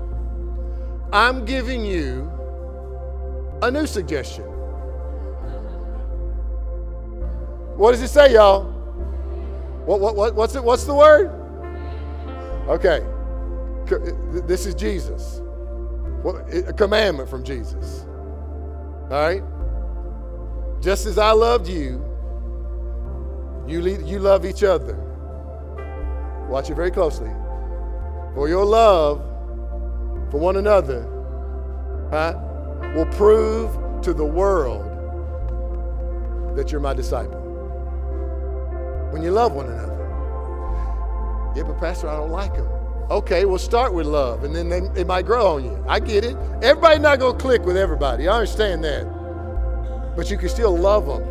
I'm 1.12 1.44
giving 1.44 1.84
you 1.84 2.30
a 3.60 3.70
new 3.70 3.86
suggestion. 3.86 4.51
What 7.82 7.90
does 7.90 8.02
it 8.02 8.10
say, 8.10 8.34
y'all? 8.34 8.62
What, 9.86 9.98
what, 9.98 10.14
what, 10.14 10.36
what's, 10.36 10.54
it, 10.54 10.62
what's 10.62 10.84
the 10.84 10.94
word? 10.94 11.32
Okay. 12.68 13.04
This 14.46 14.66
is 14.66 14.76
Jesus. 14.76 15.42
A 16.68 16.72
commandment 16.72 17.28
from 17.28 17.42
Jesus. 17.42 18.06
All 19.10 19.20
right? 19.20 19.42
Just 20.80 21.06
as 21.06 21.18
I 21.18 21.32
loved 21.32 21.66
you, 21.66 22.00
you, 23.66 23.80
lead, 23.82 24.02
you 24.02 24.20
love 24.20 24.46
each 24.46 24.62
other. 24.62 24.94
Watch 26.48 26.70
it 26.70 26.74
very 26.74 26.92
closely. 26.92 27.30
For 28.36 28.48
your 28.48 28.64
love 28.64 29.18
for 30.30 30.38
one 30.38 30.54
another 30.54 31.02
huh, 32.12 32.34
will 32.94 33.06
prove 33.06 34.02
to 34.02 34.14
the 34.14 34.24
world 34.24 34.86
that 36.56 36.70
you're 36.70 36.80
my 36.80 36.94
disciple. 36.94 37.41
When 39.12 39.22
you 39.22 39.30
love 39.30 39.52
one 39.52 39.66
another. 39.66 39.92
Yeah, 41.54 41.64
but 41.64 41.78
Pastor, 41.78 42.08
I 42.08 42.16
don't 42.16 42.30
like 42.30 42.54
them. 42.54 42.66
Okay, 43.10 43.44
we'll 43.44 43.58
start 43.58 43.92
with 43.92 44.06
love, 44.06 44.42
and 44.42 44.56
then 44.56 44.70
they, 44.70 44.80
they 44.80 45.04
might 45.04 45.26
grow 45.26 45.56
on 45.56 45.64
you. 45.64 45.84
I 45.86 46.00
get 46.00 46.24
it. 46.24 46.34
Everybody 46.62 46.98
not 46.98 47.18
going 47.18 47.36
to 47.36 47.42
click 47.42 47.62
with 47.62 47.76
everybody. 47.76 48.26
I 48.26 48.38
understand 48.38 48.82
that. 48.84 49.04
But 50.16 50.30
you 50.30 50.38
can 50.38 50.48
still 50.48 50.74
love 50.74 51.06
them 51.06 51.22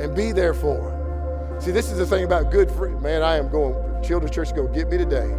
and 0.00 0.16
be 0.16 0.32
there 0.32 0.54
for 0.54 0.90
them. 0.90 1.60
See, 1.60 1.70
this 1.70 1.90
is 1.90 1.98
the 1.98 2.06
thing 2.06 2.24
about 2.24 2.50
good 2.50 2.70
friends. 2.70 3.02
Man, 3.02 3.22
I 3.22 3.36
am 3.36 3.50
going, 3.50 3.74
Children's 4.02 4.34
Church 4.34 4.54
go 4.54 4.66
get 4.66 4.88
me 4.88 4.96
today. 4.96 5.30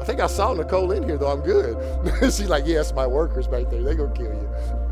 I 0.00 0.04
think 0.04 0.20
I 0.20 0.28
saw 0.28 0.54
Nicole 0.54 0.92
in 0.92 1.02
here, 1.02 1.18
though. 1.18 1.32
I'm 1.32 1.40
good. 1.40 1.76
She's 2.32 2.48
like, 2.48 2.64
yes, 2.64 2.92
my 2.92 3.08
workers 3.08 3.48
back 3.48 3.70
there. 3.70 3.82
They're 3.82 3.96
going 3.96 4.14
to 4.14 4.16
kill 4.16 4.32
you. 4.32 4.85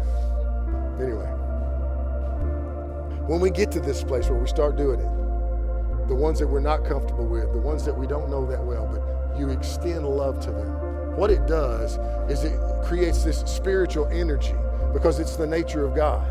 When 3.26 3.40
we 3.40 3.50
get 3.50 3.70
to 3.72 3.80
this 3.80 4.04
place 4.04 4.28
where 4.28 4.38
we 4.38 4.46
start 4.46 4.76
doing 4.76 5.00
it, 5.00 6.08
the 6.08 6.14
ones 6.14 6.38
that 6.38 6.46
we're 6.46 6.60
not 6.60 6.84
comfortable 6.84 7.26
with, 7.26 7.52
the 7.52 7.58
ones 7.58 7.84
that 7.84 7.96
we 7.96 8.06
don't 8.06 8.28
know 8.28 8.46
that 8.46 8.62
well, 8.62 8.86
but 8.86 9.38
you 9.38 9.50
extend 9.50 10.06
love 10.06 10.40
to 10.40 10.50
them. 10.50 11.16
What 11.16 11.30
it 11.30 11.46
does 11.46 11.98
is 12.30 12.44
it 12.44 12.58
creates 12.84 13.24
this 13.24 13.40
spiritual 13.46 14.06
energy 14.08 14.54
because 14.92 15.18
it's 15.18 15.36
the 15.36 15.46
nature 15.46 15.84
of 15.84 15.94
God. 15.94 16.30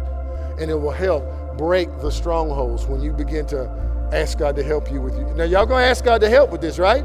And 0.59 0.69
it 0.69 0.75
will 0.75 0.91
help 0.91 1.57
break 1.57 1.89
the 2.01 2.11
strongholds 2.11 2.85
when 2.85 3.01
you 3.01 3.11
begin 3.11 3.45
to 3.47 3.69
ask 4.11 4.37
God 4.37 4.55
to 4.55 4.63
help 4.63 4.91
you 4.91 5.01
with 5.01 5.15
you. 5.17 5.25
Now, 5.35 5.45
y'all 5.45 5.65
gonna 5.65 5.85
ask 5.85 6.03
God 6.03 6.21
to 6.21 6.29
help 6.29 6.51
with 6.51 6.61
this, 6.61 6.77
right? 6.77 7.03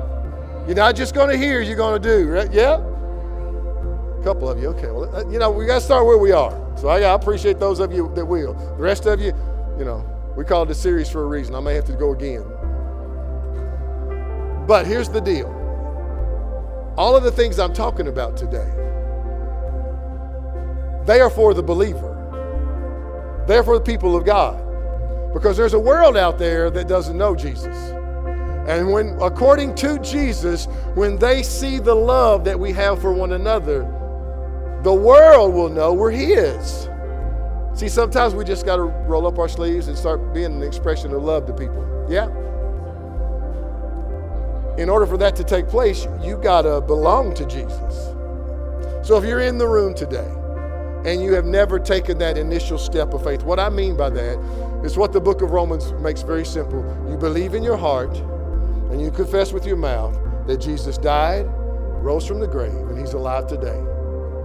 You're 0.67 0.77
not 0.77 0.97
just 0.97 1.15
gonna 1.15 1.37
hear, 1.37 1.63
you're 1.63 1.77
gonna 1.77 1.99
do, 1.99 2.29
right? 2.29 2.53
Yeah? 2.53 2.75
A 2.75 4.23
couple 4.23 4.51
of 4.51 4.61
you, 4.61 4.69
okay. 4.69 4.91
Well, 4.91 5.15
uh, 5.17 5.29
you 5.31 5.39
know, 5.39 5.51
we 5.51 5.65
gotta 5.65 5.81
start 5.81 6.05
where 6.05 6.19
we 6.19 6.33
are. 6.33 6.53
So 6.77 6.89
I, 6.89 7.01
I 7.01 7.15
appreciate 7.15 7.59
those 7.59 7.81
of 7.81 7.93
you 7.93 8.13
that 8.15 8.25
will. 8.25 8.53
The 8.53 8.83
rest 8.83 9.07
of 9.07 9.21
you, 9.21 9.33
you 9.79 9.85
know, 9.85 10.05
we 10.37 10.45
called 10.45 10.71
a 10.71 10.75
series 10.75 11.09
for 11.09 11.23
a 11.23 11.27
reason. 11.27 11.55
I 11.55 11.61
may 11.61 11.75
have 11.75 11.85
to 11.87 11.93
go 11.93 12.13
again. 12.13 12.45
But 14.67 14.87
here's 14.87 15.09
the 15.09 15.21
deal 15.21 15.55
all 16.97 17.15
of 17.15 17.23
the 17.23 17.31
things 17.31 17.61
I'm 17.61 17.73
talking 17.73 18.09
about 18.09 18.37
today, 18.37 18.69
they 21.07 21.21
are 21.21 21.31
for 21.31 21.55
the 21.55 21.63
believer, 21.63 23.45
they're 23.47 23.63
for 23.63 23.79
the 23.79 23.85
people 23.85 24.17
of 24.17 24.25
God. 24.25 24.65
Because 25.33 25.57
there's 25.57 25.75
a 25.75 25.79
world 25.79 26.17
out 26.17 26.39
there 26.39 26.71
that 26.71 26.89
doesn't 26.89 27.17
know 27.17 27.37
Jesus. 27.37 27.77
And 28.67 28.91
when, 28.91 29.17
according 29.21 29.75
to 29.77 29.99
Jesus, 29.99 30.67
when 30.95 31.17
they 31.17 31.43
see 31.43 31.79
the 31.79 31.95
love 31.95 32.45
that 32.45 32.59
we 32.59 32.73
have 32.73 33.01
for 33.01 33.13
one 33.13 33.33
another, 33.33 33.83
the 34.83 34.93
world 34.93 35.55
will 35.55 35.69
know 35.69 35.93
we're 35.93 36.11
His. 36.11 36.89
See, 37.79 37.89
sometimes 37.89 38.35
we 38.35 38.45
just 38.45 38.67
got 38.67 38.77
to 38.77 38.83
roll 38.83 39.27
up 39.27 39.39
our 39.39 39.49
sleeves 39.49 39.89
and 39.89 39.97
start 39.97 40.35
being 40.35 40.53
an 40.53 40.63
expression 40.63 41.13
of 41.13 41.23
love 41.23 41.47
to 41.47 41.53
people. 41.53 42.07
Yeah? 42.11 42.29
in 44.79 44.89
order 44.89 45.07
for 45.07 45.17
that 45.19 45.35
to 45.35 45.43
take 45.43 45.67
place, 45.67 46.07
you 46.23 46.37
got 46.37 46.63
to 46.63 46.81
belong 46.81 47.35
to 47.35 47.45
Jesus. 47.45 48.15
So 49.07 49.19
if 49.19 49.25
you're 49.25 49.41
in 49.41 49.59
the 49.59 49.67
room 49.67 49.93
today 49.93 50.33
and 51.05 51.21
you 51.21 51.33
have 51.35 51.45
never 51.45 51.81
taken 51.81 52.17
that 52.19 52.39
initial 52.39 52.79
step 52.79 53.13
of 53.13 53.25
faith, 53.25 53.43
what 53.43 53.59
I 53.59 53.71
mean 53.71 53.97
by 53.97 54.09
that 54.11 54.39
is 54.85 54.97
what 54.97 55.13
the 55.13 55.21
book 55.21 55.43
of 55.43 55.51
Romans 55.51 55.93
makes 55.95 56.23
very 56.23 56.47
simple. 56.47 56.85
You 57.11 57.17
believe 57.17 57.55
in 57.55 57.65
your 57.65 57.77
heart 57.77 58.17
and 58.91 59.01
you 59.01 59.11
confess 59.11 59.53
with 59.53 59.67
your 59.67 59.77
mouth 59.77 60.17
that 60.47 60.59
Jesus 60.59 60.97
died, 60.97 61.47
rose 62.01 62.25
from 62.25 62.39
the 62.39 62.47
grave, 62.47 62.73
and 62.73 62.97
he's 62.97 63.15
alive 63.15 63.49
today. 63.49 63.83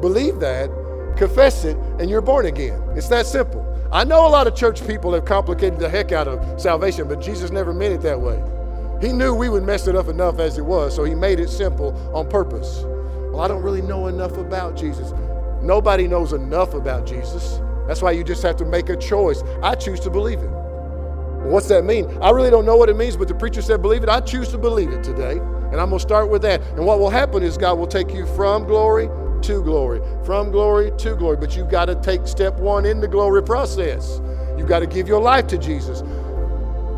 Believe 0.02 0.40
that, 0.40 0.72
confess 1.14 1.66
it, 1.66 1.78
and 2.00 2.10
you're 2.10 2.22
born 2.22 2.46
again. 2.46 2.82
It's 2.96 3.08
that 3.10 3.26
simple. 3.26 3.64
I 3.92 4.04
know 4.04 4.28
a 4.28 4.30
lot 4.30 4.48
of 4.48 4.56
church 4.56 4.86
people 4.88 5.14
have 5.14 5.26
complicated 5.26 5.80
the 5.80 5.88
heck 5.88 6.12
out 6.12 6.28
of 6.28 6.60
salvation, 6.60 7.08
but 7.08 7.22
Jesus 7.22 7.52
never 7.52 7.74
meant 7.74 7.94
it 7.94 8.02
that 8.02 8.20
way. 8.20 8.42
He 9.02 9.12
knew 9.12 9.36
we 9.36 9.50
would 9.50 9.64
mess 9.64 9.88
it 9.88 9.96
up 9.96 10.08
enough 10.08 10.40
as 10.40 10.58
it 10.58 10.66
was, 10.66 10.96
so 10.96 11.04
he 11.04 11.14
made 11.14 11.40
it 11.40 11.50
simple 11.50 11.94
on 12.16 12.30
purpose. 12.30 12.84
Well, 12.84 13.42
I 13.42 13.48
don't 13.48 13.62
really 13.62 13.82
know 13.82 14.08
enough 14.08 14.38
about 14.38 14.76
Jesus. 14.76 15.14
Nobody 15.62 16.08
knows 16.08 16.34
enough 16.34 16.74
about 16.74 17.06
Jesus. 17.06 17.60
That's 17.88 18.02
why 18.02 18.12
you 18.12 18.24
just 18.24 18.42
have 18.44 18.56
to 18.58 18.66
make 18.66 18.90
a 18.90 18.96
choice. 18.96 19.44
I 19.62 19.76
choose 19.76 20.00
to 20.02 20.10
believe 20.10 20.40
it. 20.40 20.50
What's 21.44 21.68
that 21.68 21.84
mean? 21.84 22.06
I 22.22 22.30
really 22.30 22.50
don't 22.50 22.66
know 22.66 22.78
what 22.78 22.90
it 22.90 22.96
means, 22.96 23.18
but 23.18 23.28
the 23.28 23.36
preacher 23.36 23.62
said 23.62 23.82
believe 23.82 24.04
it. 24.04 24.10
I 24.10 24.22
choose 24.22 24.50
to 24.50 24.58
believe 24.58 24.92
it 24.92 25.04
today. 25.04 25.34
And 25.34 25.82
I'm 25.82 25.90
going 25.90 26.00
to 26.00 26.00
start 26.00 26.30
with 26.30 26.42
that. 26.44 26.62
And 26.78 26.86
what 26.86 27.00
will 27.00 27.10
happen 27.10 27.44
is 27.44 27.58
God 27.58 27.78
will 27.78 27.88
take 27.88 28.14
you 28.14 28.26
from 28.28 28.64
glory 28.66 29.10
to 29.44 29.62
glory, 29.62 30.02
from 30.26 30.52
glory 30.52 30.92
to 30.98 31.16
glory. 31.16 31.38
But 31.38 31.56
you've 31.56 31.70
got 31.70 31.86
to 31.86 31.96
take 31.96 32.28
step 32.28 32.56
one 32.56 32.86
in 32.86 33.00
the 33.00 33.08
glory 33.08 33.44
process. 33.44 34.20
You've 34.58 34.68
got 34.68 34.80
to 34.80 34.88
give 34.88 35.08
your 35.08 35.22
life 35.22 35.48
to 35.48 35.58
Jesus. 35.58 36.00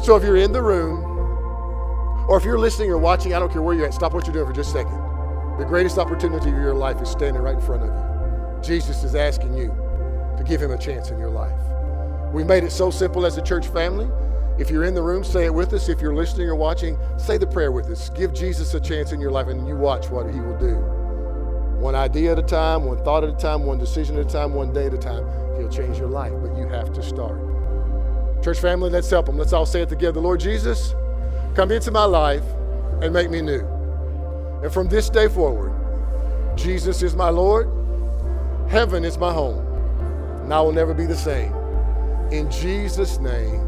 So 0.04 0.16
if 0.16 0.24
you're 0.24 0.38
in 0.38 0.52
the 0.52 0.62
room 0.62 1.04
or 2.28 2.38
if 2.38 2.43
you're 2.43 2.60
listening 2.60 2.89
or 2.89 2.98
watching, 2.98 3.34
I 3.34 3.39
don't 3.39 3.52
care 3.52 3.62
where 3.62 3.76
you're 3.76 3.86
at, 3.86 3.93
stop 3.93 4.14
what 4.14 4.26
you're 4.26 4.34
doing 4.34 4.48
for 4.48 4.54
just 4.54 4.70
a 4.70 4.74
second. 4.74 5.02
The 5.58 5.66
greatest 5.66 5.98
opportunity 5.98 6.50
of 6.50 6.56
your 6.56 6.74
life 6.74 7.02
is 7.02 7.10
standing 7.10 7.41
right 7.41 7.56
in 7.56 7.62
front 7.62 7.84
of 7.84 7.89
you. 7.89 8.64
Jesus 8.64 9.04
is 9.04 9.16
asking 9.16 9.56
you 9.56 9.68
to 10.38 10.43
give 10.43 10.62
him 10.62 10.72
a 10.72 10.78
chance 10.78 11.12
in 11.12 11.18
your 11.18 11.30
life. 11.30 11.58
We 12.34 12.43
made 12.43 12.64
it 12.64 12.72
so 12.72 12.91
simple 12.91 13.26
as 13.26 13.38
a 13.38 13.41
church 13.41 13.68
family. 13.68 14.10
If 14.58 14.70
you're 14.70 14.84
in 14.84 14.93
the 14.93 15.02
room, 15.02 15.24
say 15.24 15.46
it 15.46 15.54
with 15.54 15.74
us. 15.74 15.88
If 15.88 16.02
you're 16.02 16.16
listening 16.16 16.50
or 16.50 16.56
watching, 16.56 16.98
say 17.18 17.38
the 17.38 17.48
prayer 17.48 17.72
with 17.72 17.89
us. 17.89 18.10
Give 18.10 18.34
Jesus 18.34 18.74
a 18.74 18.80
chance 18.80 19.12
in 19.12 19.22
your 19.22 19.32
life 19.32 19.48
and 19.48 19.68
you 19.68 19.76
watch 19.76 20.10
what 20.10 20.34
he 20.34 20.39
will 20.39 20.58
do. 20.58 21.05
One 21.80 21.96
idea 21.96 22.32
at 22.32 22.40
a 22.40 22.44
time, 22.44 22.86
one 22.86 23.04
thought 23.04 23.24
at 23.24 23.30
a 23.30 23.38
time, 23.38 23.66
one 23.66 23.78
decision 23.78 24.18
at 24.18 24.26
a 24.26 24.30
time, 24.30 24.54
one 24.54 24.74
day 24.74 24.88
at 24.88 24.94
a 24.94 24.98
time. 24.98 25.26
He'll 25.58 25.70
change 25.70 25.98
your 25.98 26.10
life, 26.10 26.34
but 26.42 26.58
you 26.58 26.68
have 26.68 26.94
to 26.94 27.04
start. 27.04 27.40
Church 28.44 28.60
family, 28.60 28.90
let's 28.90 29.10
help 29.10 29.30
him. 29.30 29.38
Let's 29.38 29.54
all 29.54 29.66
say 29.66 29.82
it 29.82 29.90
together. 29.90 30.20
Lord 30.20 30.40
Jesus, 30.40 30.94
Come 31.56 31.72
into 31.72 31.90
my 31.90 32.04
life 32.04 32.44
and 33.02 33.14
make 33.14 33.30
me 33.30 33.42
new. 33.42 33.66
And 34.62 34.74
from 34.74 34.90
this 34.90 35.10
day 35.10 35.30
forward, 35.30 35.74
Jesus 36.58 37.02
is 37.02 37.16
my 37.16 37.30
Lord, 37.30 37.70
heaven 38.70 39.06
is 39.06 39.18
my 39.18 39.32
home, 39.32 39.66
and 40.44 40.54
I 40.54 40.60
will 40.60 40.74
never 40.74 40.94
be 40.94 41.06
the 41.06 41.16
same. 41.16 41.54
In 42.30 42.52
Jesus' 42.52 43.20
name, 43.20 43.62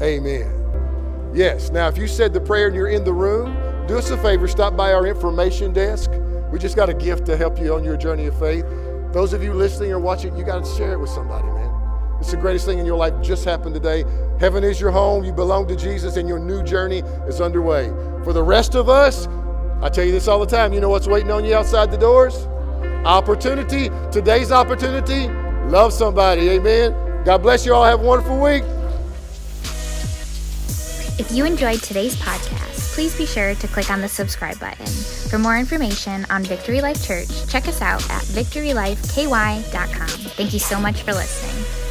amen. 0.00 1.30
Yes, 1.34 1.70
now 1.70 1.88
if 1.88 1.98
you 1.98 2.08
said 2.08 2.32
the 2.32 2.40
prayer 2.40 2.68
and 2.68 2.74
you're 2.74 2.88
in 2.88 3.04
the 3.04 3.12
room, 3.12 3.54
do 3.86 3.98
us 3.98 4.08
a 4.08 4.16
favor, 4.16 4.48
stop 4.48 4.74
by 4.74 4.94
our 4.94 5.06
information 5.06 5.74
desk. 5.74 6.10
We 6.54 6.60
just 6.60 6.76
got 6.76 6.88
a 6.88 6.94
gift 6.94 7.26
to 7.26 7.36
help 7.36 7.58
you 7.58 7.74
on 7.74 7.82
your 7.82 7.96
journey 7.96 8.26
of 8.26 8.38
faith. 8.38 8.64
Those 9.12 9.32
of 9.32 9.42
you 9.42 9.52
listening 9.52 9.90
or 9.90 9.98
watching, 9.98 10.36
you 10.36 10.44
got 10.44 10.64
to 10.64 10.76
share 10.76 10.92
it 10.92 11.00
with 11.00 11.10
somebody, 11.10 11.48
man. 11.48 11.68
It's 12.20 12.30
the 12.30 12.36
greatest 12.36 12.64
thing 12.64 12.78
in 12.78 12.86
your 12.86 12.96
life 12.96 13.12
just 13.22 13.44
happened 13.44 13.74
today. 13.74 14.04
Heaven 14.38 14.62
is 14.62 14.80
your 14.80 14.92
home. 14.92 15.24
You 15.24 15.32
belong 15.32 15.66
to 15.66 15.74
Jesus, 15.74 16.16
and 16.16 16.28
your 16.28 16.38
new 16.38 16.62
journey 16.62 17.00
is 17.26 17.40
underway. 17.40 17.88
For 18.22 18.32
the 18.32 18.44
rest 18.44 18.76
of 18.76 18.88
us, 18.88 19.26
I 19.82 19.88
tell 19.88 20.04
you 20.04 20.12
this 20.12 20.28
all 20.28 20.38
the 20.38 20.46
time. 20.46 20.72
You 20.72 20.80
know 20.80 20.90
what's 20.90 21.08
waiting 21.08 21.32
on 21.32 21.44
you 21.44 21.56
outside 21.56 21.90
the 21.90 21.98
doors? 21.98 22.46
Opportunity. 23.04 23.90
Today's 24.12 24.52
opportunity. 24.52 25.26
Love 25.68 25.92
somebody. 25.92 26.50
Amen. 26.50 27.24
God 27.24 27.38
bless 27.38 27.66
you 27.66 27.74
all. 27.74 27.84
Have 27.84 28.00
a 28.00 28.04
wonderful 28.04 28.40
week. 28.40 28.62
If 31.18 31.32
you 31.32 31.46
enjoyed 31.46 31.82
today's 31.82 32.14
podcast, 32.14 32.73
please 32.94 33.16
be 33.16 33.26
sure 33.26 33.56
to 33.56 33.68
click 33.68 33.90
on 33.90 34.00
the 34.00 34.08
subscribe 34.08 34.58
button. 34.60 34.86
For 34.86 35.38
more 35.38 35.58
information 35.58 36.24
on 36.30 36.44
Victory 36.44 36.80
Life 36.80 37.04
Church, 37.04 37.28
check 37.48 37.66
us 37.66 37.82
out 37.82 38.08
at 38.08 38.22
victorylifeky.com. 38.22 40.08
Thank 40.08 40.52
you 40.52 40.60
so 40.60 40.78
much 40.78 41.02
for 41.02 41.12
listening. 41.12 41.83